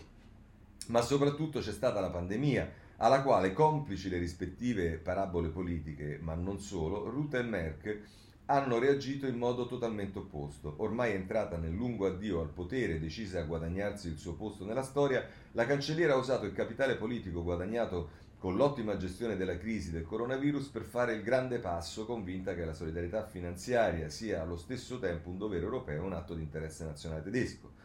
Ma 0.89 1.01
soprattutto 1.01 1.61
c'è 1.61 1.73
stata 1.73 1.99
la 1.99 2.11
pandemia 2.11 2.71
alla 3.03 3.21
quale, 3.21 3.53
complici 3.53 4.09
le 4.09 4.19
rispettive 4.19 4.93
parabole 4.97 5.49
politiche, 5.49 6.21
ma 6.23 6.35
non 6.35 6.61
solo, 6.61 7.11
Ruth 7.11 7.35
e 7.35 7.43
Merck 7.43 8.01
hanno 8.47 8.79
reagito 8.79 9.27
in 9.27 9.39
modo 9.39 9.67
totalmente 9.67 10.19
opposto. 10.19 10.75
Ormai 10.77 11.13
entrata 11.13 11.57
nel 11.57 11.73
lungo 11.75 12.07
addio 12.07 12.41
al 12.41 12.51
potere, 12.51 13.01
decisa 13.01 13.41
a 13.41 13.45
guadagnarsi 13.45 14.07
il 14.07 14.19
suo 14.19 14.35
posto 14.35 14.65
nella 14.65 14.85
storia, 14.85 15.27
la 15.51 15.67
cancelliera 15.67 16.13
ha 16.13 16.17
usato 16.17 16.45
il 16.45 16.53
capitale 16.53 16.95
politico 16.95 17.43
guadagnato 17.43 18.21
con 18.39 18.55
l'ottima 18.55 18.97
gestione 18.97 19.37
della 19.37 19.59
crisi 19.59 19.91
del 19.91 20.05
coronavirus 20.05 20.69
per 20.69 20.83
fare 20.83 21.15
il 21.15 21.23
grande 21.23 21.59
passo, 21.59 22.07
convinta 22.07 22.55
che 22.55 22.65
la 22.65 22.73
solidarietà 22.73 23.27
finanziaria 23.27 24.09
sia 24.11 24.43
allo 24.43 24.57
stesso 24.57 25.01
tempo 25.01 25.29
un 25.29 25.39
dovere 25.39 25.65
europeo 25.65 26.03
e 26.03 26.07
un 26.07 26.13
atto 26.13 26.35
di 26.35 26.43
interesse 26.43 26.85
nazionale 26.85 27.25
tedesco. 27.25 27.82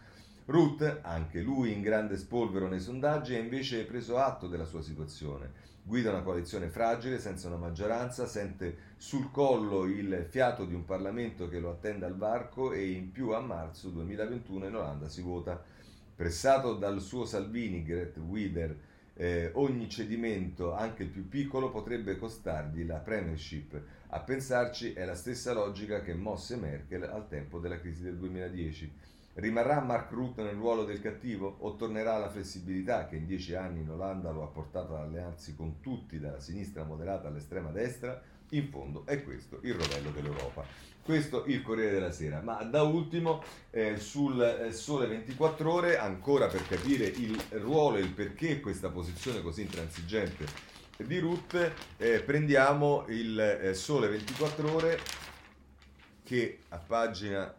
Ruth, 0.47 0.99
anche 1.01 1.41
lui 1.41 1.73
in 1.73 1.81
grande 1.81 2.15
spolvero 2.15 2.69
nei 2.69 2.79
sondaggi, 2.79 3.35
ha 3.35 3.37
invece 3.37 3.83
preso 3.83 4.17
atto 4.17 4.47
della 4.47 4.63
sua 4.63 4.81
situazione. 4.81 5.51
Guida 5.83 6.09
una 6.09 6.21
coalizione 6.21 6.69
fragile, 6.69 7.19
senza 7.19 7.47
una 7.47 7.57
maggioranza, 7.57 8.25
sente 8.27 8.77
sul 8.95 9.29
collo 9.29 9.83
il 9.83 10.25
fiato 10.29 10.63
di 10.63 10.73
un 10.73 10.85
Parlamento 10.85 11.49
che 11.49 11.59
lo 11.59 11.71
attende 11.71 12.05
al 12.05 12.15
varco 12.15 12.71
e 12.71 12.91
in 12.91 13.11
più 13.11 13.31
a 13.31 13.41
marzo 13.41 13.89
2021 13.89 14.67
in 14.67 14.75
Olanda 14.75 15.09
si 15.09 15.21
vota. 15.21 15.61
Pressato 16.15 16.75
dal 16.75 17.01
suo 17.01 17.25
Salvini, 17.25 17.83
Gret 17.83 18.15
Wider, 18.15 18.79
eh, 19.15 19.51
ogni 19.55 19.89
cedimento, 19.89 20.73
anche 20.73 21.03
il 21.03 21.09
più 21.09 21.27
piccolo, 21.27 21.71
potrebbe 21.71 22.17
costargli 22.17 22.85
la 22.85 22.99
premiership. 22.99 23.77
A 24.07 24.19
pensarci 24.21 24.93
è 24.93 25.03
la 25.03 25.15
stessa 25.15 25.51
logica 25.51 26.01
che 26.01 26.13
mosse 26.13 26.55
Merkel 26.55 27.03
al 27.03 27.27
tempo 27.27 27.59
della 27.59 27.81
crisi 27.81 28.03
del 28.03 28.15
2010. 28.15 29.15
Rimarrà 29.39 29.81
Mark 29.81 30.09
Rutte 30.13 30.41
nel 30.41 30.55
ruolo 30.55 30.83
del 30.83 30.99
cattivo 30.99 31.57
o 31.59 31.75
tornerà 31.75 32.17
la 32.17 32.27
flessibilità 32.27 33.05
che 33.05 33.17
in 33.17 33.27
dieci 33.27 33.53
anni 33.53 33.81
in 33.81 33.89
Olanda 33.91 34.31
lo 34.31 34.41
ha 34.41 34.47
portato 34.47 34.95
ad 34.95 35.03
allearsi 35.03 35.55
con 35.55 35.79
tutti, 35.79 36.19
dalla 36.19 36.39
sinistra 36.39 36.83
moderata 36.83 37.27
all'estrema 37.27 37.69
destra? 37.69 38.19
In 38.51 38.67
fondo 38.69 39.05
è 39.05 39.23
questo 39.23 39.59
il 39.61 39.75
rovello 39.75 40.09
dell'Europa. 40.09 40.65
Questo 41.03 41.45
il 41.45 41.61
Corriere 41.61 41.91
della 41.91 42.11
Sera. 42.11 42.41
Ma 42.41 42.63
da 42.63 42.81
ultimo 42.81 43.43
eh, 43.69 43.97
sul 43.97 44.41
eh, 44.41 44.71
Sole 44.71 45.05
24 45.05 45.71
ore, 45.71 45.99
ancora 45.99 46.47
per 46.47 46.67
capire 46.67 47.05
il 47.05 47.39
ruolo 47.59 47.97
e 47.97 48.01
il 48.01 48.13
perché 48.13 48.59
questa 48.59 48.89
posizione 48.89 49.43
così 49.43 49.61
intransigente 49.61 50.45
di 50.97 51.19
Ruth, 51.19 51.73
eh, 51.97 52.21
prendiamo 52.21 53.05
il 53.09 53.39
eh, 53.39 53.75
Sole 53.75 54.07
24 54.07 54.73
ore 54.73 54.99
che 56.23 56.57
a 56.69 56.77
pagina 56.79 57.53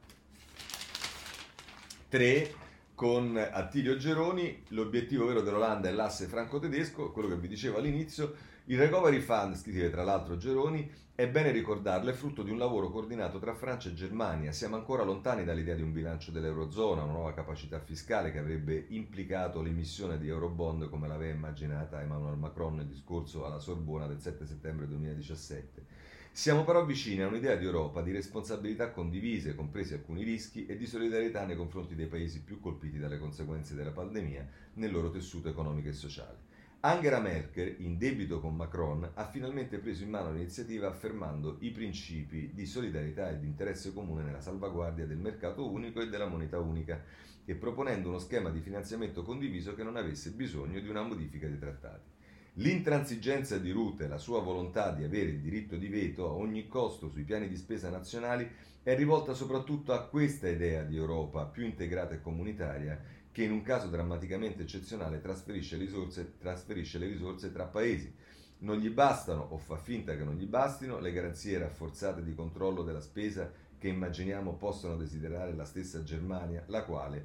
3 2.09 2.55
con 2.95 3.37
Attilio 3.37 3.99
Geroni, 3.99 4.63
l'obiettivo 4.69 5.27
vero 5.27 5.43
dell'Olanda 5.43 5.91
è 5.91 5.93
l'asse 5.93 6.27
franco-tedesco, 6.27 7.13
quello 7.13 7.29
che 7.29 7.37
vi 7.37 7.49
dicevo 7.49 7.77
all'inizio, 7.77 8.35
il 8.65 8.79
Recovery 8.79 9.21
Fund, 9.21 9.55
scrive 9.55 9.91
tra 9.91 10.05
l'altro 10.05 10.39
Geroni, 10.39 10.91
è 11.15 11.29
bene 11.29 11.51
ricordarlo, 11.51 12.09
è 12.09 12.15
frutto 12.15 12.43
di 12.43 12.51
un 12.51 12.57
lavoro 12.57 12.91
coordinato 12.91 13.39
tra 13.39 13.55
Francia 13.55 13.91
e 13.91 13.95
Germania. 13.95 14.53
Siamo 14.53 14.77
ancora 14.77 15.03
lontani 15.03 15.45
dall'idea 15.45 15.75
di 15.75 15.83
un 15.83 15.93
bilancio 15.93 16.31
dell'Eurozona, 16.31 17.03
una 17.03 17.13
nuova 17.13 17.35
capacità 17.35 17.79
fiscale 17.79 18.33
che 18.33 18.39
avrebbe 18.39 18.87
implicato 18.89 19.61
l'emissione 19.61 20.17
di 20.17 20.29
Eurobond 20.29 20.89
come 20.89 21.09
l'aveva 21.09 21.35
immaginata 21.35 22.01
Emmanuel 22.01 22.39
Macron 22.39 22.77
nel 22.77 22.87
discorso 22.87 23.45
alla 23.45 23.59
Sorbona 23.59 24.07
del 24.07 24.21
7 24.21 24.47
settembre 24.47 24.89
2017. 24.89 25.98
Siamo 26.39 26.63
però 26.63 26.85
vicini 26.85 27.23
a 27.23 27.27
un'idea 27.27 27.57
di 27.57 27.65
Europa 27.65 28.01
di 28.01 28.13
responsabilità 28.13 28.93
condivise, 28.93 29.57
compresi 29.57 29.95
alcuni 29.95 30.23
rischi, 30.23 30.67
e 30.67 30.77
di 30.77 30.87
solidarietà 30.87 31.45
nei 31.45 31.57
confronti 31.57 31.97
dei 31.97 32.07
paesi 32.07 32.43
più 32.43 32.61
colpiti 32.61 32.97
dalle 32.97 33.19
conseguenze 33.19 33.75
della 33.75 33.91
pandemia 33.91 34.47
nel 34.75 34.93
loro 34.93 35.11
tessuto 35.11 35.49
economico 35.49 35.89
e 35.89 35.93
sociale. 35.93 36.37
Angela 36.83 37.19
Merkel, 37.19 37.75
in 37.81 37.99
debito 37.99 38.39
con 38.39 38.55
Macron, 38.55 39.11
ha 39.15 39.27
finalmente 39.27 39.79
preso 39.79 40.05
in 40.05 40.11
mano 40.11 40.31
l'iniziativa 40.31 40.87
affermando 40.87 41.57
i 41.59 41.73
principi 41.73 42.53
di 42.55 42.67
solidarietà 42.67 43.31
e 43.31 43.41
di 43.41 43.47
interesse 43.49 43.93
comune 43.93 44.23
nella 44.23 44.41
salvaguardia 44.41 45.07
del 45.07 45.19
mercato 45.19 45.69
unico 45.69 46.01
e 46.01 46.09
della 46.09 46.29
moneta 46.29 46.61
unica 46.61 47.03
e 47.45 47.55
proponendo 47.57 48.11
uno 48.11 48.21
schema 48.21 48.51
di 48.51 48.61
finanziamento 48.61 49.25
condiviso 49.25 49.75
che 49.75 49.83
non 49.83 49.97
avesse 49.97 50.31
bisogno 50.31 50.79
di 50.79 50.89
una 50.89 51.03
modifica 51.03 51.49
dei 51.49 51.59
trattati. 51.59 52.18
L'intransigenza 52.61 53.57
di 53.57 53.71
Rutte 53.71 54.05
e 54.05 54.09
la 54.09 54.19
sua 54.19 54.41
volontà 54.41 54.91
di 54.91 55.05
avere 55.05 55.31
il 55.31 55.39
diritto 55.39 55.77
di 55.77 55.87
veto 55.87 56.27
a 56.27 56.33
ogni 56.33 56.67
costo 56.67 57.09
sui 57.09 57.23
piani 57.23 57.47
di 57.47 57.57
spesa 57.57 57.89
nazionali 57.89 58.51
è 58.83 58.97
rivolta 58.97 59.33
soprattutto 59.33 59.93
a 59.93 60.09
questa 60.09 60.49
idea 60.49 60.83
di 60.83 60.97
Europa 60.97 61.45
più 61.45 61.65
integrata 61.65 62.15
e 62.17 62.21
comunitaria 62.21 63.01
che 63.31 63.45
in 63.45 63.53
un 63.53 63.63
caso 63.63 63.87
drammaticamente 63.87 64.63
eccezionale 64.63 65.21
trasferisce, 65.21 65.77
risorse, 65.77 66.37
trasferisce 66.37 66.99
le 66.99 67.07
risorse 67.07 67.53
tra 67.53 67.67
paesi. 67.67 68.13
Non 68.61 68.79
gli 68.79 68.91
bastano, 68.91 69.47
o 69.51 69.59
fa 69.59 69.77
finta 69.77 70.17
che 70.17 70.25
non 70.25 70.35
gli 70.35 70.47
bastino, 70.47 70.99
le 70.99 71.13
garanzie 71.13 71.59
rafforzate 71.59 72.25
di 72.25 72.35
controllo 72.35 72.83
della 72.83 73.01
spesa 73.01 73.53
che 73.79 73.87
immaginiamo 73.87 74.55
possano 74.55 74.97
desiderare 74.97 75.55
la 75.55 75.65
stessa 75.65 76.03
Germania, 76.03 76.65
la 76.67 76.83
quale 76.83 77.25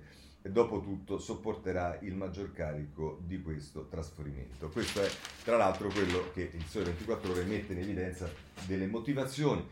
dopo 0.49 0.81
tutto 0.81 1.19
sopporterà 1.19 1.99
il 2.01 2.15
maggior 2.15 2.51
carico 2.51 3.19
di 3.25 3.41
questo 3.41 3.87
trasferimento. 3.87 4.69
Questo 4.69 5.01
è 5.01 5.09
tra 5.43 5.57
l'altro 5.57 5.89
quello 5.89 6.31
che 6.33 6.51
il 6.53 6.65
Sole 6.65 6.85
24 6.85 7.31
ore 7.31 7.43
mette 7.43 7.73
in 7.73 7.79
evidenza 7.79 8.29
delle 8.65 8.87
motivazioni 8.87 9.65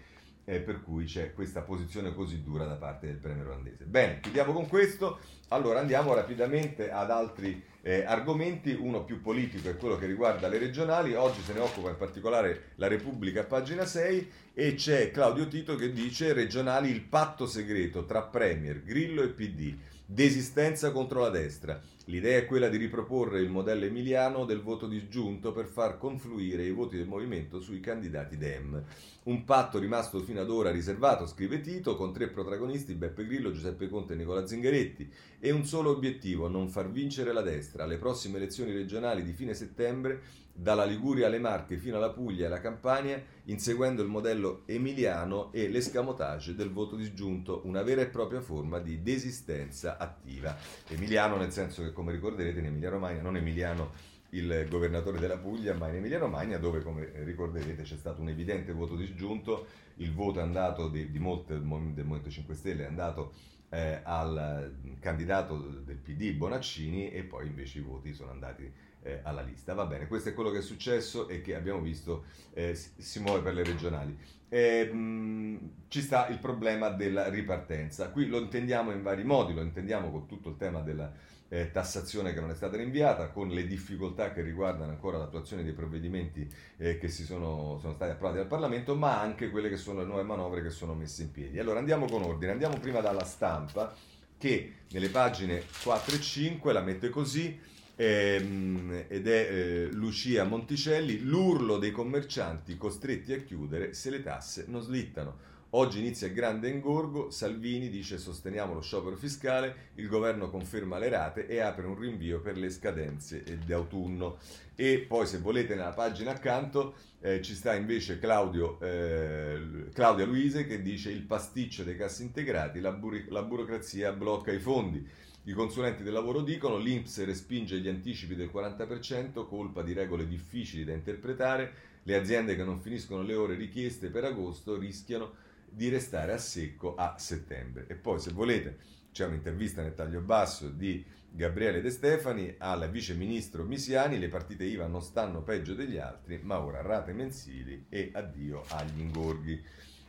eh, 0.46 0.60
per 0.60 0.82
cui 0.82 1.06
c'è 1.06 1.34
questa 1.34 1.62
posizione 1.62 2.14
così 2.14 2.42
dura 2.44 2.66
da 2.66 2.76
parte 2.76 3.08
del 3.08 3.18
premier 3.18 3.48
olandese. 3.48 3.86
Bene, 3.86 4.20
chiudiamo 4.20 4.54
con 4.54 4.68
questo, 4.68 5.20
allora 5.50 5.80
andiamo 5.80 6.14
rapidamente 6.14 6.92
ad 6.92 7.12
altri 7.12 7.64
eh, 7.82 8.04
argomenti, 8.04 8.72
uno 8.72 9.04
più 9.04 9.22
politico 9.22 9.70
è 9.70 9.78
quello 9.78 9.98
che 9.98 10.06
riguarda 10.06 10.48
le 10.48 10.58
regionali, 10.58 11.14
oggi 11.14 11.42
se 11.42 11.54
ne 11.54 11.60
occupa 11.60 11.90
in 11.90 11.98
particolare 11.98 12.72
la 12.76 12.88
Repubblica 12.88 13.44
pagina 13.44 13.86
6 13.86 14.32
e 14.54 14.74
c'è 14.76 15.12
Claudio 15.12 15.48
Tito 15.48 15.76
che 15.76 15.92
dice 15.92 16.34
regionali 16.34 16.90
il 16.90 17.02
patto 17.02 17.46
segreto 17.46 18.06
tra 18.06 18.22
Premier, 18.24 18.84
Grillo 18.84 19.24
e 19.24 19.30
PD, 19.30 19.78
desistenza 20.14 20.92
contro 20.92 21.22
la 21.22 21.30
destra. 21.30 21.80
L'idea 22.06 22.40
è 22.40 22.46
quella 22.46 22.68
di 22.68 22.76
riproporre 22.76 23.40
il 23.40 23.50
modello 23.50 23.86
emiliano 23.86 24.44
del 24.44 24.62
voto 24.62 24.86
disgiunto 24.86 25.54
per 25.54 25.68
far 25.68 25.98
confluire 25.98 26.66
i 26.66 26.72
voti 26.72 26.98
del 26.98 27.08
movimento 27.08 27.62
sui 27.62 27.80
candidati 27.80 28.36
Dem. 28.36 28.84
Un 29.24 29.46
patto 29.46 29.80
rimasto 29.80 30.20
fino 30.20 30.42
ad 30.42 30.50
ora 30.50 30.70
riservato, 30.70 31.26
scrive 31.28 31.62
Tito, 31.62 31.96
con 31.96 32.12
tre 32.12 32.28
protagonisti, 32.28 32.94
Beppe 32.96 33.26
Grillo, 33.26 33.54
Giuseppe 33.54 33.88
Conte 33.88 34.12
e 34.12 34.16
Nicola 34.18 34.46
Zingaretti, 34.46 35.10
e 35.40 35.52
un 35.52 35.64
solo 35.64 35.92
obiettivo, 35.92 36.50
non 36.50 36.68
far 36.68 36.92
vincere 36.92 37.32
la 37.32 37.42
destra. 37.42 37.86
Alle 37.86 37.98
prossime 37.98 38.36
elezioni 38.36 38.74
regionali 38.74 39.24
di 39.24 39.32
fine 39.32 39.54
settembre, 39.54 40.22
dalla 40.62 40.86
Liguria 40.86 41.26
alle 41.26 41.40
Marche 41.40 41.78
fino 41.78 41.98
alla 41.98 42.12
Puglia 42.12 42.44
e 42.44 42.46
alla 42.46 42.60
Campania, 42.60 43.20
inseguendo 43.46 44.04
il 44.04 44.08
modello 44.08 44.62
emiliano 44.68 45.52
e 45.52 45.68
l'escamotage 45.68 46.54
del 46.54 46.70
voto 46.70 46.96
disgiunto, 46.96 47.62
una 47.64 47.82
vera 47.82 48.02
e 48.02 48.08
propria 48.08 48.42
forma 48.42 48.78
di 48.78 49.02
desistenza 49.02 49.98
attiva. 49.98 50.56
Emiliano 50.88 51.36
nel 51.36 51.52
senso 51.52 51.82
che, 51.82 51.92
come 51.92 52.12
ricorderete, 52.12 52.60
in 52.60 52.66
Emilia 52.66 52.92
Romagna, 52.92 53.22
non 53.22 53.38
Emiliano 53.38 53.92
il 54.34 54.68
governatore 54.70 55.18
della 55.18 55.38
Puglia, 55.38 55.74
ma 55.74 55.90
in 55.90 55.96
Emilia 55.96 56.20
Romagna, 56.20 56.60
dove 56.60 56.84
come 56.84 57.12
ricorderete 57.24 57.82
c'è 57.82 57.98
stato 57.98 58.22
un 58.22 58.30
evidente 58.30 58.72
voto 58.72 58.96
disgiunto, 58.96 59.66
il 59.96 60.14
voto 60.14 60.40
è 60.40 60.44
andato 60.44 60.90
di, 60.90 61.10
di 61.10 61.20
molte 61.20 61.54
del 61.54 61.64
Movimento 61.64 62.30
5 62.30 62.54
Stelle 62.54 62.84
è 62.84 62.88
andato 62.88 63.34
eh, 63.72 64.02
al 64.04 64.96
candidato 65.00 65.58
del 65.58 65.96
PD 65.96 66.34
Bonaccini 66.34 67.10
e 67.10 67.24
poi 67.24 67.48
invece 67.48 67.80
i 67.80 67.82
voti 67.82 68.14
sono 68.14 68.32
andati 68.32 68.72
eh, 69.04 69.20
alla 69.24 69.42
lista. 69.42 69.74
Va 69.74 69.86
bene, 69.86 70.08
questo 70.08 70.30
è 70.30 70.34
quello 70.34 70.52
che 70.52 70.60
è 70.60 70.62
successo 70.62 71.28
e 71.28 71.42
che 71.42 71.56
abbiamo 71.56 71.82
visto 71.82 72.26
eh, 72.54 72.76
si, 72.76 73.20
muove 73.20 73.42
per 73.42 73.54
le 73.54 73.64
regionali. 73.64 74.18
Mh, 74.50 74.94
mm, 74.94 75.58
ci 75.88 76.02
sta 76.02 76.28
il 76.28 76.40
problema 76.40 76.90
della 76.90 77.30
ripartenza. 77.30 78.10
Qui 78.12 78.28
lo 78.28 78.40
intendiamo 78.40 78.92
in 78.92 79.02
vari 79.02 79.24
modi, 79.24 79.54
lo 79.54 79.62
intendiamo 79.62 80.12
con 80.12 80.28
tutto 80.28 80.50
il 80.50 80.58
tema 80.58 80.82
della 80.82 81.12
eh, 81.54 81.70
tassazione 81.70 82.34
che 82.34 82.40
non 82.40 82.50
è 82.50 82.56
stata 82.56 82.78
rinviata, 82.78 83.28
con 83.28 83.50
le 83.50 83.68
difficoltà 83.68 84.32
che 84.32 84.42
riguardano 84.42 84.92
ancora 84.92 85.18
l'attuazione 85.18 85.64
dei 85.64 85.74
provvedimenti 85.74 86.50
eh, 86.78 86.98
che 86.98 87.10
si 87.10 87.26
sono, 87.26 87.78
sono, 87.82 87.94
stati 87.94 88.12
approvati 88.12 88.38
dal 88.38 88.48
Parlamento, 88.48 88.96
ma 88.96 89.20
anche 89.20 89.50
quelle 89.50 89.68
che 89.68 89.76
sono 89.76 90.00
le 90.00 90.06
nuove 90.06 90.24
manovre 90.24 90.64
che 90.64 90.70
sono 90.70 90.94
messe 90.94 91.24
in 91.24 91.32
piedi. 91.32 91.60
Allora 91.60 91.80
andiamo 91.80 92.06
con 92.06 92.24
ordine, 92.24 92.54
andiamo 92.54 92.80
prima 92.80 93.02
dalla 93.02 93.26
stampa 93.26 93.94
che 94.38 94.76
nelle 94.92 95.10
pagine 95.10 95.64
4 95.84 96.16
e 96.16 96.22
5 96.22 96.72
la 96.72 96.82
mette 96.82 97.10
così 97.10 97.60
ehm, 97.98 99.04
ed 99.10 99.28
è 99.28 99.48
eh, 99.52 99.90
Lucia 99.92 100.46
Monticelli, 100.46 101.20
l'urlo 101.20 101.78
dei 101.78 101.92
commercianti 101.92 102.78
costretti 102.78 103.34
a 103.34 103.42
chiudere 103.42 103.94
se 103.94 104.10
le 104.10 104.24
tasse 104.24 104.66
non 104.70 104.82
slittano. 104.82 105.50
Oggi 105.74 106.00
inizia 106.00 106.28
il 106.28 106.34
grande 106.34 106.68
ingorgo, 106.68 107.30
Salvini 107.30 107.88
dice 107.88 108.18
sosteniamo 108.18 108.74
lo 108.74 108.82
sciopero 108.82 109.16
fiscale, 109.16 109.92
il 109.96 110.10
governo 110.10 110.50
conferma 110.50 110.98
le 110.98 111.08
rate 111.08 111.48
e 111.48 111.62
apre 111.62 111.86
un 111.86 111.98
rinvio 111.98 112.42
per 112.42 112.58
le 112.58 112.70
scadenze 112.70 113.42
di 113.64 113.72
autunno. 113.72 114.40
E 114.76 115.06
poi 115.08 115.26
se 115.26 115.38
volete 115.38 115.76
nella 115.76 115.94
pagina 115.94 116.32
accanto 116.32 116.96
eh, 117.22 117.42
ci 117.42 117.56
sta 117.56 117.74
invece 117.74 118.20
Claudio, 118.20 118.82
eh, 118.82 119.88
Claudia 119.94 120.26
Luise 120.26 120.68
che 120.68 120.82
dice 120.82 121.10
il 121.10 121.22
pasticcio 121.22 121.84
dei 121.84 121.96
cassi 121.96 122.24
integrati, 122.24 122.82
la, 122.82 122.92
buri- 122.92 123.28
la 123.30 123.44
burocrazia 123.44 124.12
blocca 124.12 124.52
i 124.52 124.60
fondi. 124.60 125.08
I 125.46 125.54
consulenti 125.54 126.04
del 126.04 126.12
lavoro 126.12 126.42
dicono 126.42 126.80
l'Inps 126.80 127.24
respinge 127.24 127.80
gli 127.80 127.88
anticipi 127.88 128.36
del 128.36 128.52
40%, 128.54 129.48
colpa 129.48 129.84
di 129.84 129.94
regole 129.94 130.28
difficili 130.28 130.84
da 130.84 130.92
interpretare, 130.92 131.72
le 132.04 132.16
aziende 132.16 132.58
che 132.58 132.64
non 132.66 132.82
finiscono 132.82 133.22
le 133.22 133.36
ore 133.36 133.56
richieste 133.56 134.10
per 134.10 134.26
agosto 134.26 134.78
rischiano 134.78 135.50
di 135.72 135.90
restare 135.90 136.34
a 136.34 136.38
secco 136.38 136.96
a 136.96 137.16
settembre. 137.18 137.86
E 137.88 137.96
poi 137.96 138.20
se 138.20 138.32
volete 138.32 138.78
c'è 139.12 139.26
un'intervista 139.26 139.82
nel 139.82 139.96
taglio 139.96 140.22
basso 140.22 140.70
di 140.70 141.04
Gabriele 141.34 141.82
De 141.82 141.90
Stefani 141.90 142.56
al 142.58 142.90
vice 142.90 143.14
ministro 143.14 143.64
Misiani, 143.64 144.20
le 144.20 144.28
partite 144.28 144.66
IVA 144.66 144.88
non 144.88 145.02
stanno 145.02 145.42
peggio 145.42 145.74
degli 145.74 145.98
altri, 145.98 146.40
ma 146.44 146.60
ora 146.60 146.82
rate 146.82 147.14
mensili 147.14 147.86
e 147.90 148.12
addio 148.14 148.64
agli 148.68 149.00
ingorghi. 149.00 149.64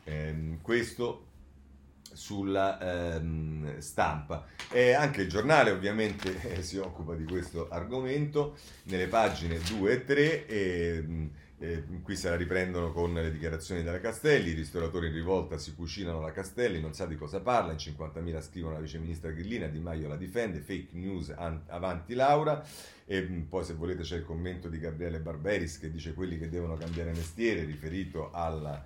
Eh, 0.04 0.58
questo 0.60 1.28
sulla 2.12 3.14
ehm, 3.14 3.78
stampa. 3.78 4.46
E 4.70 4.92
anche 4.92 5.22
il 5.22 5.28
giornale 5.28 5.70
ovviamente 5.70 6.40
eh, 6.40 6.62
si 6.64 6.76
occupa 6.78 7.14
di 7.14 7.24
questo 7.24 7.68
argomento 7.68 8.56
nelle 8.84 9.06
pagine 9.06 9.58
2 9.58 9.92
e 9.92 10.04
3 10.04 10.46
e 10.46 11.30
eh, 11.62 11.84
qui 12.02 12.16
se 12.16 12.28
la 12.28 12.34
riprendono 12.34 12.90
con 12.90 13.14
le 13.14 13.30
dichiarazioni 13.30 13.84
della 13.84 14.00
Castelli, 14.00 14.50
i 14.50 14.54
ristoratori 14.54 15.06
in 15.06 15.12
rivolta 15.12 15.58
si 15.58 15.76
cucinano 15.76 16.20
la 16.20 16.32
Castelli, 16.32 16.80
non 16.80 16.92
sa 16.92 17.06
di 17.06 17.14
cosa 17.14 17.40
parla, 17.40 17.70
in 17.70 17.78
50.000 17.78 18.42
scrivono 18.42 18.74
la 18.74 18.80
viceministra 18.80 19.30
Grillina, 19.30 19.68
Di 19.68 19.78
Maio 19.78 20.08
la 20.08 20.16
difende, 20.16 20.58
fake 20.58 20.88
news 20.96 21.30
an- 21.30 21.62
avanti 21.68 22.14
Laura, 22.14 22.64
e 23.04 23.22
poi 23.22 23.64
se 23.64 23.74
volete 23.74 24.02
c'è 24.02 24.16
il 24.16 24.24
commento 24.24 24.68
di 24.68 24.80
Gabriele 24.80 25.20
Barberis 25.20 25.78
che 25.78 25.92
dice 25.92 26.14
quelli 26.14 26.36
che 26.36 26.48
devono 26.48 26.76
cambiare 26.76 27.12
mestiere, 27.12 27.62
riferito 27.62 28.32
alla 28.32 28.84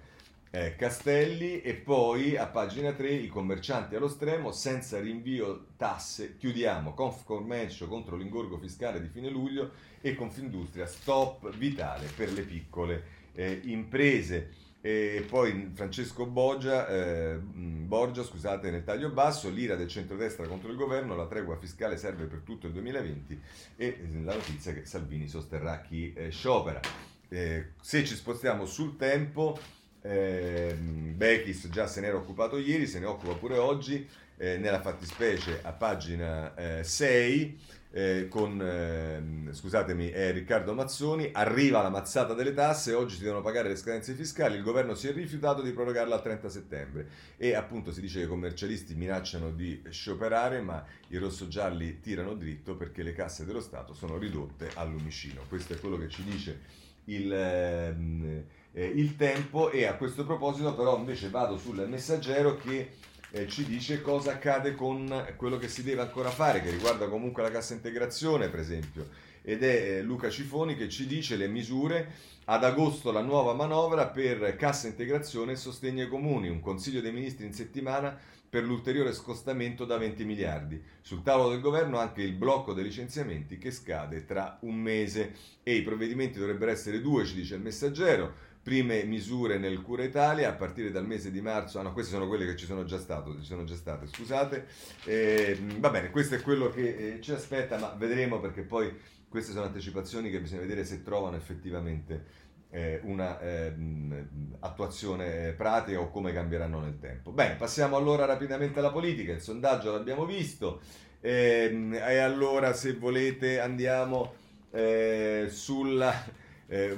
eh, 0.56 0.74
Castelli 0.74 1.60
e 1.60 1.74
poi 1.74 2.38
a 2.38 2.46
pagina 2.46 2.92
3 2.92 3.10
i 3.10 3.28
commercianti 3.28 3.94
allo 3.94 4.08
stremo 4.08 4.52
senza 4.52 4.98
rinvio 4.98 5.66
tasse 5.76 6.38
chiudiamo 6.38 6.94
Confcommercio 6.94 7.86
contro 7.88 8.16
l'ingorgo 8.16 8.56
fiscale 8.56 9.02
di 9.02 9.08
fine 9.08 9.28
luglio 9.28 9.72
e 10.00 10.14
Confindustria 10.14 10.86
stop 10.86 11.54
vitale 11.54 12.08
per 12.16 12.32
le 12.32 12.40
piccole 12.40 13.02
eh, 13.34 13.60
imprese 13.64 14.64
e 14.80 15.26
poi 15.28 15.72
Francesco 15.74 16.26
Borgia, 16.26 16.86
eh, 16.86 17.38
Borgia 17.38 18.22
scusate, 18.22 18.70
nel 18.70 18.84
taglio 18.84 19.10
basso, 19.10 19.50
l'ira 19.50 19.74
del 19.74 19.88
centrodestra 19.88 20.46
contro 20.46 20.70
il 20.70 20.76
governo, 20.76 21.16
la 21.16 21.26
tregua 21.26 21.56
fiscale 21.56 21.96
serve 21.96 22.26
per 22.26 22.42
tutto 22.44 22.68
il 22.68 22.72
2020 22.72 23.40
e 23.74 24.08
la 24.22 24.34
notizia 24.34 24.72
che 24.72 24.84
Salvini 24.84 25.26
sosterrà 25.26 25.80
chi 25.80 26.12
eh, 26.14 26.30
sciopera. 26.30 26.80
Eh, 27.28 27.72
se 27.80 28.04
ci 28.04 28.14
spostiamo 28.14 28.64
sul 28.64 28.96
tempo, 28.96 29.58
eh, 30.06 30.74
Bechis 30.76 31.68
già 31.68 31.86
se 31.86 32.00
ne 32.00 32.08
era 32.08 32.16
occupato 32.16 32.58
ieri, 32.58 32.86
se 32.86 32.98
ne 32.98 33.06
occupa 33.06 33.34
pure 33.34 33.58
oggi, 33.58 34.06
eh, 34.36 34.58
nella 34.58 34.80
fattispecie 34.80 35.60
a 35.62 35.72
pagina 35.72 36.54
eh, 36.54 36.84
6, 36.84 37.58
eh, 37.90 38.26
con, 38.28 38.60
ehm, 38.60 39.52
scusatemi, 39.52 40.10
è 40.10 40.30
Riccardo 40.32 40.74
Mazzoni, 40.74 41.30
arriva 41.32 41.80
la 41.80 41.88
mazzata 41.88 42.34
delle 42.34 42.52
tasse, 42.52 42.92
oggi 42.92 43.16
si 43.16 43.22
devono 43.22 43.40
pagare 43.40 43.68
le 43.68 43.76
scadenze 43.76 44.12
fiscali, 44.12 44.56
il 44.56 44.62
governo 44.62 44.94
si 44.94 45.08
è 45.08 45.12
rifiutato 45.12 45.62
di 45.62 45.72
prorogarla 45.72 46.16
al 46.16 46.22
30 46.22 46.48
settembre 46.50 47.08
e 47.38 47.54
appunto 47.54 47.92
si 47.92 48.02
dice 48.02 48.18
che 48.18 48.24
i 48.26 48.28
commercialisti 48.28 48.94
minacciano 48.94 49.50
di 49.50 49.82
scioperare, 49.88 50.60
ma 50.60 50.84
i 51.08 51.16
rossogialli 51.16 52.00
tirano 52.00 52.34
dritto 52.34 52.76
perché 52.76 53.02
le 53.02 53.14
casse 53.14 53.46
dello 53.46 53.60
Stato 53.60 53.94
sono 53.94 54.18
ridotte 54.18 54.70
al 54.74 54.90
lumicino. 54.90 55.42
Questo 55.48 55.72
è 55.72 55.78
quello 55.80 55.96
che 55.96 56.08
ci 56.08 56.22
dice 56.22 56.60
il... 57.04 58.44
Eh, 58.78 58.84
il 58.84 59.16
tempo 59.16 59.70
e 59.70 59.86
a 59.86 59.94
questo 59.94 60.26
proposito 60.26 60.74
però 60.74 60.98
invece 60.98 61.30
vado 61.30 61.56
sul 61.56 61.88
messaggero 61.88 62.58
che 62.58 62.90
eh, 63.30 63.48
ci 63.48 63.64
dice 63.64 64.02
cosa 64.02 64.32
accade 64.32 64.74
con 64.74 65.32
quello 65.36 65.56
che 65.56 65.66
si 65.66 65.82
deve 65.82 66.02
ancora 66.02 66.28
fare, 66.28 66.60
che 66.60 66.68
riguarda 66.68 67.08
comunque 67.08 67.42
la 67.42 67.50
cassa 67.50 67.72
integrazione 67.72 68.50
per 68.50 68.60
esempio, 68.60 69.08
ed 69.40 69.62
è 69.62 69.96
eh, 69.96 70.02
Luca 70.02 70.28
Cifoni 70.28 70.76
che 70.76 70.90
ci 70.90 71.06
dice 71.06 71.36
le 71.36 71.48
misure. 71.48 72.34
Ad 72.48 72.62
agosto 72.62 73.10
la 73.10 73.22
nuova 73.22 73.54
manovra 73.54 74.08
per 74.08 74.54
cassa 74.56 74.86
integrazione 74.86 75.52
e 75.52 75.56
sostegno 75.56 76.02
ai 76.02 76.08
comuni, 76.08 76.48
un 76.48 76.60
consiglio 76.60 77.00
dei 77.00 77.12
ministri 77.12 77.46
in 77.46 77.54
settimana 77.54 78.16
per 78.48 78.62
l'ulteriore 78.62 79.12
scostamento 79.12 79.84
da 79.84 79.96
20 79.96 80.24
miliardi. 80.24 80.80
Sul 81.00 81.22
tavolo 81.22 81.48
del 81.48 81.60
governo 81.60 81.98
anche 81.98 82.22
il 82.22 82.34
blocco 82.34 82.72
dei 82.72 82.84
licenziamenti 82.84 83.58
che 83.58 83.72
scade 83.72 84.26
tra 84.26 84.58
un 84.60 84.76
mese. 84.76 85.34
E 85.62 85.74
i 85.74 85.82
provvedimenti 85.82 86.38
dovrebbero 86.38 86.70
essere 86.70 87.00
due, 87.00 87.24
ci 87.24 87.34
dice 87.34 87.56
il 87.56 87.62
messaggero 87.62 88.45
prime 88.66 89.04
misure 89.04 89.58
nel 89.58 89.80
Cura 89.80 90.02
Italia 90.02 90.48
a 90.48 90.52
partire 90.54 90.90
dal 90.90 91.06
mese 91.06 91.30
di 91.30 91.40
marzo. 91.40 91.78
Ah 91.78 91.82
no, 91.82 91.92
queste 91.92 92.10
sono 92.10 92.26
quelle 92.26 92.44
che 92.46 92.56
ci 92.56 92.66
sono 92.66 92.82
già, 92.82 92.98
stato, 92.98 93.38
ci 93.38 93.46
sono 93.46 93.62
già 93.62 93.76
state, 93.76 94.08
scusate. 94.08 94.66
Eh, 95.04 95.56
va 95.78 95.88
bene, 95.90 96.10
questo 96.10 96.34
è 96.34 96.40
quello 96.40 96.68
che 96.70 96.96
eh, 96.96 97.20
ci 97.20 97.30
aspetta, 97.30 97.78
ma 97.78 97.94
vedremo 97.96 98.40
perché 98.40 98.62
poi 98.62 98.92
queste 99.28 99.52
sono 99.52 99.66
anticipazioni 99.66 100.30
che 100.30 100.40
bisogna 100.40 100.62
vedere 100.62 100.84
se 100.84 101.04
trovano 101.04 101.36
effettivamente 101.36 102.24
eh, 102.70 102.98
una 103.04 103.38
ehm, 103.38 104.56
attuazione 104.58 105.52
pratica 105.52 106.00
o 106.00 106.10
come 106.10 106.32
cambieranno 106.32 106.80
nel 106.80 106.98
tempo. 106.98 107.30
Bene, 107.30 107.54
passiamo 107.54 107.96
allora 107.96 108.24
rapidamente 108.24 108.80
alla 108.80 108.90
politica. 108.90 109.30
Il 109.30 109.42
sondaggio 109.42 109.92
l'abbiamo 109.92 110.24
visto. 110.24 110.80
Ehm, 111.20 111.94
e 111.94 112.16
allora, 112.16 112.72
se 112.72 112.94
volete, 112.94 113.60
andiamo 113.60 114.34
eh, 114.72 115.46
sulla 115.50 116.44
eh, 116.68 116.96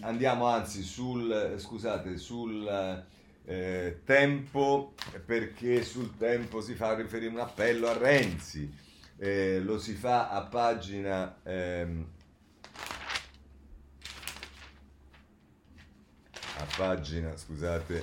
andiamo 0.00 0.46
anzi 0.46 0.82
sul, 0.82 1.54
scusate, 1.58 2.16
sul 2.16 3.04
eh, 3.44 4.00
tempo, 4.04 4.94
perché 5.24 5.82
sul 5.82 6.16
tempo 6.16 6.60
si 6.60 6.74
fa 6.74 6.94
riferire 6.94 7.30
un 7.32 7.40
appello 7.40 7.88
a 7.88 7.96
Renzi, 7.96 8.70
eh, 9.16 9.60
lo 9.60 9.78
si 9.78 9.94
fa 9.94 10.30
a 10.30 10.42
pagina... 10.42 11.38
Ehm, 11.44 12.06
a 16.60 16.66
pagina, 16.76 17.36
scusate, 17.36 18.02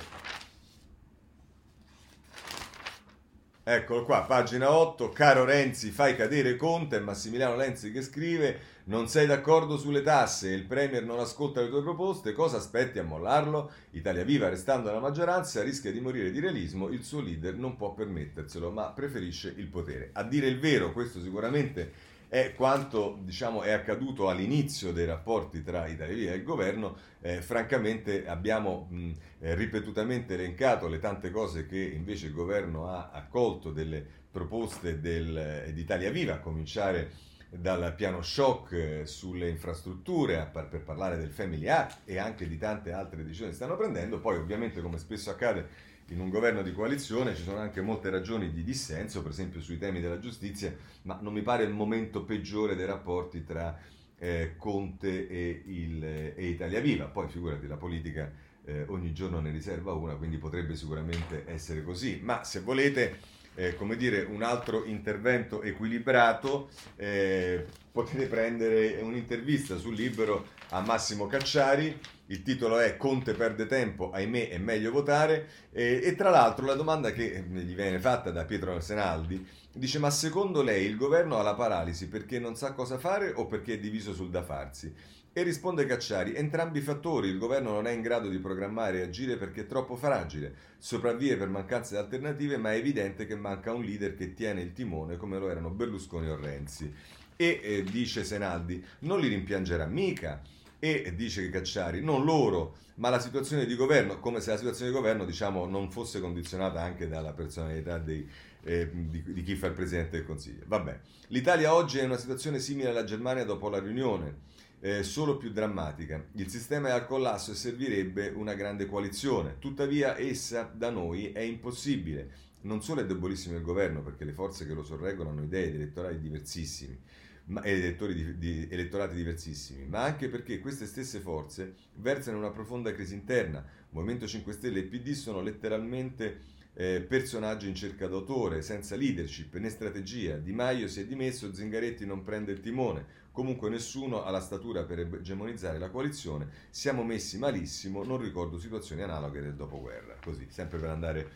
Eccolo 3.68 4.06
qua, 4.06 4.22
pagina 4.22 4.72
8, 4.72 5.10
caro 5.10 5.44
Renzi, 5.44 5.90
fai 5.90 6.16
cadere 6.16 6.56
Conte, 6.56 7.00
Massimiliano 7.00 7.56
Lenzi 7.56 7.92
che 7.92 8.04
scrive, 8.04 8.60
non 8.84 9.08
sei 9.08 9.26
d'accordo 9.26 9.76
sulle 9.76 10.04
tasse 10.04 10.52
e 10.52 10.54
il 10.54 10.68
Premier 10.68 11.04
non 11.04 11.18
ascolta 11.18 11.62
le 11.62 11.70
tue 11.70 11.82
proposte, 11.82 12.34
cosa 12.34 12.58
aspetti 12.58 13.00
a 13.00 13.04
mollarlo? 13.04 13.72
Italia 13.94 14.24
Viva, 14.24 14.50
restando 14.50 14.90
nella 14.90 15.00
maggioranza, 15.00 15.64
rischia 15.64 15.92
di 15.92 16.00
morire 16.00 16.30
di 16.30 16.40
realismo, 16.40 16.90
il 16.90 17.02
suo 17.02 17.22
leader 17.22 17.56
non 17.56 17.76
può 17.76 17.92
permetterselo, 17.96 18.70
ma 18.70 18.92
preferisce 18.92 19.52
il 19.58 19.66
potere. 19.66 20.12
A 20.14 20.22
dire 20.22 20.46
il 20.46 20.60
vero, 20.60 20.92
questo 20.92 21.20
sicuramente 21.20 21.92
è 22.36 22.54
quanto 22.54 23.20
diciamo, 23.22 23.62
è 23.62 23.72
accaduto 23.72 24.28
all'inizio 24.28 24.92
dei 24.92 25.06
rapporti 25.06 25.64
tra 25.64 25.88
Italia 25.88 26.34
e 26.34 26.36
il 26.36 26.44
governo. 26.44 26.98
Eh, 27.22 27.42
francamente 27.42 28.28
abbiamo 28.28 28.88
mh, 28.90 29.12
eh, 29.40 29.56
ripetutamente 29.56 30.34
elencato 30.34 30.90
le 30.90 31.00
tante 31.00 31.32
cose 31.32 31.66
che 31.66 31.80
invece 31.80 32.26
il 32.26 32.34
governo 32.34 32.90
ha 32.90 33.12
accolto 33.14 33.72
delle 33.72 34.06
proposte 34.30 35.00
del, 35.00 35.38
eh, 35.66 35.72
di 35.72 35.80
Italia 35.80 36.12
Viva, 36.12 36.34
a 36.34 36.40
cominciare 36.40 37.12
dal 37.50 37.94
piano 37.96 38.22
shock 38.22 38.72
eh, 38.74 39.06
sulle 39.06 39.48
infrastrutture 39.48 40.50
per 40.52 40.82
parlare 40.84 41.16
del 41.16 41.32
Family 41.32 41.70
Act 41.70 42.00
e 42.04 42.18
anche 42.18 42.50
di 42.50 42.58
tante 42.58 42.92
altre 42.92 43.24
decisioni 43.24 43.52
che 43.52 43.56
stanno 43.56 43.78
prendendo. 43.78 44.20
Poi 44.20 44.36
ovviamente 44.36 44.82
come 44.82 44.98
spesso 44.98 45.30
accade 45.30 45.94
in 46.10 46.20
un 46.20 46.30
governo 46.30 46.62
di 46.62 46.72
coalizione 46.72 47.36
ci 47.36 47.44
sono 47.44 47.58
anche 47.58 47.82
molte 47.82 48.10
ragioni 48.10 48.52
di 48.52 48.64
dissenso, 48.64 49.22
per 49.22 49.32
esempio 49.32 49.62
sui 49.62 49.78
temi 49.78 50.02
della 50.02 50.20
giustizia, 50.20 50.76
ma 51.04 51.18
non 51.22 51.34
mi 51.34 51.42
pare 51.42 51.64
il 51.64 51.72
momento 51.72 52.24
peggiore 52.24 52.76
dei 52.76 52.86
rapporti 52.86 53.44
tra 53.44 53.78
eh, 54.18 54.54
Conte 54.58 55.28
e, 55.28 55.64
il, 55.66 56.04
e, 56.04 56.48
Italia 56.48 56.80
Viva. 56.80 57.06
Poi 57.06 57.28
figurati, 57.28 57.68
la 57.68 57.78
politica 57.78 58.32
eh, 58.66 58.84
ogni 58.88 59.14
giorno 59.14 59.40
ne 59.40 59.52
riserva 59.52 59.94
una, 59.94 60.16
quindi 60.16 60.38
potrebbe 60.38 60.76
sicuramente 60.76 61.46
essere 61.48 61.84
così. 61.84 62.20
Ma 62.22 62.44
se 62.44 62.60
volete 62.60 63.20
eh, 63.56 63.76
come 63.76 63.96
dire, 63.96 64.22
un 64.22 64.44
altro 64.44 64.86
intervento 64.86 65.62
equilibrato, 65.62 66.70
eh, 66.98 67.66
potete 67.92 68.28
prendere 68.28 69.00
un'intervista 69.02 69.78
sul 69.78 69.96
libro 69.96 70.48
a 70.70 70.82
Massimo 70.82 71.28
Cacciari. 71.28 71.98
Il 72.28 72.42
titolo 72.42 72.80
è 72.80 72.98
Conte 72.98 73.34
perde 73.34 73.66
tempo, 73.68 74.12
ahimè 74.12 74.50
è 74.50 74.58
meglio 74.58 74.92
votare. 74.92 75.48
E, 75.72 76.02
e 76.04 76.16
tra 76.16 76.30
l'altro 76.30 76.66
la 76.66 76.74
domanda 76.74 77.12
che 77.12 77.44
gli 77.48 77.76
viene 77.76 78.00
fatta 78.00 78.32
da 78.32 78.46
Pietro 78.46 78.80
Senaldi 78.80 79.46
dice: 79.74 80.00
Ma 80.00 80.10
secondo 80.10 80.62
lei 80.62 80.86
il 80.86 80.98
governo 80.98 81.38
ha 81.38 81.44
la 81.44 81.56
paralisi 81.56 82.08
perché 82.08 82.40
non 82.40 82.56
sa 82.56 82.74
cosa 82.74 82.98
fare 82.98 83.32
o 83.34 83.46
perché 83.46 83.74
è 83.74 83.80
diviso 83.80 84.14
sul 84.14 84.30
da 84.30 84.44
farsi? 84.44 84.94
E 85.38 85.44
risponde 85.44 85.86
Cacciari, 85.86 86.34
entrambi 86.34 86.80
i 86.80 86.82
fattori, 86.82 87.28
il 87.28 87.38
governo 87.38 87.72
non 87.72 87.88
è 87.88 87.92
in 87.92 88.00
grado 88.00 88.30
di 88.30 88.38
programmare 88.38 89.00
e 89.00 89.02
agire 89.02 89.36
perché 89.36 89.64
è 89.64 89.66
troppo 89.66 89.98
fragile, 89.98 90.56
sopravvive 90.78 91.36
per 91.36 91.50
mancanza 91.50 91.96
di 91.96 92.00
alternative, 92.00 92.56
ma 92.56 92.72
è 92.72 92.78
evidente 92.78 93.26
che 93.26 93.36
manca 93.36 93.74
un 93.74 93.84
leader 93.84 94.16
che 94.16 94.34
tiene 94.34 94.62
il 94.62 94.72
timone 94.72 95.18
come 95.18 95.38
lo 95.38 95.50
erano 95.50 95.72
Berlusconi 95.72 96.30
o 96.30 96.38
Renzi. 96.38 96.90
E 97.36 97.60
eh, 97.62 97.84
dice 97.84 98.24
Senaldi, 98.24 98.82
non 99.00 99.20
li 99.20 99.28
rimpiangerà 99.28 99.86
mica, 99.88 100.42
e 100.80 101.12
dice 101.14 101.42
che 101.42 101.50
Cacciari, 101.50 102.02
non 102.02 102.24
loro, 102.24 102.78
ma 102.96 103.10
la 103.10 103.20
situazione 103.20 103.66
di 103.66 103.76
governo, 103.76 104.22
come 104.22 104.40
se 104.40 104.52
la 104.52 104.58
situazione 104.58 104.90
di 104.90 104.96
governo 104.96 105.26
diciamo, 105.26 105.66
non 105.66 105.92
fosse 105.92 106.22
condizionata 106.22 106.82
anche 106.82 107.10
dalla 107.10 107.34
personalità 107.34 107.98
dei, 107.98 108.26
eh, 108.64 108.90
di, 108.90 109.22
di, 109.22 109.44
chi 109.44 109.56
fa 109.56 109.68
il 109.68 109.74
Presidente 109.74 110.12
del 110.12 110.26
Consiglio. 110.26 110.64
Vabbè, 110.66 110.98
l'Italia 111.28 111.74
oggi 111.74 111.98
è 111.98 112.04
in 112.04 112.12
una 112.12 112.18
situazione 112.18 112.60
simile 112.60 112.88
alla 112.88 113.04
Germania 113.04 113.44
dopo 113.44 113.68
la 113.68 113.80
riunione 113.80 114.54
eh, 114.86 115.02
solo 115.02 115.38
più 115.38 115.52
drammatica. 115.52 116.24
Il 116.34 116.48
sistema 116.48 116.90
è 116.90 116.92
al 116.92 117.08
collasso 117.08 117.52
e 117.52 117.56
servirebbe 117.56 118.28
una 118.36 118.54
grande 118.54 118.86
coalizione. 118.86 119.56
Tuttavia 119.58 120.16
essa 120.20 120.72
da 120.72 120.92
noi 120.92 121.32
è 121.32 121.40
impossibile. 121.40 122.44
Non 122.62 122.84
solo 122.84 123.02
è 123.02 123.06
debolissimo 123.08 123.56
il 123.56 123.64
governo, 123.64 124.04
perché 124.04 124.26
le 124.26 124.34
forze 124.34 124.68
che 124.68 124.76
lo 124.76 124.84
sorreggono 124.84 125.32
hanno 125.32 125.42
idee 125.42 125.70
ed 125.70 125.76
elettorali 125.76 126.20
diversissimi, 126.20 127.00
ma, 127.46 127.64
ed 127.64 127.96
di, 128.14 128.38
di, 128.38 128.68
elettorati 128.70 129.16
diversissimi, 129.16 129.88
ma 129.88 130.04
anche 130.04 130.30
perché 130.30 130.60
queste 130.60 130.86
stesse 130.86 131.20
forze 131.20 131.74
versano 131.96 132.38
in 132.38 132.44
una 132.44 132.52
profonda 132.52 132.94
crisi 132.94 133.16
interna. 133.16 133.66
Movimento 133.90 134.28
5 134.28 134.54
Stelle 134.54 134.80
e 134.80 134.84
PD 134.84 135.14
sono 135.14 135.42
letteralmente 135.42 136.54
eh, 136.74 137.02
personaggio 137.02 137.66
in 137.66 137.74
cerca 137.74 138.08
d'autore, 138.08 138.62
senza 138.62 138.96
leadership 138.96 139.56
né 139.56 139.70
strategia. 139.70 140.36
Di 140.36 140.52
Maio 140.52 140.88
si 140.88 141.02
è 141.02 141.06
dimesso, 141.08 141.54
Zingaretti 141.54 142.06
non 142.06 142.22
prende 142.22 142.52
il 142.52 142.60
timone. 142.60 143.24
Comunque 143.36 143.70
nessuno 143.70 144.24
ha 144.24 144.30
la 144.30 144.40
statura 144.40 144.86
per 144.86 145.00
egemonizzare 145.00 145.78
la 145.78 145.90
coalizione. 145.90 146.48
Siamo 146.70 147.04
messi 147.04 147.38
malissimo, 147.38 148.02
non 148.06 148.18
ricordo 148.18 148.58
situazioni 148.58 149.02
analoghe 149.02 149.42
del 149.42 149.56
dopoguerra. 149.56 150.16
Così, 150.24 150.48
sempre 150.50 150.80
per 150.80 150.90
andare, 150.90 151.30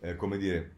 eh, 0.00 0.14
come 0.14 0.36
dire, 0.36 0.74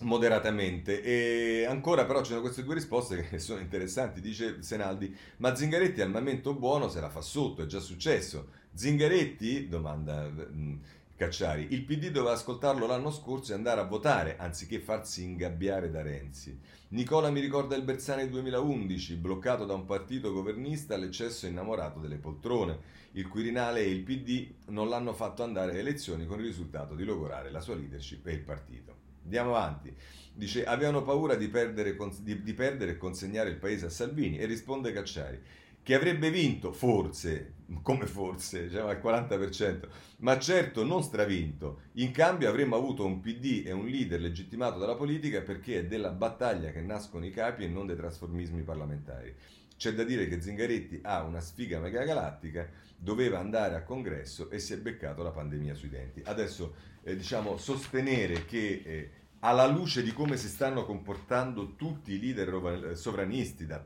moderatamente. 0.00 1.02
E 1.02 1.66
ancora 1.66 2.04
però 2.04 2.20
ci 2.22 2.30
sono 2.30 2.40
queste 2.40 2.64
due 2.64 2.74
risposte 2.74 3.22
che 3.22 3.38
sono 3.38 3.60
interessanti. 3.60 4.20
Dice 4.20 4.60
Senaldi, 4.60 5.16
ma 5.36 5.54
Zingaretti 5.54 6.00
al 6.00 6.10
momento 6.10 6.52
buono 6.52 6.88
se 6.88 7.00
la 7.00 7.08
fa 7.08 7.20
sotto, 7.20 7.62
è 7.62 7.66
già 7.66 7.78
successo. 7.78 8.48
Zingaretti, 8.74 9.68
domanda 9.68 10.28
mh, 10.28 10.80
Cacciari, 11.22 11.68
il 11.70 11.84
PD 11.84 12.10
doveva 12.10 12.32
ascoltarlo 12.32 12.84
l'anno 12.84 13.12
scorso 13.12 13.52
e 13.52 13.54
andare 13.54 13.80
a 13.80 13.84
votare 13.84 14.36
anziché 14.38 14.80
farsi 14.80 15.22
ingabbiare 15.22 15.88
da 15.88 16.02
Renzi. 16.02 16.58
Nicola 16.88 17.30
mi 17.30 17.38
ricorda 17.38 17.76
il 17.76 17.84
Bersani 17.84 18.28
2011, 18.28 19.14
bloccato 19.14 19.64
da 19.64 19.72
un 19.72 19.84
partito 19.84 20.32
governista 20.32 20.96
all'eccesso 20.96 21.46
innamorato 21.46 22.00
delle 22.00 22.16
poltrone. 22.16 22.76
Il 23.12 23.28
Quirinale 23.28 23.82
e 23.82 23.90
il 23.90 24.02
PD 24.02 24.52
non 24.70 24.88
l'hanno 24.88 25.12
fatto 25.12 25.44
andare 25.44 25.70
alle 25.70 25.80
elezioni 25.80 26.26
con 26.26 26.40
il 26.40 26.46
risultato 26.46 26.96
di 26.96 27.04
logorare 27.04 27.52
la 27.52 27.60
sua 27.60 27.76
leadership 27.76 28.26
e 28.26 28.32
il 28.32 28.40
partito. 28.40 28.96
Andiamo 29.22 29.54
avanti. 29.54 29.94
Dice, 30.34 30.64
avevano 30.64 31.04
paura 31.04 31.36
di 31.36 31.46
perdere, 31.46 31.96
e 31.96 32.96
consegnare 32.96 33.50
il 33.50 33.58
paese 33.58 33.86
a 33.86 33.90
Salvini 33.90 34.38
e 34.38 34.46
risponde 34.46 34.92
Cacciari 34.92 35.40
che 35.82 35.94
avrebbe 35.94 36.30
vinto, 36.30 36.72
forse, 36.72 37.54
come 37.82 38.06
forse, 38.06 38.68
diciamo 38.68 38.88
al 38.88 39.00
40%, 39.02 39.88
ma 40.18 40.38
certo 40.38 40.84
non 40.84 41.02
stravinto. 41.02 41.82
In 41.94 42.12
cambio 42.12 42.48
avremmo 42.48 42.76
avuto 42.76 43.04
un 43.04 43.20
PD 43.20 43.62
e 43.66 43.72
un 43.72 43.86
leader 43.86 44.20
legittimato 44.20 44.78
dalla 44.78 44.94
politica 44.94 45.40
perché 45.40 45.80
è 45.80 45.86
della 45.86 46.10
battaglia 46.10 46.70
che 46.70 46.80
nascono 46.80 47.24
i 47.24 47.30
capi 47.30 47.64
e 47.64 47.68
non 47.68 47.86
dei 47.86 47.96
trasformismi 47.96 48.62
parlamentari. 48.62 49.34
C'è 49.76 49.92
da 49.94 50.04
dire 50.04 50.28
che 50.28 50.40
Zingaretti 50.40 51.00
ha 51.02 51.24
una 51.24 51.40
sfiga 51.40 51.80
megagalattica, 51.80 52.68
doveva 52.96 53.40
andare 53.40 53.74
a 53.74 53.82
congresso 53.82 54.48
e 54.50 54.60
si 54.60 54.74
è 54.74 54.78
beccato 54.78 55.24
la 55.24 55.32
pandemia 55.32 55.74
sui 55.74 55.88
denti. 55.88 56.22
Adesso, 56.24 56.74
eh, 57.02 57.16
diciamo, 57.16 57.56
sostenere 57.56 58.44
che... 58.44 58.82
Eh, 58.84 59.10
alla 59.44 59.66
luce 59.66 60.02
di 60.02 60.12
come 60.12 60.36
si 60.36 60.48
stanno 60.48 60.84
comportando 60.84 61.74
tutti 61.74 62.12
i 62.12 62.20
leader 62.20 62.90
eh, 62.90 62.96
sovranisti, 62.96 63.66
da 63.66 63.82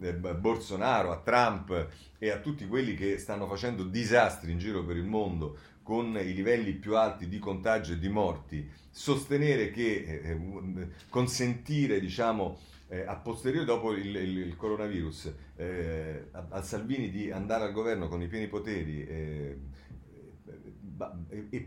eh, 0.00 0.14
Bolsonaro 0.14 1.10
a 1.10 1.18
Trump 1.18 1.88
e 2.18 2.30
a 2.30 2.38
tutti 2.38 2.66
quelli 2.66 2.94
che 2.94 3.18
stanno 3.18 3.46
facendo 3.46 3.84
disastri 3.84 4.52
in 4.52 4.58
giro 4.58 4.84
per 4.84 4.96
il 4.96 5.04
mondo 5.04 5.58
con 5.82 6.16
i 6.16 6.32
livelli 6.32 6.74
più 6.74 6.96
alti 6.96 7.26
di 7.26 7.40
contagio 7.40 7.94
e 7.94 7.98
di 7.98 8.08
morti, 8.08 8.70
sostenere 8.90 9.70
che 9.70 10.04
eh, 10.04 10.30
eh 10.30 10.88
consentire, 11.08 11.98
diciamo, 11.98 12.58
eh, 12.86 13.04
a 13.04 13.16
posteriori 13.16 13.66
dopo 13.66 13.92
il, 13.92 14.14
il, 14.14 14.38
il 14.38 14.56
coronavirus 14.56 15.32
eh, 15.56 16.28
a, 16.30 16.46
a, 16.50 16.62
Salvini 16.62 17.10
di 17.10 17.32
andare 17.32 17.64
al 17.64 17.72
governo 17.72 18.06
con 18.06 18.22
i 18.22 18.28
pieni 18.28 18.46
poteri 18.46 19.04
e 19.08 19.58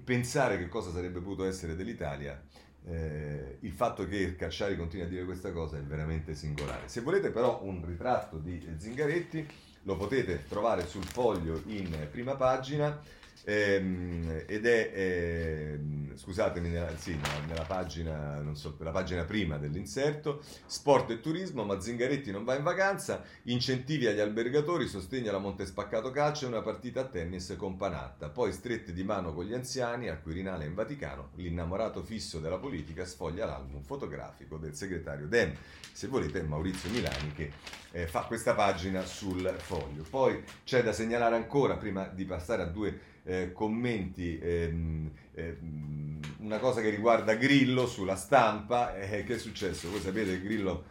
pensare 0.02 0.58
che 0.58 0.70
cosa 0.70 0.92
sarebbe 0.92 1.20
potuto 1.20 1.44
essere 1.44 1.76
dell'Italia 1.76 2.42
eh, 2.88 3.58
il 3.62 3.72
fatto 3.72 4.08
che 4.08 4.36
Cacciari 4.36 4.76
continui 4.78 5.06
a 5.06 5.10
dire 5.10 5.26
questa 5.26 5.52
cosa 5.52 5.78
è 5.78 5.82
veramente 5.82 6.36
singolare. 6.36 6.88
Se 6.88 7.02
volete 7.02 7.30
però 7.30 7.62
un 7.64 7.84
ritratto 7.86 8.38
di 8.38 8.64
Zingaretti 8.78 9.48
lo 9.84 9.98
potete 9.98 10.44
trovare 10.48 10.86
sul 10.88 11.04
foglio 11.04 11.62
in 11.68 12.08
prima 12.12 12.36
pagina 12.36 13.02
ehm, 13.46 14.43
ed 14.48 14.66
è, 14.66 14.91
ehm, 14.93 16.18
scusatemi, 16.18 16.70
nella, 16.70 16.96
sì, 16.98 17.18
nella 17.48 17.64
pagina, 17.64 18.41
non 18.41 18.56
so, 18.56 18.76
la 18.80 18.91
pagina 18.91 19.24
prima 19.24 19.58
dell'inserto, 19.58 20.41
sport 20.66 21.12
e 21.12 21.20
turismo, 21.20 21.64
ma 21.64 21.80
Zingaretti 21.80 22.32
non 22.32 22.43
va 22.43 22.56
in 22.56 22.64
vacanza, 22.64 23.24
incentivi 23.43 24.08
agli 24.08 24.20
albergatori, 24.20 24.88
sostegno 24.88 25.30
alla 25.30 25.38
Montespaccato 25.38 26.10
Calcio 26.12 26.46
e 26.46 26.48
una 26.50 26.62
partita 26.62 27.02
a 27.02 27.06
tennis 27.06 27.56
con 27.58 27.78
Panatta, 27.78 28.30
poi 28.30 28.52
strette 28.52 28.91
di 28.91 29.04
mano 29.04 29.34
con 29.34 29.46
gli 29.46 29.54
anziani 29.54 30.10
al 30.10 30.22
Quirinale 30.22 30.66
in 30.66 30.74
Vaticano, 30.74 31.30
l'innamorato 31.36 32.02
fisso 32.02 32.39
della 32.39 32.58
politica 32.58 33.06
sfoglia 33.06 33.46
l'album 33.46 33.84
fotografico 33.84 34.58
del 34.58 34.74
segretario 34.74 35.28
Dem, 35.28 35.54
se 35.91 36.08
volete 36.08 36.41
Maurizio 36.41 36.89
Milani 36.89 37.32
che 37.34 37.52
eh, 37.91 38.08
fa 38.08 38.22
questa 38.22 38.54
pagina 38.54 39.06
sul 39.06 39.54
foglio. 39.58 40.04
Poi 40.10 40.43
c'è 40.64 40.84
da 40.84 40.91
segnalare 40.91 41.36
ancora, 41.36 41.78
prima 41.78 42.08
di 42.08 42.26
passare 42.26 42.64
a 42.64 42.66
due 42.66 43.14
eh, 43.26 43.51
commenti 43.51 44.39
ehm, 44.39 45.11
ehm, 45.34 46.19
una 46.39 46.59
cosa 46.59 46.82
che 46.82 46.89
riguarda 46.89 47.36
Grillo 47.36 47.88
sulla 47.88 48.15
stampa. 48.15 48.95
Eh, 48.97 49.23
che 49.23 49.36
è 49.36 49.38
successo? 49.38 49.89
Voi 49.89 49.99
sapete 49.99 50.32
che 50.32 50.41
Grillo 50.41 50.86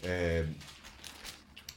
eh, 0.00 0.46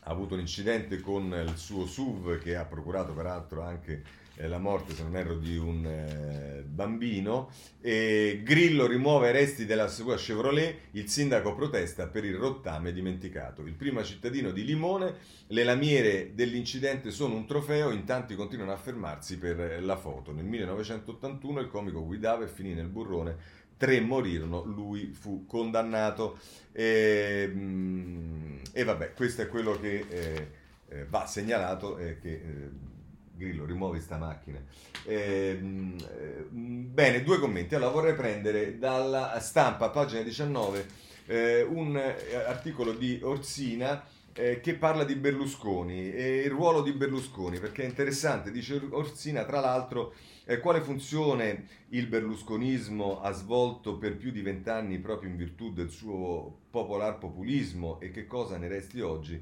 ha 0.01 0.09
avuto 0.09 0.36
un 0.36 0.41
incidente 0.41 1.01
con 1.01 1.34
il 1.34 1.57
suo 1.57 1.86
SUV 1.86 2.39
che 2.39 2.55
ha 2.55 2.66
procurato 2.66 3.14
peraltro 3.14 3.61
anche 3.61 4.22
la 4.38 4.58
morte, 4.58 4.94
se 4.94 5.04
non 5.04 5.16
erro, 5.16 5.36
di 5.36 5.58
un 5.58 5.86
eh, 5.86 6.64
bambino. 6.64 7.50
E 7.82 8.42
Grillo 8.44 8.88
rimuove 8.88 9.30
i 9.30 9.32
resti 9.32 9.66
della 9.66 9.88
sua 9.88 10.16
Chevrolet, 10.16 10.76
il 10.92 11.10
sindaco 11.10 11.54
protesta 11.54 12.08
per 12.08 12.26
il 12.26 12.36
rottame 12.36 12.92
dimenticato. 12.92 13.62
Il 13.62 13.74
primo 13.74 14.04
cittadino 14.04 14.52
di 14.52 14.66
Limone, 14.66 15.16
le 15.48 15.64
lamiere 15.64 16.32
dell'incidente 16.34 17.12
sono 17.12 17.36
un 17.36 17.46
trofeo, 17.46 17.92
in 17.92 18.06
tanti 18.06 18.36
continuano 18.36 18.72
a 18.72 18.78
fermarsi 18.78 19.38
per 19.38 19.84
la 19.84 19.98
foto. 19.98 20.32
Nel 20.32 20.46
1981 20.46 21.60
il 21.60 21.68
comico 21.68 22.06
guidava 22.06 22.44
e 22.44 22.48
finì 22.48 22.74
nel 22.74 22.88
burrone 22.88 23.62
tre 23.78 24.00
morirono, 24.00 24.64
lui 24.64 25.12
fu 25.14 25.46
condannato. 25.46 26.40
E, 26.72 27.52
mm, 27.54 28.56
e 28.72 28.84
vabbè, 28.84 29.14
questo 29.14 29.42
è 29.42 29.48
quello 29.48 29.78
che 29.80 30.06
eh, 30.08 30.48
eh, 30.88 31.06
va 31.06 31.26
segnalato 31.26 31.98
e 31.98 32.18
che 32.20 32.32
eh, 32.32 32.70
Grillo, 33.36 33.66
rimuovi 33.66 34.00
sta 34.00 34.18
macchina. 34.18 34.60
Eh, 35.06 35.58
bene, 35.60 37.24
due 37.24 37.40
commenti. 37.40 37.76
Allora 37.76 37.92
vorrei 37.92 38.14
prendere 38.14 38.78
dalla 38.78 39.40
stampa, 39.40 39.90
pagina 39.90 40.22
19, 40.22 40.88
eh, 41.26 41.62
un 41.64 41.98
eh, 41.98 42.36
articolo 42.36 42.94
di 42.94 43.20
Orsina 43.22 44.04
eh, 44.34 44.60
che 44.62 44.76
parla 44.76 45.04
di 45.04 45.16
Berlusconi 45.16 46.12
e 46.12 46.42
il 46.42 46.52
ruolo 46.52 46.82
di 46.82 46.92
Berlusconi, 46.92 47.60
perché 47.60 47.84
è 47.84 47.88
interessante, 47.88 48.52
dice 48.52 48.82
Orsina, 48.90 49.44
tra 49.46 49.60
l'altro, 49.60 50.14
eh, 50.46 50.60
quale 50.60 50.82
funzione 50.82 51.68
il 51.90 52.08
berlusconismo 52.08 53.22
ha 53.22 53.32
svolto 53.32 53.98
per 53.98 54.18
più 54.18 54.32
di 54.32 54.42
vent'anni 54.42 55.00
proprio 55.00 55.30
in 55.30 55.38
virtù 55.38 55.72
del 55.72 55.90
suo 55.90 56.60
popolar 56.70 57.18
populismo 57.18 58.00
e 58.02 58.12
che 58.12 58.26
cosa 58.26 58.58
ne 58.58 58.68
resti 58.68 59.00
oggi 59.00 59.42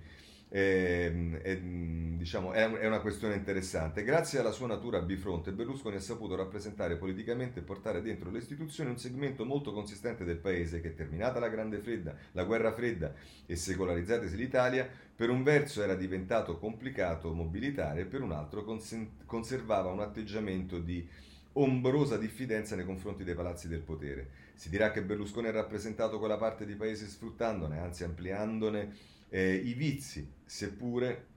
eh, 0.54 1.40
è, 1.42 1.58
diciamo, 1.58 2.52
è, 2.52 2.86
una 2.86 3.00
questione 3.00 3.36
interessante. 3.36 4.04
Grazie 4.04 4.40
alla 4.40 4.52
sua 4.52 4.68
natura 4.68 5.00
bifronte, 5.00 5.54
Berlusconi 5.54 5.96
ha 5.96 6.02
saputo 6.02 6.36
rappresentare 6.36 6.98
politicamente 6.98 7.60
e 7.60 7.64
portare 7.64 8.02
dentro 8.02 8.30
le 8.30 8.40
istituzioni 8.40 8.90
un 8.90 8.98
segmento 8.98 9.46
molto 9.46 9.72
consistente 9.72 10.26
del 10.26 10.36
paese 10.36 10.82
che, 10.82 10.94
terminata 10.94 11.40
la 11.40 11.48
Grande 11.48 11.78
Fredda, 11.78 12.14
la 12.34 12.44
Guerra 12.44 12.74
Fredda 12.74 13.14
e 13.46 13.56
secolarizzatesi 13.56 14.36
l'Italia, 14.36 14.90
per 15.16 15.30
un 15.30 15.42
verso 15.42 15.84
era 15.84 15.96
diventato 15.96 16.58
complicato 16.58 17.32
mobilitare, 17.32 18.04
per 18.04 18.22
un 18.22 18.34
altro 18.34 18.66
consen- 18.66 19.26
conservava 19.26 19.90
un 19.90 20.02
atteggiamento 20.02 20.80
di 20.80 21.08
ombrosa 21.54 22.18
diffidenza 22.18 22.76
nei 22.76 22.86
confronti 22.86 23.24
dei 23.24 23.36
palazzi 23.36 23.70
del 23.70 23.82
potere. 23.82 24.30
Si 24.54 24.70
dirà 24.70 24.92
che 24.92 25.02
Berlusconi 25.02 25.48
ha 25.48 25.52
rappresentato 25.52 26.20
quella 26.20 26.38
parte 26.38 26.66
di 26.66 26.76
paese 26.76 27.08
sfruttandone, 27.08 27.80
anzi 27.80 28.04
ampliandone 28.04 29.20
eh, 29.30 29.56
i 29.56 29.74
vizi, 29.74 30.40
seppure 30.52 31.28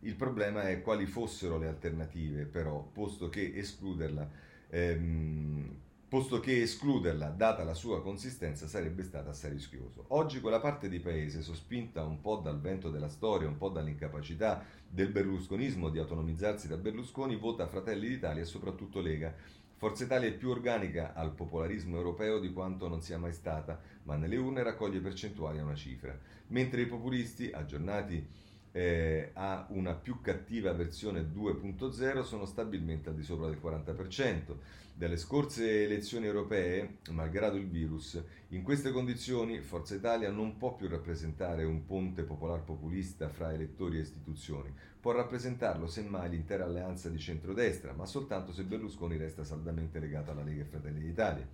il 0.00 0.16
problema 0.16 0.68
è 0.68 0.82
quali 0.82 1.06
fossero 1.06 1.56
le 1.56 1.66
alternative, 1.66 2.44
però, 2.44 2.78
posto 2.92 3.30
che 3.30 3.54
escluderla, 3.54 4.30
ehm, 4.68 5.74
posto 6.06 6.40
che 6.40 6.60
escluderla, 6.60 7.30
data 7.30 7.64
la 7.64 7.72
sua 7.72 8.02
consistenza, 8.02 8.66
sarebbe 8.66 9.02
stato 9.02 9.30
assai 9.30 9.52
rischioso. 9.52 10.04
Oggi 10.08 10.42
quella 10.42 10.60
parte 10.60 10.90
di 10.90 11.00
paese, 11.00 11.40
sospinta 11.40 12.04
un 12.04 12.20
po' 12.20 12.36
dal 12.36 12.60
vento 12.60 12.90
della 12.90 13.08
storia, 13.08 13.48
un 13.48 13.56
po' 13.56 13.70
dall'incapacità 13.70 14.62
del 14.86 15.08
berlusconismo 15.08 15.88
di 15.88 15.98
autonomizzarsi 15.98 16.68
da 16.68 16.76
Berlusconi, 16.76 17.36
vota 17.36 17.66
Fratelli 17.66 18.08
d'Italia 18.08 18.42
e 18.42 18.46
soprattutto 18.46 19.00
Lega. 19.00 19.34
Forza 19.84 20.04
Italia 20.04 20.28
è 20.28 20.32
più 20.32 20.48
organica 20.48 21.12
al 21.12 21.32
popolarismo 21.32 21.98
europeo 21.98 22.40
di 22.40 22.54
quanto 22.54 22.88
non 22.88 23.02
sia 23.02 23.18
mai 23.18 23.34
stata, 23.34 23.78
ma 24.04 24.16
nelle 24.16 24.38
urne 24.38 24.62
raccoglie 24.62 24.98
percentuali 24.98 25.58
a 25.58 25.62
una 25.62 25.74
cifra 25.74 26.18
mentre 26.46 26.80
i 26.80 26.86
populisti, 26.86 27.50
aggiornati 27.52 28.26
eh, 28.72 29.28
a 29.34 29.66
una 29.68 29.92
più 29.92 30.22
cattiva 30.22 30.72
versione 30.72 31.20
2.0 31.30 32.22
sono 32.22 32.46
stabilmente 32.46 33.10
al 33.10 33.14
di 33.14 33.22
sopra 33.22 33.46
del 33.46 33.60
40%. 33.62 34.54
Dalle 34.96 35.16
scorse 35.16 35.82
elezioni 35.82 36.26
europee, 36.26 36.98
malgrado 37.10 37.56
il 37.56 37.66
virus, 37.66 38.22
in 38.50 38.62
queste 38.62 38.92
condizioni 38.92 39.58
Forza 39.58 39.96
Italia 39.96 40.30
non 40.30 40.56
può 40.56 40.76
più 40.76 40.86
rappresentare 40.86 41.64
un 41.64 41.84
ponte 41.84 42.22
popolar 42.22 42.62
populista 42.62 43.28
fra 43.28 43.52
elettori 43.52 43.98
e 43.98 44.02
istituzioni, 44.02 44.72
può 45.00 45.10
rappresentarlo 45.10 45.88
semmai 45.88 46.30
l'intera 46.30 46.64
alleanza 46.64 47.08
di 47.08 47.18
centrodestra, 47.18 47.92
ma 47.92 48.06
soltanto 48.06 48.52
se 48.52 48.62
Berlusconi 48.62 49.16
resta 49.16 49.42
saldamente 49.42 49.98
legato 49.98 50.30
alla 50.30 50.44
Lega 50.44 50.62
e 50.62 50.66
Fratelli 50.66 51.00
d'Italia. 51.00 51.48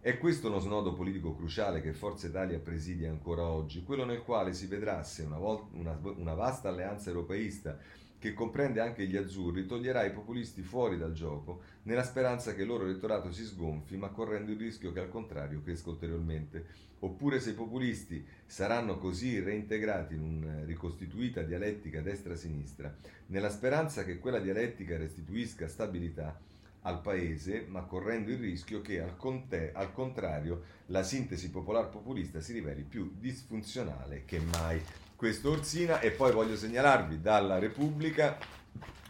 È 0.00 0.16
questo 0.16 0.48
uno 0.48 0.58
snodo 0.58 0.94
politico 0.94 1.36
cruciale 1.36 1.82
che 1.82 1.92
Forza 1.92 2.28
Italia 2.28 2.58
presidia 2.58 3.10
ancora 3.10 3.42
oggi, 3.42 3.82
quello 3.82 4.06
nel 4.06 4.22
quale 4.22 4.54
si 4.54 4.66
vedrà 4.66 5.02
se 5.02 5.24
una, 5.24 5.36
volta, 5.36 5.76
una, 5.76 5.98
una 6.16 6.32
vasta 6.32 6.70
alleanza 6.70 7.10
europeista 7.10 7.78
che 8.18 8.34
comprende 8.34 8.80
anche 8.80 9.06
gli 9.06 9.16
azzurri, 9.16 9.66
toglierà 9.66 10.04
i 10.04 10.12
populisti 10.12 10.62
fuori 10.62 10.98
dal 10.98 11.12
gioco 11.12 11.62
nella 11.84 12.02
speranza 12.02 12.54
che 12.54 12.62
il 12.62 12.68
loro 12.68 12.84
elettorato 12.84 13.30
si 13.32 13.44
sgonfi, 13.44 13.96
ma 13.96 14.08
correndo 14.08 14.50
il 14.50 14.58
rischio 14.58 14.92
che 14.92 15.00
al 15.00 15.08
contrario 15.08 15.62
cresca 15.62 15.90
ulteriormente. 15.90 16.86
Oppure 17.00 17.38
se 17.38 17.50
i 17.50 17.54
populisti 17.54 18.26
saranno 18.44 18.98
così 18.98 19.38
reintegrati 19.38 20.14
in 20.14 20.22
una 20.22 20.64
ricostituita 20.64 21.42
dialettica 21.42 22.00
destra-sinistra, 22.00 22.92
nella 23.26 23.50
speranza 23.50 24.04
che 24.04 24.18
quella 24.18 24.40
dialettica 24.40 24.96
restituisca 24.96 25.68
stabilità 25.68 26.36
al 26.82 27.00
paese, 27.00 27.64
ma 27.68 27.82
correndo 27.82 28.30
il 28.30 28.38
rischio 28.38 28.80
che 28.80 29.00
al, 29.00 29.16
conte, 29.16 29.72
al 29.72 29.92
contrario 29.92 30.62
la 30.86 31.02
sintesi 31.02 31.50
popolar 31.50 31.88
populista 31.88 32.40
si 32.40 32.52
riveli 32.52 32.82
più 32.82 33.12
disfunzionale 33.18 34.24
che 34.24 34.40
mai. 34.40 34.80
Questo 35.18 35.50
Orsina 35.50 35.98
e 35.98 36.12
poi 36.12 36.30
voglio 36.30 36.56
segnalarvi 36.56 37.20
dalla 37.20 37.58
Repubblica 37.58 38.38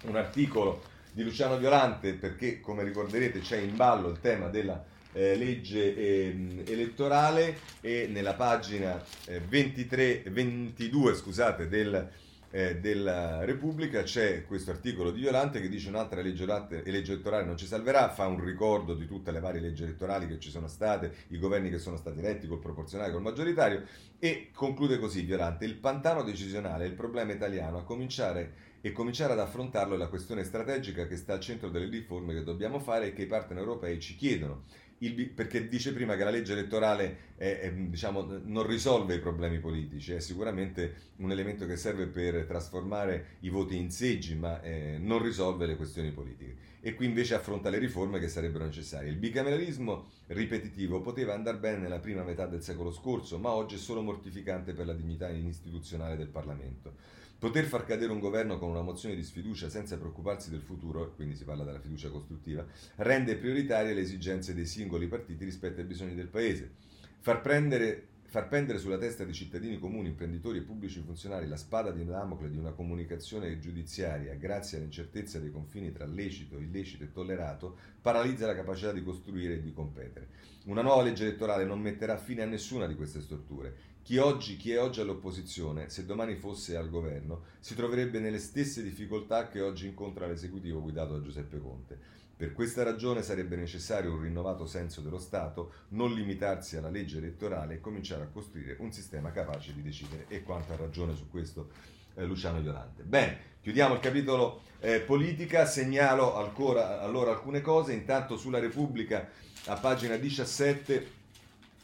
un 0.04 0.16
articolo 0.16 0.82
di 1.12 1.22
Luciano 1.22 1.58
Violante 1.58 2.14
perché 2.14 2.60
come 2.60 2.82
ricorderete 2.82 3.40
c'è 3.40 3.58
in 3.58 3.76
ballo 3.76 4.08
il 4.08 4.18
tema 4.18 4.46
della 4.46 4.82
eh, 5.12 5.36
legge 5.36 5.94
eh, 5.94 6.64
elettorale 6.66 7.58
e 7.82 8.08
nella 8.10 8.32
pagina 8.32 9.04
eh, 9.26 9.40
23, 9.40 10.22
22 10.28 11.14
scusate, 11.14 11.68
del 11.68 12.10
eh, 12.50 12.78
della 12.78 13.44
Repubblica 13.44 14.02
c'è 14.02 14.44
questo 14.46 14.70
articolo 14.70 15.10
di 15.10 15.20
Violante 15.20 15.60
che 15.60 15.68
dice 15.68 15.88
un'altra 15.88 16.22
legge 16.22 16.44
elettorale 16.44 17.44
non 17.44 17.56
ci 17.56 17.66
salverà, 17.66 18.08
fa 18.10 18.26
un 18.26 18.42
ricordo 18.42 18.94
di 18.94 19.06
tutte 19.06 19.30
le 19.30 19.40
varie 19.40 19.60
leggi 19.60 19.82
elettorali 19.82 20.26
che 20.26 20.38
ci 20.38 20.50
sono 20.50 20.68
state, 20.68 21.12
i 21.28 21.38
governi 21.38 21.70
che 21.70 21.78
sono 21.78 21.96
stati 21.96 22.18
eletti 22.18 22.46
col 22.46 22.60
proporzionale, 22.60 23.12
col 23.12 23.22
maggioritario 23.22 23.82
e 24.18 24.50
conclude 24.54 24.98
così 24.98 25.22
Violante, 25.22 25.64
il 25.64 25.76
pantano 25.76 26.22
decisionale 26.22 26.84
è 26.84 26.88
il 26.88 26.94
problema 26.94 27.32
italiano 27.32 27.78
a 27.78 27.84
cominciare 27.84 28.66
e 28.80 28.92
cominciare 28.92 29.32
ad 29.32 29.40
affrontarlo 29.40 29.94
è 29.94 29.98
la 29.98 30.08
questione 30.08 30.44
strategica 30.44 31.06
che 31.06 31.16
sta 31.16 31.34
al 31.34 31.40
centro 31.40 31.68
delle 31.68 31.88
riforme 31.88 32.32
che 32.32 32.44
dobbiamo 32.44 32.78
fare 32.78 33.08
e 33.08 33.12
che 33.12 33.22
i 33.22 33.26
partner 33.26 33.58
europei 33.58 33.98
ci 33.98 34.14
chiedono 34.16 34.64
il, 34.98 35.28
perché 35.28 35.68
dice 35.68 35.92
prima 35.92 36.16
che 36.16 36.24
la 36.24 36.30
legge 36.30 36.52
elettorale 36.52 37.34
è, 37.36 37.58
è, 37.60 37.72
diciamo, 37.72 38.40
non 38.44 38.66
risolve 38.66 39.14
i 39.14 39.20
problemi 39.20 39.58
politici, 39.58 40.12
è 40.12 40.20
sicuramente 40.20 41.12
un 41.16 41.30
elemento 41.30 41.66
che 41.66 41.76
serve 41.76 42.06
per 42.06 42.44
trasformare 42.46 43.36
i 43.40 43.48
voti 43.48 43.76
in 43.76 43.90
seggi, 43.90 44.34
ma 44.34 44.60
eh, 44.62 44.98
non 44.98 45.22
risolve 45.22 45.66
le 45.66 45.76
questioni 45.76 46.10
politiche. 46.10 46.66
E 46.80 46.94
qui 46.94 47.06
invece 47.06 47.34
affronta 47.34 47.70
le 47.70 47.78
riforme 47.78 48.18
che 48.18 48.28
sarebbero 48.28 48.64
necessarie. 48.64 49.10
Il 49.10 49.16
bicameralismo 49.16 50.06
ripetitivo 50.28 51.00
poteva 51.00 51.34
andare 51.34 51.58
bene 51.58 51.78
nella 51.78 51.98
prima 51.98 52.22
metà 52.22 52.46
del 52.46 52.62
secolo 52.62 52.92
scorso, 52.92 53.38
ma 53.38 53.50
oggi 53.50 53.74
è 53.74 53.78
solo 53.78 54.00
mortificante 54.00 54.72
per 54.72 54.86
la 54.86 54.94
dignità 54.94 55.28
istituzionale 55.28 56.16
del 56.16 56.28
Parlamento. 56.28 56.94
Poter 57.38 57.66
far 57.66 57.84
cadere 57.84 58.10
un 58.10 58.18
governo 58.18 58.58
con 58.58 58.68
una 58.68 58.82
mozione 58.82 59.14
di 59.14 59.22
sfiducia 59.22 59.68
senza 59.68 59.96
preoccuparsi 59.96 60.50
del 60.50 60.60
futuro, 60.60 61.12
quindi 61.14 61.36
si 61.36 61.44
parla 61.44 61.62
della 61.62 61.78
fiducia 61.78 62.10
costruttiva, 62.10 62.66
rende 62.96 63.36
prioritarie 63.36 63.94
le 63.94 64.00
esigenze 64.00 64.54
dei 64.54 64.66
singoli 64.66 65.06
partiti 65.06 65.44
rispetto 65.44 65.78
ai 65.78 65.86
bisogni 65.86 66.16
del 66.16 66.26
Paese. 66.26 66.72
Far, 67.20 67.40
prendere, 67.40 68.08
far 68.24 68.48
pendere 68.48 68.80
sulla 68.80 68.98
testa 68.98 69.22
di 69.22 69.32
cittadini 69.32 69.78
comuni, 69.78 70.08
imprenditori 70.08 70.58
e 70.58 70.62
pubblici 70.62 71.00
funzionari 71.00 71.46
la 71.46 71.56
spada 71.56 71.92
di 71.92 72.04
Damocle 72.04 72.50
di 72.50 72.58
una 72.58 72.72
comunicazione 72.72 73.60
giudiziaria 73.60 74.34
grazie 74.34 74.78
all'incertezza 74.78 75.38
dei 75.38 75.52
confini 75.52 75.92
tra 75.92 76.06
lecito, 76.06 76.58
illecito 76.58 77.04
e 77.04 77.12
tollerato 77.12 77.78
paralizza 78.02 78.46
la 78.46 78.56
capacità 78.56 78.90
di 78.90 79.04
costruire 79.04 79.54
e 79.54 79.62
di 79.62 79.72
competere. 79.72 80.26
Una 80.64 80.82
nuova 80.82 81.04
legge 81.04 81.22
elettorale 81.22 81.64
non 81.64 81.80
metterà 81.80 82.16
fine 82.16 82.42
a 82.42 82.46
nessuna 82.46 82.88
di 82.88 82.96
queste 82.96 83.20
storture 83.20 83.96
chi, 84.02 84.16
oggi, 84.18 84.56
chi 84.56 84.72
è 84.72 84.80
oggi 84.80 85.00
all'opposizione, 85.00 85.90
se 85.90 86.06
domani 86.06 86.34
fosse 86.36 86.76
al 86.76 86.88
governo, 86.88 87.42
si 87.60 87.74
troverebbe 87.74 88.18
nelle 88.20 88.38
stesse 88.38 88.82
difficoltà 88.82 89.48
che 89.48 89.60
oggi 89.60 89.86
incontra 89.86 90.26
l'esecutivo 90.26 90.80
guidato 90.80 91.12
da 91.14 91.22
Giuseppe 91.22 91.60
Conte. 91.60 91.98
Per 92.38 92.52
questa 92.52 92.84
ragione 92.84 93.22
sarebbe 93.22 93.56
necessario 93.56 94.12
un 94.12 94.22
rinnovato 94.22 94.64
senso 94.64 95.00
dello 95.00 95.18
Stato, 95.18 95.72
non 95.88 96.14
limitarsi 96.14 96.76
alla 96.76 96.88
legge 96.88 97.18
elettorale 97.18 97.74
e 97.74 97.80
cominciare 97.80 98.22
a 98.22 98.28
costruire 98.28 98.76
un 98.78 98.92
sistema 98.92 99.32
capace 99.32 99.74
di 99.74 99.82
decidere. 99.82 100.26
E 100.28 100.44
quanto 100.44 100.72
ha 100.72 100.76
ragione 100.76 101.16
su 101.16 101.28
questo 101.28 101.70
eh, 102.14 102.24
Luciano 102.24 102.60
Violante. 102.60 103.02
Bene, 103.02 103.38
chiudiamo 103.60 103.94
il 103.94 104.00
capitolo 104.00 104.62
eh, 104.78 105.00
politica, 105.00 105.66
segnalo 105.66 106.36
ancora, 106.36 107.00
allora 107.00 107.32
alcune 107.32 107.60
cose. 107.60 107.92
Intanto 107.92 108.36
sulla 108.36 108.60
Repubblica, 108.60 109.28
a 109.66 109.76
pagina 109.76 110.16
17, 110.16 111.10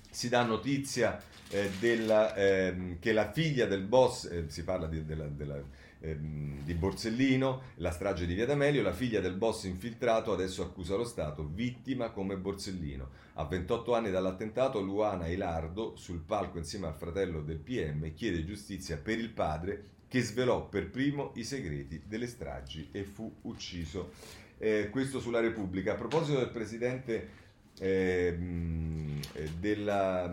si 0.08 0.28
dà 0.28 0.44
notizia 0.44 1.20
eh, 1.54 1.70
della, 1.78 2.34
ehm, 2.34 2.98
che 2.98 3.12
la 3.12 3.30
figlia 3.30 3.66
del 3.66 3.82
boss, 3.82 4.24
eh, 4.24 4.44
si 4.48 4.64
parla 4.64 4.88
di, 4.88 5.04
della, 5.04 5.26
della, 5.28 5.62
ehm, 6.00 6.64
di 6.64 6.74
Borsellino, 6.74 7.62
la 7.76 7.92
strage 7.92 8.26
di 8.26 8.34
Via 8.34 8.44
D'Amelio, 8.44 8.82
la 8.82 8.92
figlia 8.92 9.20
del 9.20 9.34
boss 9.34 9.62
infiltrato 9.64 10.32
adesso 10.32 10.62
accusa 10.62 10.96
lo 10.96 11.04
Stato, 11.04 11.48
vittima 11.48 12.10
come 12.10 12.36
Borsellino. 12.36 13.08
A 13.34 13.44
28 13.44 13.94
anni 13.94 14.10
dall'attentato, 14.10 14.80
Luana 14.80 15.28
Ilardo, 15.28 15.94
sul 15.94 16.22
palco 16.26 16.58
insieme 16.58 16.88
al 16.88 16.94
fratello 16.94 17.40
del 17.40 17.58
PM, 17.58 18.12
chiede 18.14 18.44
giustizia 18.44 18.96
per 18.96 19.20
il 19.20 19.30
padre 19.30 19.92
che 20.08 20.22
svelò 20.22 20.68
per 20.68 20.90
primo 20.90 21.30
i 21.36 21.44
segreti 21.44 22.02
delle 22.04 22.26
stragi 22.26 22.88
e 22.90 23.04
fu 23.04 23.32
ucciso. 23.42 24.10
Eh, 24.58 24.88
questo 24.90 25.20
sulla 25.20 25.40
Repubblica. 25.40 25.92
A 25.92 25.96
proposito 25.96 26.38
del 26.38 26.50
presidente 26.50 27.28
ehm, 27.78 29.20
eh, 29.34 29.50
della 29.58 30.32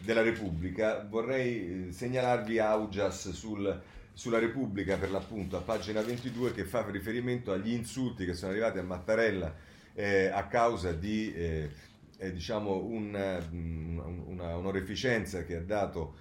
della 0.00 0.22
Repubblica, 0.22 1.06
vorrei 1.08 1.88
eh, 1.88 1.92
segnalarvi 1.92 2.58
Augias 2.58 3.30
sul, 3.30 3.80
sulla 4.12 4.38
Repubblica 4.38 4.96
per 4.96 5.10
l'appunto 5.10 5.56
a 5.56 5.60
pagina 5.60 6.00
22 6.02 6.52
che 6.52 6.64
fa 6.64 6.88
riferimento 6.90 7.52
agli 7.52 7.72
insulti 7.72 8.24
che 8.24 8.34
sono 8.34 8.52
arrivati 8.52 8.78
a 8.78 8.82
Mattarella 8.82 9.54
eh, 9.94 10.26
a 10.26 10.46
causa 10.46 10.92
di 10.92 11.32
eh, 11.34 11.70
eh, 12.18 12.32
diciamo 12.32 12.80
mm, 12.82 13.98
una, 14.26 14.56
un'oreficenza 14.56 15.44
che 15.44 15.56
ha 15.56 15.62
dato 15.62 16.16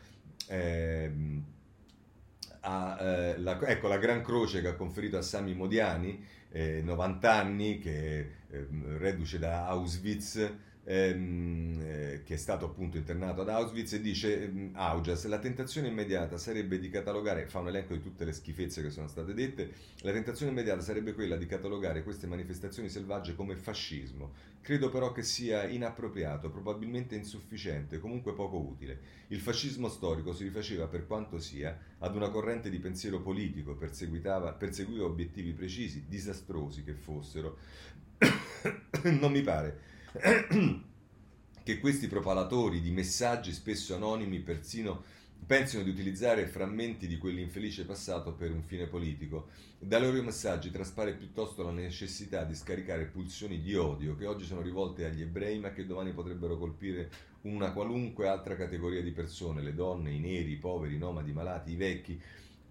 ehm, 0.48 1.44
a, 2.62 2.98
eh, 3.00 3.38
la, 3.40 3.60
ecco, 3.62 3.88
la 3.88 3.98
Gran 3.98 4.22
Croce 4.22 4.62
che 4.62 4.68
ha 4.68 4.76
conferito 4.76 5.18
a 5.18 5.22
Sami 5.22 5.54
Modiani, 5.54 6.38
90 6.52 7.32
anni, 7.32 7.78
che 7.78 8.32
ehm, 8.50 8.98
reduce 8.98 9.38
da 9.38 9.68
Auschwitz 9.68 10.52
ehm, 10.90 11.80
eh, 11.84 12.22
che 12.26 12.34
è 12.34 12.38
stato 12.38 12.66
appunto 12.66 12.98
internato 12.98 13.42
ad 13.42 13.50
Auschwitz, 13.50 13.94
e 13.94 14.02
dice 14.02 14.44
ehm, 14.44 14.72
Augias, 14.74 15.26
la 15.26 15.38
tentazione 15.38 15.88
immediata 15.88 16.38
sarebbe 16.38 16.80
di 16.80 16.90
catalogare, 16.90 17.46
fa 17.46 17.60
un 17.60 17.68
elenco 17.68 17.94
di 17.94 18.02
tutte 18.02 18.26
le 18.26 18.34
schifezze 18.34 18.82
che 18.82 18.90
sono 18.90 19.08
state 19.08 19.36
dette, 19.36 19.72
la 20.02 20.12
tentazione 20.12 20.52
immediata 20.52 20.82
sarebbe 20.82 21.14
quella 21.14 21.36
di 21.36 21.46
catalogare 21.46 22.04
queste 22.04 22.26
manifestazioni 22.26 22.90
selvagge 22.90 23.36
come 23.36 23.56
fascismo. 23.56 24.34
Credo 24.62 24.90
però 24.90 25.12
che 25.12 25.22
sia 25.22 25.68
inappropriato, 25.68 26.50
probabilmente 26.50 27.16
insufficiente, 27.16 28.00
comunque 28.00 28.34
poco 28.34 28.58
utile. 28.58 29.00
Il 29.28 29.40
fascismo 29.40 29.90
storico 29.90 30.34
si 30.34 30.44
rifaceva 30.44 30.88
per 30.88 31.06
quanto 31.06 31.38
sia 31.38 31.78
ad 32.00 32.16
una 32.16 32.30
corrente 32.30 32.70
di 32.72 32.80
pensiero 32.80 33.22
politico, 33.22 33.76
perseguiva 33.76 35.06
obiettivi 35.06 35.54
precisi, 35.54 36.06
disastrosi 36.08 36.84
che 36.84 36.94
fossero. 36.94 37.58
non 39.20 39.32
mi 39.32 39.42
pare 39.42 39.89
che 41.64 41.80
questi 41.80 42.08
propalatori 42.08 42.82
di 42.82 42.90
messaggi 42.90 43.52
spesso 43.52 43.94
anonimi 43.94 44.40
persino 44.40 45.04
pensino 45.46 45.84
di 45.84 45.90
utilizzare 45.90 46.48
frammenti 46.48 47.08
di 47.08 47.18
quell'infelice 47.18 47.86
passato 47.86 48.34
per 48.34 48.52
un 48.52 48.62
fine 48.64 48.88
politico. 48.88 49.48
Dai 49.80 50.02
loro 50.02 50.22
messaggi 50.22 50.70
traspare 50.72 51.14
piuttosto 51.14 51.64
la 51.64 51.72
necessità 51.72 52.44
di 52.44 52.56
scaricare 52.56 53.06
pulsioni 53.06 53.62
di 53.62 53.76
odio 53.76 54.16
che 54.16 54.26
oggi 54.26 54.46
sono 54.46 54.62
rivolte 54.62 55.06
agli 55.06 55.22
ebrei 55.22 55.60
ma 55.60 55.72
che 55.72 55.86
domani 55.86 56.12
potrebbero 56.12 56.58
colpire 56.58 57.10
una 57.42 57.72
qualunque 57.72 58.28
altra 58.28 58.56
categoria 58.56 59.02
di 59.02 59.12
persone, 59.12 59.62
le 59.62 59.74
donne, 59.74 60.12
i 60.12 60.20
neri, 60.20 60.52
i 60.52 60.58
poveri, 60.58 60.96
i 60.96 61.00
nomadi, 61.00 61.30
i 61.30 61.34
malati, 61.34 61.72
i 61.72 61.78
vecchi, 61.78 62.22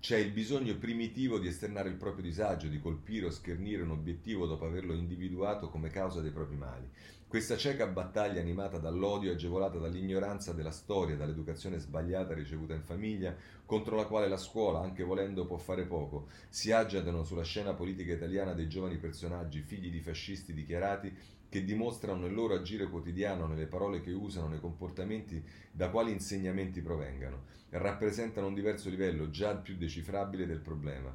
c'è 0.00 0.16
il 0.16 0.30
bisogno 0.30 0.76
primitivo 0.76 1.38
di 1.38 1.48
esternare 1.48 1.88
il 1.88 1.96
proprio 1.96 2.22
disagio, 2.22 2.68
di 2.68 2.78
colpire 2.80 3.26
o 3.26 3.30
schernire 3.30 3.82
un 3.82 3.90
obiettivo 3.90 4.46
dopo 4.46 4.64
averlo 4.64 4.92
individuato 4.92 5.68
come 5.68 5.88
causa 5.88 6.20
dei 6.20 6.30
propri 6.30 6.56
mali. 6.56 6.88
Questa 7.28 7.58
cieca 7.58 7.86
battaglia 7.86 8.40
animata 8.40 8.78
dall'odio, 8.78 9.32
agevolata 9.32 9.76
dall'ignoranza 9.76 10.54
della 10.54 10.70
storia, 10.70 11.14
dall'educazione 11.14 11.76
sbagliata 11.76 12.32
ricevuta 12.32 12.72
in 12.72 12.80
famiglia, 12.80 13.36
contro 13.66 13.96
la 13.96 14.06
quale 14.06 14.28
la 14.28 14.38
scuola, 14.38 14.80
anche 14.80 15.02
volendo, 15.02 15.44
può 15.44 15.58
fare 15.58 15.84
poco, 15.84 16.28
si 16.48 16.72
agitano 16.72 17.24
sulla 17.24 17.42
scena 17.42 17.74
politica 17.74 18.14
italiana 18.14 18.54
dei 18.54 18.66
giovani 18.66 18.96
personaggi, 18.96 19.60
figli 19.60 19.90
di 19.90 20.00
fascisti 20.00 20.54
dichiarati, 20.54 21.14
che 21.50 21.64
dimostrano 21.64 22.20
nel 22.20 22.32
loro 22.32 22.54
agire 22.54 22.88
quotidiano, 22.88 23.46
nelle 23.46 23.66
parole 23.66 24.00
che 24.00 24.12
usano, 24.12 24.48
nei 24.48 24.60
comportamenti, 24.60 25.44
da 25.70 25.90
quali 25.90 26.12
insegnamenti 26.12 26.80
provengano. 26.80 27.42
Rappresentano 27.68 28.46
un 28.46 28.54
diverso 28.54 28.88
livello, 28.88 29.28
già 29.28 29.54
più 29.54 29.76
decifrabile, 29.76 30.46
del 30.46 30.60
problema. 30.60 31.14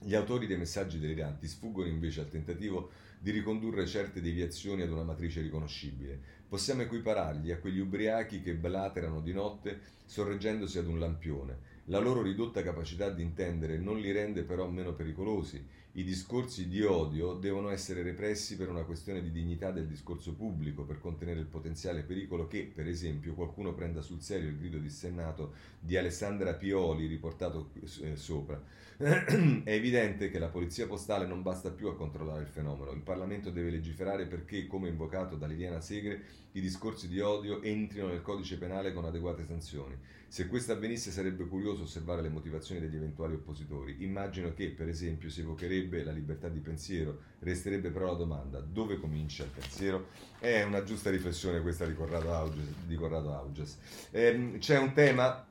Gli 0.00 0.14
autori 0.14 0.46
dei 0.46 0.56
messaggi 0.56 0.98
deliranti 0.98 1.46
sfuggono 1.46 1.88
invece 1.88 2.20
al 2.20 2.28
tentativo 2.28 2.88
di 3.20 3.30
ricondurre 3.30 3.86
certe 3.86 4.20
deviazioni 4.20 4.82
ad 4.82 4.90
una 4.90 5.02
matrice 5.02 5.40
riconoscibile. 5.40 6.18
Possiamo 6.48 6.82
equipararli 6.82 7.52
a 7.52 7.58
quegli 7.58 7.80
ubriachi 7.80 8.40
che 8.40 8.54
blaterano 8.54 9.20
di 9.20 9.32
notte 9.32 9.80
sorreggendosi 10.04 10.78
ad 10.78 10.86
un 10.86 10.98
lampione. 10.98 11.76
La 11.86 11.98
loro 11.98 12.22
ridotta 12.22 12.62
capacità 12.62 13.10
di 13.10 13.22
intendere 13.22 13.78
non 13.78 13.98
li 13.98 14.12
rende 14.12 14.42
però 14.42 14.68
meno 14.68 14.94
pericolosi. 14.94 15.62
I 15.98 16.04
discorsi 16.04 16.68
di 16.68 16.84
odio 16.84 17.32
devono 17.32 17.70
essere 17.70 18.02
repressi 18.02 18.56
per 18.56 18.68
una 18.68 18.84
questione 18.84 19.20
di 19.20 19.32
dignità 19.32 19.72
del 19.72 19.88
discorso 19.88 20.32
pubblico, 20.32 20.84
per 20.84 21.00
contenere 21.00 21.40
il 21.40 21.46
potenziale 21.46 22.04
pericolo 22.04 22.46
che, 22.46 22.70
per 22.72 22.86
esempio, 22.86 23.34
qualcuno 23.34 23.74
prenda 23.74 24.00
sul 24.00 24.22
serio 24.22 24.48
il 24.48 24.58
grido 24.58 24.78
dissennato 24.78 25.54
di 25.80 25.96
Alessandra 25.96 26.54
Pioli 26.54 27.06
riportato 27.06 27.72
eh, 28.02 28.14
sopra. 28.14 28.62
È 28.96 29.72
evidente 29.72 30.30
che 30.30 30.38
la 30.38 30.46
polizia 30.46 30.86
postale 30.86 31.26
non 31.26 31.42
basta 31.42 31.72
più 31.72 31.88
a 31.88 31.96
controllare 31.96 32.42
il 32.42 32.48
fenomeno. 32.48 32.92
Il 32.92 33.02
Parlamento 33.02 33.50
deve 33.50 33.70
legiferare 33.70 34.26
perché, 34.26 34.68
come 34.68 34.88
invocato 34.88 35.34
da 35.34 35.48
Liliana 35.48 35.80
Segre, 35.80 36.22
i 36.52 36.60
discorsi 36.60 37.08
di 37.08 37.18
odio 37.18 37.60
entrino 37.60 38.06
nel 38.06 38.22
codice 38.22 38.56
penale 38.56 38.92
con 38.92 39.04
adeguate 39.04 39.44
sanzioni. 39.44 39.96
Se 40.30 40.46
questo 40.46 40.72
avvenisse 40.72 41.10
sarebbe 41.10 41.46
curioso 41.46 41.84
osservare 41.84 42.20
le 42.20 42.28
motivazioni 42.28 42.82
degli 42.82 42.96
eventuali 42.96 43.32
oppositori. 43.32 43.96
Immagino 44.00 44.52
che, 44.52 44.68
per 44.68 44.86
esempio, 44.86 45.30
si 45.30 45.40
evocherebbe 45.40 45.87
la 45.88 46.12
libertà 46.12 46.48
di 46.48 46.60
pensiero, 46.60 47.18
resterebbe 47.40 47.90
però 47.90 48.06
la 48.06 48.18
domanda 48.18 48.60
dove 48.60 48.98
comincia 48.98 49.44
il 49.44 49.50
pensiero? 49.50 50.08
È 50.38 50.62
una 50.62 50.84
giusta 50.84 51.10
riflessione 51.10 51.60
questa 51.60 51.86
di 51.86 51.94
Corrado 51.94 52.32
Auges. 52.34 52.64
Di 52.86 52.94
Corrado 52.94 53.34
Auges. 53.34 53.78
Eh, 54.10 54.56
c'è 54.58 54.78
un 54.78 54.92
tema 54.92 55.46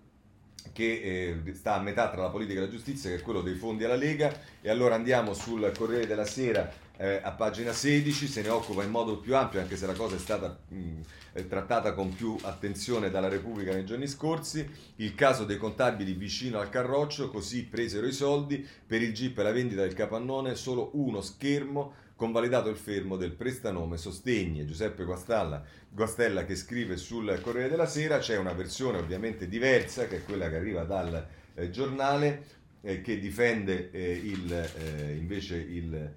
che 0.71 1.41
eh, 1.45 1.53
sta 1.53 1.75
a 1.75 1.81
metà 1.81 2.09
tra 2.09 2.21
la 2.21 2.29
politica 2.29 2.59
e 2.59 2.63
la 2.63 2.69
giustizia, 2.69 3.09
che 3.09 3.17
è 3.17 3.21
quello 3.21 3.41
dei 3.41 3.55
fondi 3.55 3.83
alla 3.83 3.95
Lega. 3.95 4.31
E 4.61 4.69
allora 4.69 4.95
andiamo 4.95 5.33
sul 5.33 5.71
Corriere 5.75 6.07
della 6.07 6.25
Sera 6.25 6.71
eh, 6.97 7.21
a 7.23 7.31
pagina 7.31 7.71
16, 7.71 8.27
se 8.27 8.41
ne 8.41 8.49
occupa 8.49 8.83
in 8.83 8.89
modo 8.89 9.17
più 9.17 9.35
ampio, 9.35 9.59
anche 9.59 9.77
se 9.77 9.85
la 9.85 9.93
cosa 9.93 10.15
è 10.15 10.19
stata 10.19 10.57
mh, 10.67 11.01
trattata 11.47 11.93
con 11.93 12.13
più 12.13 12.35
attenzione 12.41 13.09
dalla 13.09 13.27
Repubblica 13.27 13.71
nei 13.71 13.85
giorni 13.85 14.07
scorsi. 14.07 14.67
Il 14.97 15.13
caso 15.13 15.45
dei 15.45 15.57
contabili 15.57 16.13
vicino 16.13 16.59
al 16.59 16.69
carroccio, 16.69 17.29
così 17.29 17.65
presero 17.65 18.07
i 18.07 18.11
soldi 18.11 18.67
per 18.85 19.01
il 19.01 19.13
GIP 19.13 19.37
e 19.37 19.43
la 19.43 19.51
vendita 19.51 19.81
del 19.81 19.93
capannone, 19.93 20.55
solo 20.55 20.91
uno 20.93 21.21
schermo 21.21 22.05
convalidato 22.15 22.69
il 22.69 22.77
fermo 22.77 23.15
del 23.15 23.31
prestanome 23.31 23.97
Sostegni. 23.97 24.65
Giuseppe 24.65 25.03
Guastalla, 25.03 25.63
Guastella 25.87 26.45
che 26.45 26.55
scrive 26.55 26.97
sul 26.97 27.39
Corriere 27.41 27.69
della 27.69 27.85
Sera, 27.85 28.17
c'è 28.17 28.37
una 28.37 28.53
versione 28.53 28.97
ovviamente 28.97 29.47
diversa, 29.47 30.07
che 30.07 30.17
è 30.17 30.23
quella 30.23 30.49
che 30.49 30.55
arriva 30.55 30.83
dal 30.83 31.25
eh, 31.53 31.69
giornale, 31.69 32.43
eh, 32.81 33.01
che 33.01 33.19
difende 33.19 33.91
eh, 33.91 34.11
il, 34.13 34.51
eh, 34.51 35.15
invece 35.15 35.57
il, 35.57 36.11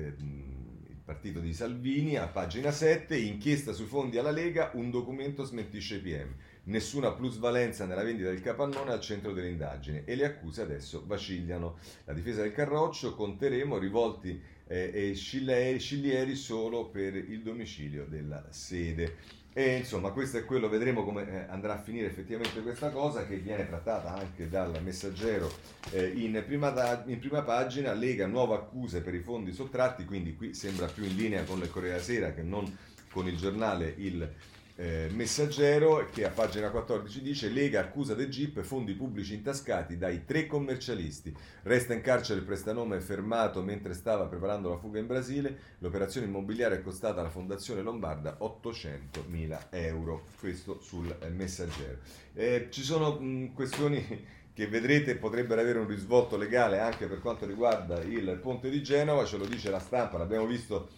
il 0.00 1.00
partito 1.04 1.40
di 1.40 1.52
Salvini, 1.52 2.16
a 2.16 2.28
pagina 2.28 2.70
7, 2.70 3.16
inchiesta 3.16 3.72
sui 3.72 3.86
fondi 3.86 4.18
alla 4.18 4.30
Lega, 4.30 4.70
un 4.74 4.90
documento 4.90 5.44
smentisce 5.44 6.00
PM. 6.00 6.34
Nessuna 6.64 7.12
plusvalenza 7.12 7.86
nella 7.86 8.02
vendita 8.02 8.28
del 8.28 8.42
capannone 8.42 8.92
al 8.92 9.00
centro 9.00 9.32
dell'indagine 9.32 10.04
e 10.04 10.14
le 10.16 10.26
accuse 10.26 10.62
adesso 10.62 11.04
vacillano. 11.06 11.78
La 12.04 12.12
difesa 12.12 12.42
del 12.42 12.52
Carroccio, 12.52 13.14
conteremo 13.14 13.78
rivolti 13.78 14.38
eh, 14.66 14.90
e 14.92 15.14
Scillieri 15.14 16.34
solo 16.34 16.90
per 16.90 17.16
il 17.16 17.42
domicilio 17.42 18.04
della 18.04 18.46
sede. 18.50 19.16
E 19.58 19.78
insomma, 19.78 20.10
questo 20.10 20.38
è 20.38 20.44
quello, 20.44 20.68
vedremo 20.68 21.02
come 21.02 21.28
eh, 21.28 21.46
andrà 21.48 21.74
a 21.74 21.82
finire 21.82 22.06
effettivamente 22.06 22.62
questa 22.62 22.90
cosa 22.90 23.26
che 23.26 23.38
viene 23.38 23.66
trattata 23.66 24.14
anche 24.14 24.48
dal 24.48 24.80
messaggero 24.84 25.50
eh, 25.90 26.12
in, 26.14 26.40
prima 26.46 26.70
da, 26.70 27.02
in, 27.06 27.18
prima 27.18 27.42
pagina. 27.42 27.92
Lega 27.92 28.28
nuove 28.28 28.54
accuse 28.54 29.00
per 29.00 29.14
i 29.14 29.20
fondi 29.20 29.52
sottratti, 29.52 30.04
quindi 30.04 30.36
qui 30.36 30.54
sembra 30.54 30.86
più 30.86 31.02
in 31.02 31.16
linea 31.16 31.42
con 31.42 31.58
il 31.58 31.70
Corriere 31.72 31.94
della 31.94 32.06
Sera 32.06 32.32
che 32.32 32.42
non 32.42 32.72
con 33.10 33.26
il 33.26 33.36
giornale 33.36 33.94
Il 33.96 34.32
eh, 34.80 35.08
Messaggero 35.10 36.08
che 36.12 36.24
a 36.24 36.30
pagina 36.30 36.70
14 36.70 37.20
dice 37.20 37.48
Lega 37.48 37.80
accusa 37.80 38.14
del 38.14 38.28
GIP 38.28 38.60
fondi 38.60 38.94
pubblici 38.94 39.34
intascati 39.34 39.98
dai 39.98 40.24
tre 40.24 40.46
commercialisti. 40.46 41.34
Resta 41.62 41.94
in 41.94 42.00
carcere 42.00 42.38
il 42.38 42.44
prestanome 42.44 43.00
fermato 43.00 43.60
mentre 43.60 43.92
stava 43.92 44.26
preparando 44.26 44.68
la 44.68 44.76
fuga 44.76 45.00
in 45.00 45.08
Brasile. 45.08 45.58
L'operazione 45.78 46.28
immobiliare 46.28 46.76
è 46.76 46.82
costata 46.82 47.18
alla 47.18 47.28
Fondazione 47.28 47.82
Lombarda 47.82 48.36
800 48.38 49.24
mila 49.26 49.66
euro. 49.70 50.26
Questo 50.38 50.80
sul 50.80 51.12
eh, 51.20 51.28
Messaggero. 51.28 51.98
Eh, 52.34 52.68
ci 52.70 52.82
sono 52.82 53.18
mh, 53.18 53.54
questioni 53.54 54.26
che 54.54 54.68
vedrete 54.68 55.16
potrebbero 55.16 55.60
avere 55.60 55.80
un 55.80 55.88
risvolto 55.88 56.36
legale 56.36 56.78
anche 56.78 57.06
per 57.06 57.20
quanto 57.20 57.46
riguarda 57.46 58.00
il 58.02 58.38
ponte 58.40 58.70
di 58.70 58.82
Genova, 58.82 59.24
ce 59.24 59.36
lo 59.38 59.46
dice 59.46 59.70
la 59.70 59.78
stampa, 59.78 60.18
l'abbiamo 60.18 60.46
visto 60.46 60.88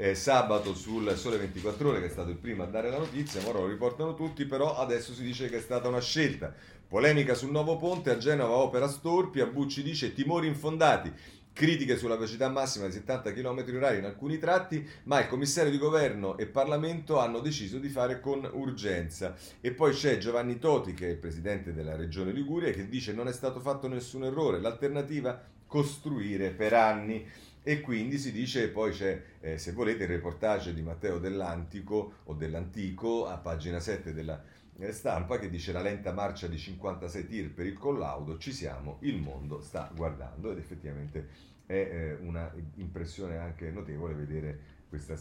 eh, 0.00 0.14
sabato 0.14 0.74
sul 0.74 1.14
Sole 1.14 1.36
24 1.36 1.90
Ore, 1.90 2.00
che 2.00 2.06
è 2.06 2.10
stato 2.10 2.30
il 2.30 2.38
primo 2.38 2.62
a 2.62 2.66
dare 2.66 2.88
la 2.88 2.96
notizia, 2.96 3.46
ora 3.46 3.58
lo 3.58 3.66
riportano 3.66 4.14
tutti, 4.14 4.46
però 4.46 4.78
adesso 4.78 5.12
si 5.12 5.22
dice 5.22 5.50
che 5.50 5.58
è 5.58 5.60
stata 5.60 5.88
una 5.88 6.00
scelta. 6.00 6.54
Polemica 6.88 7.34
sul 7.34 7.50
nuovo 7.50 7.76
ponte, 7.76 8.10
a 8.10 8.16
Genova 8.16 8.54
opera 8.54 8.88
Storpi, 8.88 9.40
a 9.40 9.46
Bucci 9.46 9.82
dice 9.82 10.14
timori 10.14 10.46
infondati, 10.46 11.12
critiche 11.52 11.98
sulla 11.98 12.14
velocità 12.14 12.48
massima 12.48 12.86
di 12.86 12.92
70 12.92 13.34
km 13.34 13.62
h 13.62 13.96
in 13.98 14.04
alcuni 14.06 14.38
tratti, 14.38 14.88
ma 15.02 15.20
il 15.20 15.28
commissario 15.28 15.70
di 15.70 15.76
governo 15.76 16.38
e 16.38 16.46
Parlamento 16.46 17.18
hanno 17.18 17.40
deciso 17.40 17.76
di 17.78 17.90
fare 17.90 18.20
con 18.20 18.48
urgenza. 18.54 19.36
E 19.60 19.72
poi 19.72 19.92
c'è 19.92 20.16
Giovanni 20.16 20.58
Toti, 20.58 20.94
che 20.94 21.08
è 21.08 21.10
il 21.10 21.18
presidente 21.18 21.74
della 21.74 21.94
regione 21.94 22.32
Liguria, 22.32 22.72
che 22.72 22.88
dice 22.88 23.12
non 23.12 23.28
è 23.28 23.32
stato 23.34 23.60
fatto 23.60 23.86
nessun 23.86 24.24
errore, 24.24 24.62
l'alternativa 24.62 25.58
costruire 25.66 26.50
per 26.50 26.72
anni. 26.72 27.24
E 27.62 27.80
quindi 27.80 28.18
si 28.18 28.32
dice, 28.32 28.68
poi 28.68 28.90
c'è, 28.92 29.22
eh, 29.40 29.58
se 29.58 29.72
volete, 29.72 30.04
il 30.04 30.08
reportage 30.08 30.72
di 30.72 30.82
Matteo 30.82 31.18
dell'Antico 31.18 32.14
o 32.24 32.34
dell'Antico 32.34 33.26
a 33.26 33.36
pagina 33.36 33.80
7 33.80 34.12
della 34.12 34.42
eh, 34.78 34.92
stampa 34.92 35.38
che 35.38 35.50
dice 35.50 35.72
la 35.72 35.82
lenta 35.82 36.12
marcia 36.12 36.46
di 36.46 36.56
56 36.56 37.26
tir 37.26 37.52
per 37.52 37.66
il 37.66 37.76
collaudo, 37.76 38.38
ci 38.38 38.52
siamo, 38.52 38.96
il 39.00 39.18
mondo 39.18 39.60
sta 39.60 39.90
guardando 39.94 40.50
ed 40.50 40.58
effettivamente 40.58 41.48
è 41.66 41.72
eh, 41.74 42.16
una 42.22 42.52
impressione 42.76 43.38
anche 43.38 43.70
notevole 43.70 44.14
vedere 44.14 44.78
questa 44.88 45.16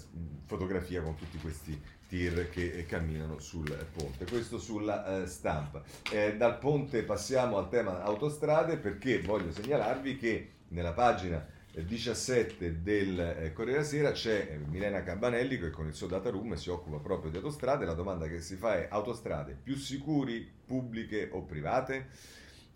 fotografia 0.46 1.00
con 1.04 1.16
tutti 1.16 1.38
questi 1.38 1.80
tir 2.08 2.50
che 2.50 2.72
eh, 2.72 2.86
camminano 2.88 3.38
sul 3.38 3.70
ponte. 3.94 4.26
Questo 4.26 4.58
sulla 4.58 5.22
eh, 5.22 5.28
stampa. 5.28 5.84
Eh, 6.12 6.36
dal 6.38 6.58
ponte 6.58 7.04
passiamo 7.04 7.58
al 7.58 7.70
tema 7.70 8.02
autostrade 8.02 8.78
perché 8.78 9.22
voglio 9.22 9.52
segnalarvi 9.52 10.18
che 10.18 10.52
nella 10.70 10.94
pagina 10.94 11.46
17 11.86 12.82
del 12.82 13.20
eh, 13.20 13.54
Corriere 13.54 13.84
Sera 13.84 14.12
c'è 14.12 14.50
eh, 14.52 14.58
Milena 14.58 15.04
Cambanelli 15.04 15.60
che 15.60 15.70
con 15.70 15.88
il 15.88 15.94
suo 15.94 16.08
data 16.08 16.30
room 16.30 16.54
si 16.56 16.70
occupa 16.70 16.98
proprio 16.98 17.32
di 17.32 17.38
autostrade. 17.38 17.86
La 17.86 17.94
domanda 17.94 18.28
che 18.28 18.42
si 18.42 18.56
fa 18.56 18.76
è 18.76 18.88
autostrade 18.90 19.58
più 19.62 19.76
sicuri, 19.76 20.50
pubbliche 20.66 21.30
o 21.32 21.44
private? 21.44 22.08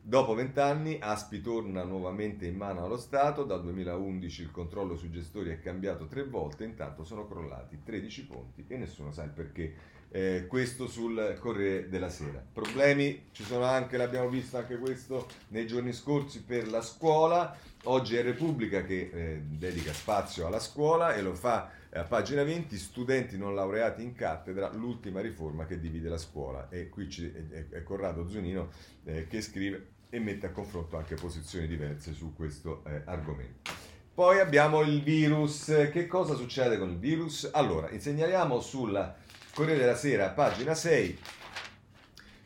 Dopo 0.05 0.33
vent'anni 0.33 0.97
Aspi 0.99 1.39
torna 1.39 1.83
nuovamente 1.83 2.45
in 2.45 2.57
mano 2.57 2.83
allo 2.83 2.97
Stato, 2.97 3.43
dal 3.45 3.61
2011 3.61 4.41
il 4.41 4.51
controllo 4.51 4.97
sui 4.97 5.09
gestori 5.09 5.49
è 5.49 5.61
cambiato 5.61 6.07
tre 6.07 6.25
volte, 6.25 6.65
intanto 6.65 7.05
sono 7.05 7.25
crollati 7.25 7.79
13 7.83 8.25
ponti 8.25 8.65
e 8.67 8.77
nessuno 8.77 9.11
sa 9.11 9.23
il 9.23 9.31
perché. 9.31 9.92
Eh, 10.15 10.45
questo 10.47 10.85
sul 10.85 11.37
Corriere 11.39 11.89
della 11.89 12.11
Sera. 12.11 12.39
Problemi 12.53 13.29
ci 13.31 13.43
sono 13.43 13.63
anche, 13.63 13.97
l'abbiamo 13.97 14.29
visto 14.29 14.57
anche 14.57 14.77
questo 14.77 15.27
nei 15.47 15.65
giorni 15.65 15.91
scorsi 15.91 16.43
per 16.43 16.69
la 16.69 16.83
scuola. 16.83 17.57
Oggi 17.85 18.15
è 18.15 18.21
Repubblica 18.21 18.83
che 18.83 19.09
eh, 19.11 19.41
dedica 19.41 19.91
spazio 19.91 20.45
alla 20.45 20.59
scuola 20.59 21.15
e 21.15 21.23
lo 21.23 21.33
fa 21.33 21.71
eh, 21.89 21.97
a 21.97 22.03
pagina 22.03 22.43
20, 22.43 22.77
studenti 22.77 23.39
non 23.39 23.55
laureati 23.55 24.03
in 24.03 24.13
cattedra, 24.13 24.71
l'ultima 24.71 25.19
riforma 25.19 25.65
che 25.65 25.79
divide 25.79 26.09
la 26.09 26.19
scuola. 26.19 26.69
E 26.69 26.89
qui 26.89 27.09
ci, 27.09 27.33
è, 27.33 27.69
è, 27.69 27.81
Corrado 27.81 28.29
Zunino 28.29 28.69
eh, 29.05 29.25
che 29.27 29.41
scrive 29.41 29.87
e 30.11 30.19
mette 30.19 30.45
a 30.45 30.51
confronto 30.51 30.95
anche 30.95 31.15
posizioni 31.15 31.65
diverse 31.65 32.13
su 32.13 32.35
questo 32.35 32.83
eh, 32.85 33.01
argomento. 33.05 33.71
Poi 34.13 34.39
abbiamo 34.39 34.81
il 34.81 35.01
virus. 35.01 35.89
Che 35.91 36.05
cosa 36.05 36.35
succede 36.35 36.77
con 36.77 36.91
il 36.91 36.99
virus? 36.99 37.49
Allora, 37.51 37.89
segnaliamo 37.97 38.59
sul 38.59 39.21
Corriere 39.53 39.81
della 39.81 39.95
Sera, 39.95 40.29
pagina 40.29 40.73
6, 40.73 41.19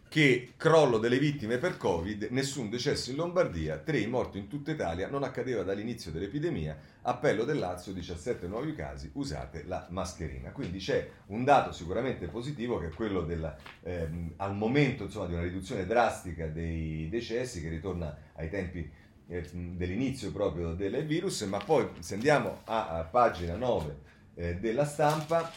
che 0.09 0.51
crollo 0.57 0.97
delle 0.97 1.19
vittime 1.19 1.57
per 1.57 1.77
Covid, 1.77 2.27
nessun 2.31 2.69
decesso 2.69 3.11
in 3.11 3.15
Lombardia, 3.15 3.77
tre 3.77 4.05
morti 4.07 4.37
in 4.37 4.49
tutta 4.49 4.71
Italia, 4.71 5.07
non 5.07 5.23
accadeva 5.23 5.63
dall'inizio 5.63 6.11
dell'epidemia, 6.11 6.77
appello 7.03 7.45
del 7.45 7.59
Lazio, 7.59 7.93
17 7.93 8.47
nuovi 8.47 8.75
casi, 8.75 9.09
usate 9.13 9.63
la 9.65 9.87
mascherina. 9.89 10.51
Quindi 10.51 10.79
c'è 10.79 11.09
un 11.27 11.45
dato 11.45 11.71
sicuramente 11.71 12.27
positivo 12.27 12.77
che 12.77 12.87
è 12.87 12.93
quello 12.93 13.21
della, 13.21 13.55
ehm, 13.83 14.33
al 14.35 14.53
momento 14.53 15.03
insomma, 15.03 15.27
di 15.27 15.33
una 15.33 15.43
riduzione 15.43 15.85
drastica 15.85 16.47
dei 16.47 17.07
decessi 17.07 17.61
che 17.61 17.69
ritorna 17.69 18.13
ai 18.33 18.49
tempi 18.49 18.91
eh, 19.29 19.49
dell'inizio 19.53 20.33
proprio 20.33 20.73
del 20.73 21.05
virus, 21.05 21.39
ma 21.43 21.59
poi 21.59 21.87
se 21.99 22.15
andiamo 22.15 22.63
a, 22.65 22.89
a 22.97 23.03
pagina 23.05 23.55
9 23.55 23.97
eh, 24.35 24.55
della 24.55 24.83
stampa, 24.83 25.49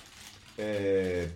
eh, 0.60 1.34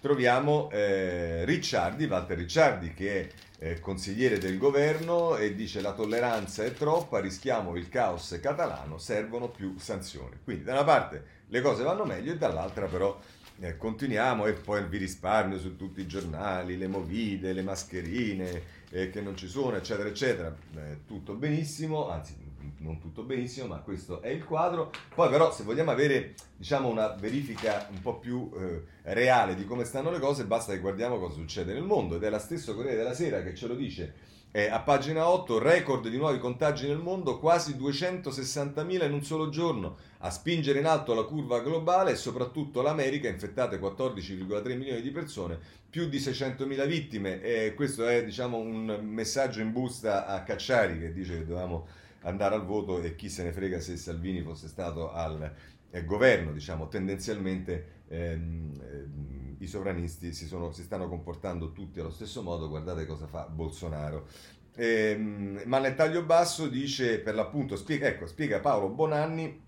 troviamo 0.00 0.70
eh, 0.70 1.44
Ricciardi, 1.44 2.04
Walter 2.04 2.36
Ricciardi, 2.36 2.92
che 2.92 3.20
è 3.20 3.28
eh, 3.58 3.80
consigliere 3.80 4.38
del 4.38 4.58
governo 4.58 5.36
e 5.36 5.54
dice 5.54 5.80
la 5.80 5.92
tolleranza 5.92 6.64
è 6.64 6.72
troppa, 6.72 7.20
rischiamo 7.20 7.76
il 7.76 7.88
caos 7.88 8.38
catalano, 8.40 8.98
servono 8.98 9.48
più 9.48 9.76
sanzioni. 9.78 10.36
Quindi 10.44 10.64
da 10.64 10.72
una 10.72 10.84
parte 10.84 11.24
le 11.48 11.60
cose 11.60 11.82
vanno 11.82 12.04
meglio 12.04 12.32
e 12.32 12.36
dall'altra 12.36 12.86
però 12.86 13.18
eh, 13.60 13.78
continuiamo 13.78 14.46
e 14.46 14.52
poi 14.52 14.84
vi 14.86 14.98
risparmio 14.98 15.58
su 15.58 15.76
tutti 15.76 16.02
i 16.02 16.06
giornali, 16.06 16.76
le 16.76 16.88
movide, 16.88 17.54
le 17.54 17.62
mascherine 17.62 18.62
eh, 18.90 19.08
che 19.08 19.22
non 19.22 19.36
ci 19.36 19.48
sono, 19.48 19.76
eccetera, 19.76 20.08
eccetera. 20.08 20.54
Eh, 20.76 20.98
tutto 21.06 21.32
benissimo, 21.32 22.10
anzi 22.10 22.45
non 22.78 23.00
tutto 23.00 23.22
benissimo, 23.22 23.66
ma 23.66 23.78
questo 23.78 24.22
è 24.22 24.28
il 24.28 24.44
quadro. 24.44 24.90
Poi 25.14 25.28
però 25.28 25.52
se 25.52 25.64
vogliamo 25.64 25.90
avere 25.90 26.34
diciamo, 26.56 26.88
una 26.88 27.08
verifica 27.08 27.88
un 27.90 28.00
po' 28.00 28.18
più 28.18 28.50
eh, 28.56 28.82
reale 29.12 29.54
di 29.54 29.64
come 29.64 29.84
stanno 29.84 30.10
le 30.10 30.18
cose, 30.18 30.44
basta 30.44 30.72
che 30.72 30.80
guardiamo 30.80 31.18
cosa 31.18 31.34
succede 31.34 31.72
nel 31.72 31.82
mondo 31.82 32.16
ed 32.16 32.22
è 32.22 32.30
la 32.30 32.38
stessa 32.38 32.74
Corriere 32.74 32.96
della 32.96 33.14
Sera 33.14 33.42
che 33.42 33.54
ce 33.54 33.66
lo 33.66 33.74
dice. 33.74 34.34
Eh, 34.56 34.70
a 34.70 34.80
pagina 34.80 35.28
8, 35.28 35.58
record 35.58 36.08
di 36.08 36.16
nuovi 36.16 36.38
contagi 36.38 36.86
nel 36.86 36.96
mondo, 36.96 37.38
quasi 37.38 37.74
260.000 37.74 39.04
in 39.04 39.12
un 39.12 39.22
solo 39.22 39.50
giorno, 39.50 39.98
a 40.20 40.30
spingere 40.30 40.78
in 40.78 40.86
alto 40.86 41.12
la 41.12 41.24
curva 41.24 41.60
globale 41.60 42.12
e 42.12 42.16
soprattutto 42.16 42.80
l'America, 42.80 43.28
infettate 43.28 43.78
14,3 43.78 44.76
milioni 44.78 45.02
di 45.02 45.10
persone, 45.10 45.58
più 45.90 46.08
di 46.08 46.16
600.000 46.16 46.86
vittime. 46.86 47.42
E 47.42 47.74
questo 47.74 48.06
è 48.06 48.24
diciamo, 48.24 48.56
un 48.56 48.98
messaggio 49.02 49.60
in 49.60 49.72
busta 49.72 50.26
a 50.26 50.42
Cacciari 50.42 51.00
che 51.00 51.12
dice 51.12 51.36
che 51.36 51.46
dovevamo 51.46 51.86
andare 52.26 52.54
al 52.54 52.64
voto 52.64 53.00
e 53.00 53.14
chi 53.14 53.28
se 53.28 53.42
ne 53.42 53.52
frega 53.52 53.80
se 53.80 53.96
Salvini 53.96 54.42
fosse 54.42 54.68
stato 54.68 55.12
al 55.12 55.52
eh, 55.90 56.04
governo, 56.04 56.52
diciamo, 56.52 56.88
tendenzialmente 56.88 58.02
ehm, 58.08 58.72
ehm, 58.80 59.56
i 59.58 59.66
sovranisti 59.66 60.32
si, 60.32 60.46
sono, 60.46 60.72
si, 60.72 60.82
stanno 60.82 61.08
comportando 61.08 61.72
tutti 61.72 62.00
allo 62.00 62.10
stesso 62.10 62.42
modo, 62.42 62.68
guardate 62.68 63.06
cosa 63.06 63.26
fa 63.26 63.46
Bolsonaro. 63.46 64.26
Ehm, 64.74 65.62
ma 65.64 65.78
nel 65.78 65.94
taglio 65.94 66.22
basso 66.22 66.66
dice, 66.68 67.20
per 67.20 67.34
l'appunto, 67.34 67.76
spiega, 67.76 68.08
ecco, 68.08 68.26
spiega 68.26 68.60
Paolo 68.60 68.88
Bonanni, 68.88 69.62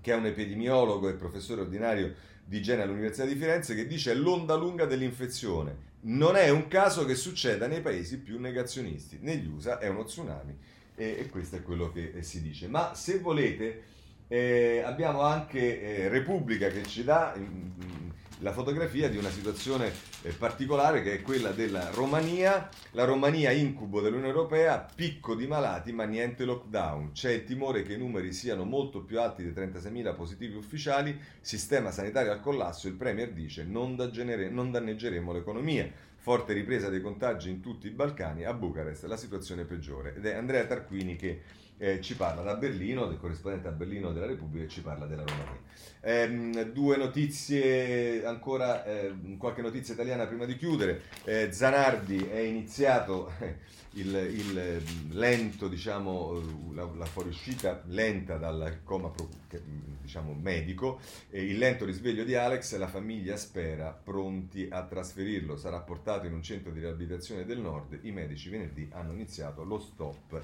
che 0.00 0.12
è 0.12 0.16
un 0.16 0.26
epidemiologo 0.26 1.08
e 1.08 1.14
professore 1.14 1.62
ordinario 1.62 2.14
di 2.44 2.58
igiene 2.58 2.82
all'Università 2.82 3.26
di 3.26 3.34
Firenze, 3.36 3.74
che 3.74 3.86
dice 3.86 4.12
l'onda 4.14 4.56
lunga 4.56 4.84
dell'infezione. 4.84 5.94
Non 6.02 6.36
è 6.36 6.48
un 6.50 6.68
caso 6.68 7.04
che 7.04 7.14
succeda 7.14 7.66
nei 7.66 7.80
paesi 7.80 8.18
più 8.18 8.38
negazionisti. 8.38 9.18
Negli 9.20 9.46
USA 9.48 9.78
è 9.78 9.88
uno 9.88 10.04
tsunami 10.04 10.56
e, 10.96 11.16
e 11.20 11.28
questo 11.28 11.56
è 11.56 11.62
quello 11.62 11.92
che 11.92 12.12
eh, 12.14 12.22
si 12.22 12.42
dice. 12.42 12.66
Ma 12.66 12.94
se 12.94 13.20
volete, 13.20 13.82
eh, 14.28 14.82
abbiamo 14.84 15.20
anche 15.20 15.80
eh, 15.80 16.08
Repubblica 16.08 16.68
che 16.68 16.84
ci 16.84 17.04
dà 17.04 17.34
mm, 17.38 17.42
mm, 17.42 18.10
la 18.40 18.52
fotografia 18.52 19.08
di 19.08 19.16
una 19.16 19.30
situazione 19.30 19.92
eh, 20.22 20.30
particolare 20.30 21.02
che 21.02 21.14
è 21.14 21.22
quella 21.22 21.52
della 21.52 21.90
Romania, 21.90 22.68
la 22.92 23.04
Romania 23.04 23.50
incubo 23.50 24.00
dell'Unione 24.00 24.32
Europea, 24.32 24.86
picco 24.94 25.34
di 25.34 25.46
malati 25.46 25.92
ma 25.92 26.04
niente 26.04 26.44
lockdown, 26.44 27.12
c'è 27.12 27.30
il 27.30 27.44
timore 27.44 27.82
che 27.82 27.94
i 27.94 27.98
numeri 27.98 28.32
siano 28.32 28.64
molto 28.64 29.02
più 29.02 29.20
alti 29.20 29.42
dei 29.42 29.52
36.000 29.52 30.14
positivi 30.14 30.56
ufficiali, 30.56 31.18
sistema 31.40 31.90
sanitario 31.90 32.32
al 32.32 32.40
collasso, 32.40 32.88
il 32.88 32.94
Premier 32.94 33.32
dice 33.32 33.64
non, 33.64 33.94
non 34.50 34.70
danneggeremo 34.70 35.32
l'economia 35.32 35.90
forte 36.26 36.54
ripresa 36.54 36.88
dei 36.88 37.00
contagi 37.00 37.50
in 37.50 37.60
tutti 37.60 37.86
i 37.86 37.90
Balcani, 37.90 38.44
a 38.44 38.52
Bucarest 38.52 39.04
la 39.04 39.16
situazione 39.16 39.62
è 39.62 39.64
peggiore. 39.64 40.16
Ed 40.16 40.26
è 40.26 40.34
Andrea 40.34 40.66
Tarquini 40.66 41.14
che 41.14 41.42
eh, 41.78 42.00
ci 42.00 42.16
parla 42.16 42.42
da 42.42 42.56
Berlino, 42.56 43.06
del 43.06 43.16
corrispondente 43.16 43.68
a 43.68 43.70
Berlino 43.70 44.10
della 44.10 44.26
Repubblica, 44.26 44.64
e 44.64 44.68
ci 44.68 44.80
parla 44.80 45.06
della 45.06 45.22
Romania. 45.22 45.60
Eh, 46.00 46.72
due 46.72 46.96
notizie, 46.96 48.26
ancora 48.26 48.84
eh, 48.84 49.14
qualche 49.38 49.62
notizia 49.62 49.94
italiana 49.94 50.26
prima 50.26 50.46
di 50.46 50.56
chiudere. 50.56 51.02
Eh, 51.22 51.52
Zanardi 51.52 52.28
è 52.28 52.40
iniziato 52.40 53.30
il, 53.96 54.14
il 54.14 55.08
lento, 55.10 55.68
diciamo, 55.68 56.72
la, 56.72 56.88
la, 56.96 57.04
fuoriuscita 57.04 57.82
lenta 57.86 58.36
dal 58.36 58.80
coma 58.84 59.12
diciamo, 60.00 60.34
medico, 60.34 61.00
il 61.30 61.58
lento 61.58 61.84
risveglio 61.84 62.24
di 62.24 62.34
Alex, 62.34 62.76
la 62.76 62.88
famiglia 62.88 63.36
spera 63.36 63.90
pronti 63.90 64.68
a 64.70 64.84
trasferirlo, 64.84 65.56
sarà 65.56 65.80
portato 65.80 66.26
in 66.26 66.34
un 66.34 66.42
centro 66.42 66.70
di 66.70 66.80
riabilitazione 66.80 67.44
del 67.44 67.60
nord, 67.60 67.98
i 68.02 68.12
medici 68.12 68.48
venerdì 68.48 68.88
hanno 68.92 69.12
iniziato 69.12 69.64
lo 69.64 69.78
stop 69.78 70.40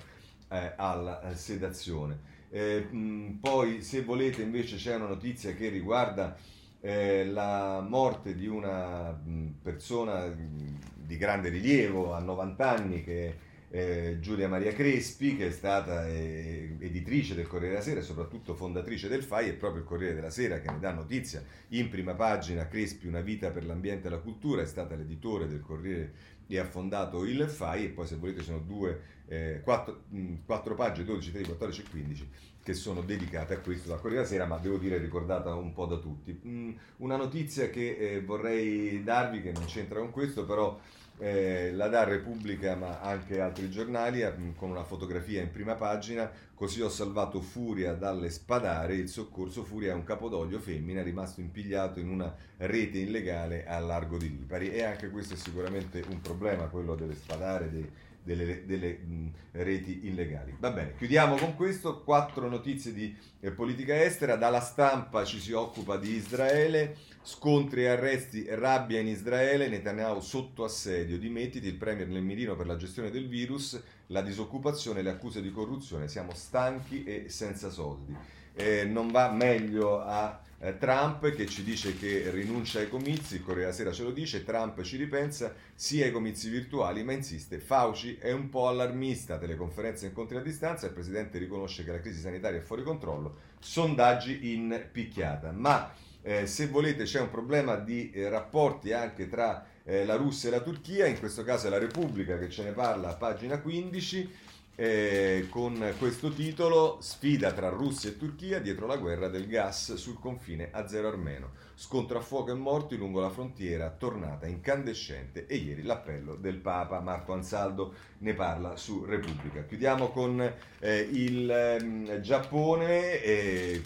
eh, 0.48 0.72
alla 0.76 1.30
eh, 1.30 1.36
sedazione. 1.36 2.30
Eh, 2.50 2.80
mh, 2.80 3.38
poi 3.40 3.82
se 3.82 4.02
volete 4.02 4.42
invece 4.42 4.76
c'è 4.76 4.94
una 4.94 5.06
notizia 5.06 5.54
che 5.54 5.68
riguarda 5.68 6.36
eh, 6.80 7.24
la 7.26 7.80
morte 7.80 8.34
di 8.34 8.46
una 8.46 9.12
mh, 9.12 9.60
persona 9.62 10.26
mh, 10.26 10.78
di 11.12 11.18
grande 11.18 11.50
rilievo 11.50 12.14
a 12.14 12.20
90 12.20 12.70
anni 12.70 13.04
che 13.04 13.50
eh, 13.68 14.16
Giulia 14.20 14.48
Maria 14.48 14.72
Crespi, 14.72 15.36
che 15.36 15.48
è 15.48 15.50
stata 15.50 16.08
eh, 16.08 16.76
editrice 16.78 17.34
del 17.34 17.46
Corriere 17.46 17.74
della 17.74 17.84
Sera 17.84 18.00
e 18.00 18.02
soprattutto 18.02 18.54
fondatrice 18.54 19.08
del 19.08 19.22
FAI, 19.22 19.50
è 19.50 19.54
proprio 19.54 19.82
il 19.82 19.88
Corriere 19.88 20.14
della 20.14 20.30
Sera 20.30 20.60
che 20.60 20.70
ne 20.70 20.78
dà 20.78 20.90
notizia 20.92 21.42
in 21.68 21.90
prima 21.90 22.14
pagina. 22.14 22.66
Crespi, 22.66 23.06
una 23.06 23.20
vita 23.20 23.50
per 23.50 23.66
l'ambiente 23.66 24.06
e 24.06 24.10
la 24.10 24.18
cultura, 24.18 24.62
è 24.62 24.66
stata 24.66 24.94
l'editore 24.94 25.46
del 25.46 25.60
Corriere 25.60 26.12
e 26.46 26.58
ha 26.58 26.64
fondato 26.64 27.24
il 27.24 27.42
FAI 27.46 27.86
e 27.86 27.88
poi 27.88 28.06
se 28.06 28.16
volete 28.16 28.42
sono 28.42 28.58
due, 28.58 29.00
eh, 29.26 29.60
quattro, 29.62 30.04
mh, 30.08 30.34
quattro 30.46 30.74
pagine, 30.74 31.06
12, 31.06 31.30
13, 31.30 31.48
14 31.50 31.80
e 31.80 31.90
15 31.90 32.28
che 32.62 32.74
sono 32.74 33.00
dedicate 33.02 33.54
a 33.54 33.58
questo 33.58 33.88
da 33.88 33.96
Corriere 33.96 34.22
della 34.22 34.28
Sera, 34.28 34.46
ma 34.46 34.56
devo 34.58 34.76
dire 34.76 34.98
ricordata 34.98 35.54
un 35.54 35.72
po' 35.72 35.86
da 35.86 35.96
tutti. 35.96 36.40
Mm, 36.46 36.72
una 36.98 37.16
notizia 37.16 37.68
che 37.70 37.96
eh, 37.96 38.22
vorrei 38.22 39.02
darvi, 39.02 39.42
che 39.42 39.50
non 39.50 39.64
c'entra 39.64 39.98
con 39.98 40.10
questo, 40.10 40.44
però 40.44 40.78
eh, 41.18 41.72
la 41.72 41.88
dà 41.88 42.04
Repubblica 42.04 42.74
ma 42.74 43.00
anche 43.00 43.40
altri 43.40 43.70
giornali 43.70 44.22
eh, 44.22 44.32
con 44.56 44.70
una 44.70 44.84
fotografia 44.84 45.40
in 45.40 45.50
prima 45.50 45.74
pagina. 45.74 46.30
Così 46.54 46.80
ho 46.80 46.88
salvato 46.88 47.40
Furia 47.40 47.94
dalle 47.94 48.30
spadare. 48.30 48.94
Il 48.94 49.08
soccorso 49.08 49.64
Furia 49.64 49.92
è 49.92 49.94
un 49.94 50.04
capodoglio 50.04 50.60
femmina 50.60 51.02
rimasto 51.02 51.40
impigliato 51.40 51.98
in 51.98 52.08
una 52.08 52.32
rete 52.58 52.98
illegale 52.98 53.66
a 53.66 53.78
largo 53.80 54.16
di 54.16 54.28
Lipari. 54.28 54.70
E 54.70 54.82
anche 54.82 55.10
questo 55.10 55.34
è 55.34 55.36
sicuramente 55.36 56.04
un 56.08 56.20
problema 56.20 56.66
quello 56.66 56.94
delle 56.94 57.14
spadare 57.14 57.70
dei, 57.70 57.90
delle, 58.22 58.64
delle 58.64 58.98
mh, 58.98 59.30
reti 59.52 60.06
illegali. 60.06 60.56
Va 60.58 60.70
bene, 60.70 60.94
chiudiamo 60.96 61.36
con 61.36 61.56
questo, 61.56 62.02
quattro 62.02 62.48
notizie 62.48 62.92
di 62.92 63.14
eh, 63.40 63.50
politica 63.50 64.00
estera, 64.02 64.36
dalla 64.36 64.60
stampa 64.60 65.24
ci 65.24 65.40
si 65.40 65.52
occupa 65.52 65.96
di 65.96 66.10
Israele, 66.14 66.96
scontri 67.22 67.84
e 67.84 67.88
arresti, 67.88 68.46
rabbia 68.48 69.00
in 69.00 69.06
Israele, 69.06 69.68
Netanyahu 69.68 70.20
sotto 70.20 70.64
assedio, 70.64 71.18
dimettiti 71.18 71.66
il 71.66 71.76
premier 71.76 72.08
nel 72.08 72.22
mirino 72.22 72.56
per 72.56 72.66
la 72.66 72.76
gestione 72.76 73.10
del 73.10 73.28
virus, 73.28 73.80
la 74.08 74.22
disoccupazione, 74.22 75.02
le 75.02 75.10
accuse 75.10 75.40
di 75.40 75.52
corruzione, 75.52 76.08
siamo 76.08 76.34
stanchi 76.34 77.04
e 77.04 77.28
senza 77.28 77.70
soldi. 77.70 78.14
Eh, 78.54 78.84
non 78.84 79.10
va 79.10 79.30
meglio 79.30 80.00
a 80.00 80.38
eh, 80.58 80.76
Trump 80.78 81.28
che 81.34 81.46
ci 81.46 81.62
dice 81.62 81.96
che 81.96 82.30
rinuncia 82.30 82.80
ai 82.80 82.88
comizi, 82.88 83.36
il 83.36 83.42
Corriere 83.42 83.70
della 83.70 83.74
Sera 83.74 83.92
ce 83.92 84.02
lo 84.02 84.10
dice, 84.10 84.44
Trump 84.44 84.82
ci 84.82 84.96
ripensa 84.96 85.54
sia 85.74 86.04
ai 86.04 86.12
comizi 86.12 86.50
virtuali, 86.50 87.02
ma 87.02 87.12
insiste, 87.12 87.58
Fauci 87.58 88.16
è 88.16 88.30
un 88.30 88.48
po' 88.48 88.68
allarmista, 88.68 89.38
teleconferenze 89.38 90.04
e 90.04 90.08
incontri 90.08 90.36
a 90.36 90.40
distanza, 90.40 90.86
il 90.86 90.92
Presidente 90.92 91.38
riconosce 91.38 91.84
che 91.84 91.92
la 91.92 92.00
crisi 92.00 92.20
sanitaria 92.20 92.58
è 92.58 92.62
fuori 92.62 92.82
controllo, 92.82 93.36
sondaggi 93.58 94.52
in 94.52 94.88
picchiata. 94.92 95.50
Ma 95.50 95.92
eh, 96.22 96.46
se 96.46 96.68
volete 96.68 97.04
c'è 97.04 97.20
un 97.20 97.30
problema 97.30 97.76
di 97.76 98.10
eh, 98.10 98.28
rapporti 98.28 98.92
anche 98.92 99.28
tra 99.28 99.66
eh, 99.84 100.04
la 100.04 100.14
Russia 100.14 100.48
e 100.48 100.52
la 100.52 100.60
Turchia, 100.60 101.06
in 101.06 101.18
questo 101.18 101.42
caso 101.42 101.66
è 101.66 101.70
la 101.70 101.78
Repubblica 101.78 102.38
che 102.38 102.48
ce 102.48 102.62
ne 102.62 102.70
parla 102.70 103.08
a 103.08 103.14
pagina 103.14 103.60
15, 103.60 104.30
eh, 104.74 105.46
con 105.50 105.94
questo 105.98 106.30
titolo 106.30 106.98
Sfida 107.00 107.52
tra 107.52 107.68
Russia 107.68 108.10
e 108.10 108.16
Turchia 108.16 108.60
dietro 108.60 108.86
la 108.86 108.96
guerra 108.96 109.28
del 109.28 109.46
gas 109.46 109.94
sul 109.94 110.18
confine 110.18 110.68
azero-armeno. 110.70 111.61
Scontro 111.74 112.18
a 112.18 112.20
fuoco 112.20 112.50
e 112.50 112.54
morti 112.54 112.96
lungo 112.96 113.20
la 113.20 113.30
frontiera, 113.30 113.90
tornata 113.90 114.46
incandescente 114.46 115.46
e 115.46 115.56
ieri 115.56 115.82
l'appello 115.82 116.34
del 116.34 116.56
Papa. 116.56 117.00
Marco 117.00 117.32
Ansaldo 117.32 117.94
ne 118.18 118.34
parla 118.34 118.76
su 118.76 119.04
Repubblica. 119.04 119.64
Chiudiamo 119.64 120.08
con 120.10 120.40
eh, 120.78 120.98
il 121.12 121.50
eh, 121.50 122.20
Giappone, 122.20 123.22
eh, 123.22 123.82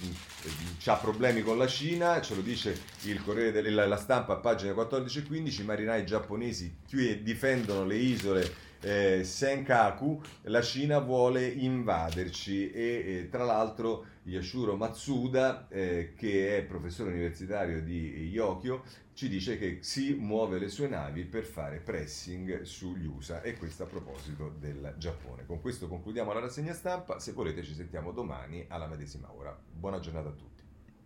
ha 0.85 0.97
problemi 0.97 1.43
con 1.43 1.59
la 1.59 1.67
Cina, 1.67 2.21
ce 2.21 2.35
lo 2.35 2.43
dice 2.43 2.81
il 3.03 3.23
Corriere 3.23 3.63
della 3.63 3.97
Stampa 3.97 4.35
a 4.35 4.37
pagina 4.37 4.73
14 4.73 5.19
e 5.19 5.23
15, 5.23 5.63
i 5.63 5.65
marinai 5.65 6.05
giapponesi 6.05 6.75
difendono 7.23 7.85
le 7.85 7.97
isole 7.97 8.66
eh, 8.81 9.25
Senkaku, 9.25 10.21
la 10.43 10.63
Cina 10.63 10.99
vuole 10.99 11.47
invaderci 11.47 12.71
e 12.71 12.83
eh, 12.83 13.29
tra 13.31 13.45
l'altro 13.45 14.07
Yashuro 14.25 14.77
Matsuda, 14.77 15.69
eh, 15.69 16.15
che 16.17 16.59
è 16.59 16.63
professore 16.65 17.11
universitario 17.11 17.83
di 17.83 18.29
Yokio, 18.29 18.83
ci 19.15 19.29
dice 19.29 19.57
che 19.59 19.79
si 19.81 20.15
muove 20.15 20.59
le 20.59 20.69
sue 20.69 20.89
navi 20.89 21.25
per 21.25 21.45
fare 21.45 21.79
pressing 21.79 22.63
sugli 22.63 23.07
USA 23.07 23.41
e 23.41 23.57
questo 23.57 23.85
a 23.85 23.87
proposito 23.87 24.55
del 24.59 24.95
Giappone. 24.99 25.47
Con 25.47 25.61
questo 25.61 25.89
concludiamo 25.89 26.33
la 26.33 26.41
rassegna 26.41 26.75
stampa, 26.75 27.19
se 27.19 27.33
volete 27.33 27.63
ci 27.63 27.75
sentiamo 27.75 28.13
domani 28.13 28.67
alla 28.69 28.87
medesima 28.87 29.33
ora. 29.33 29.57
Buona 29.73 30.01
giornata 30.01 30.29
a 30.29 30.33
tutti. 30.33 30.56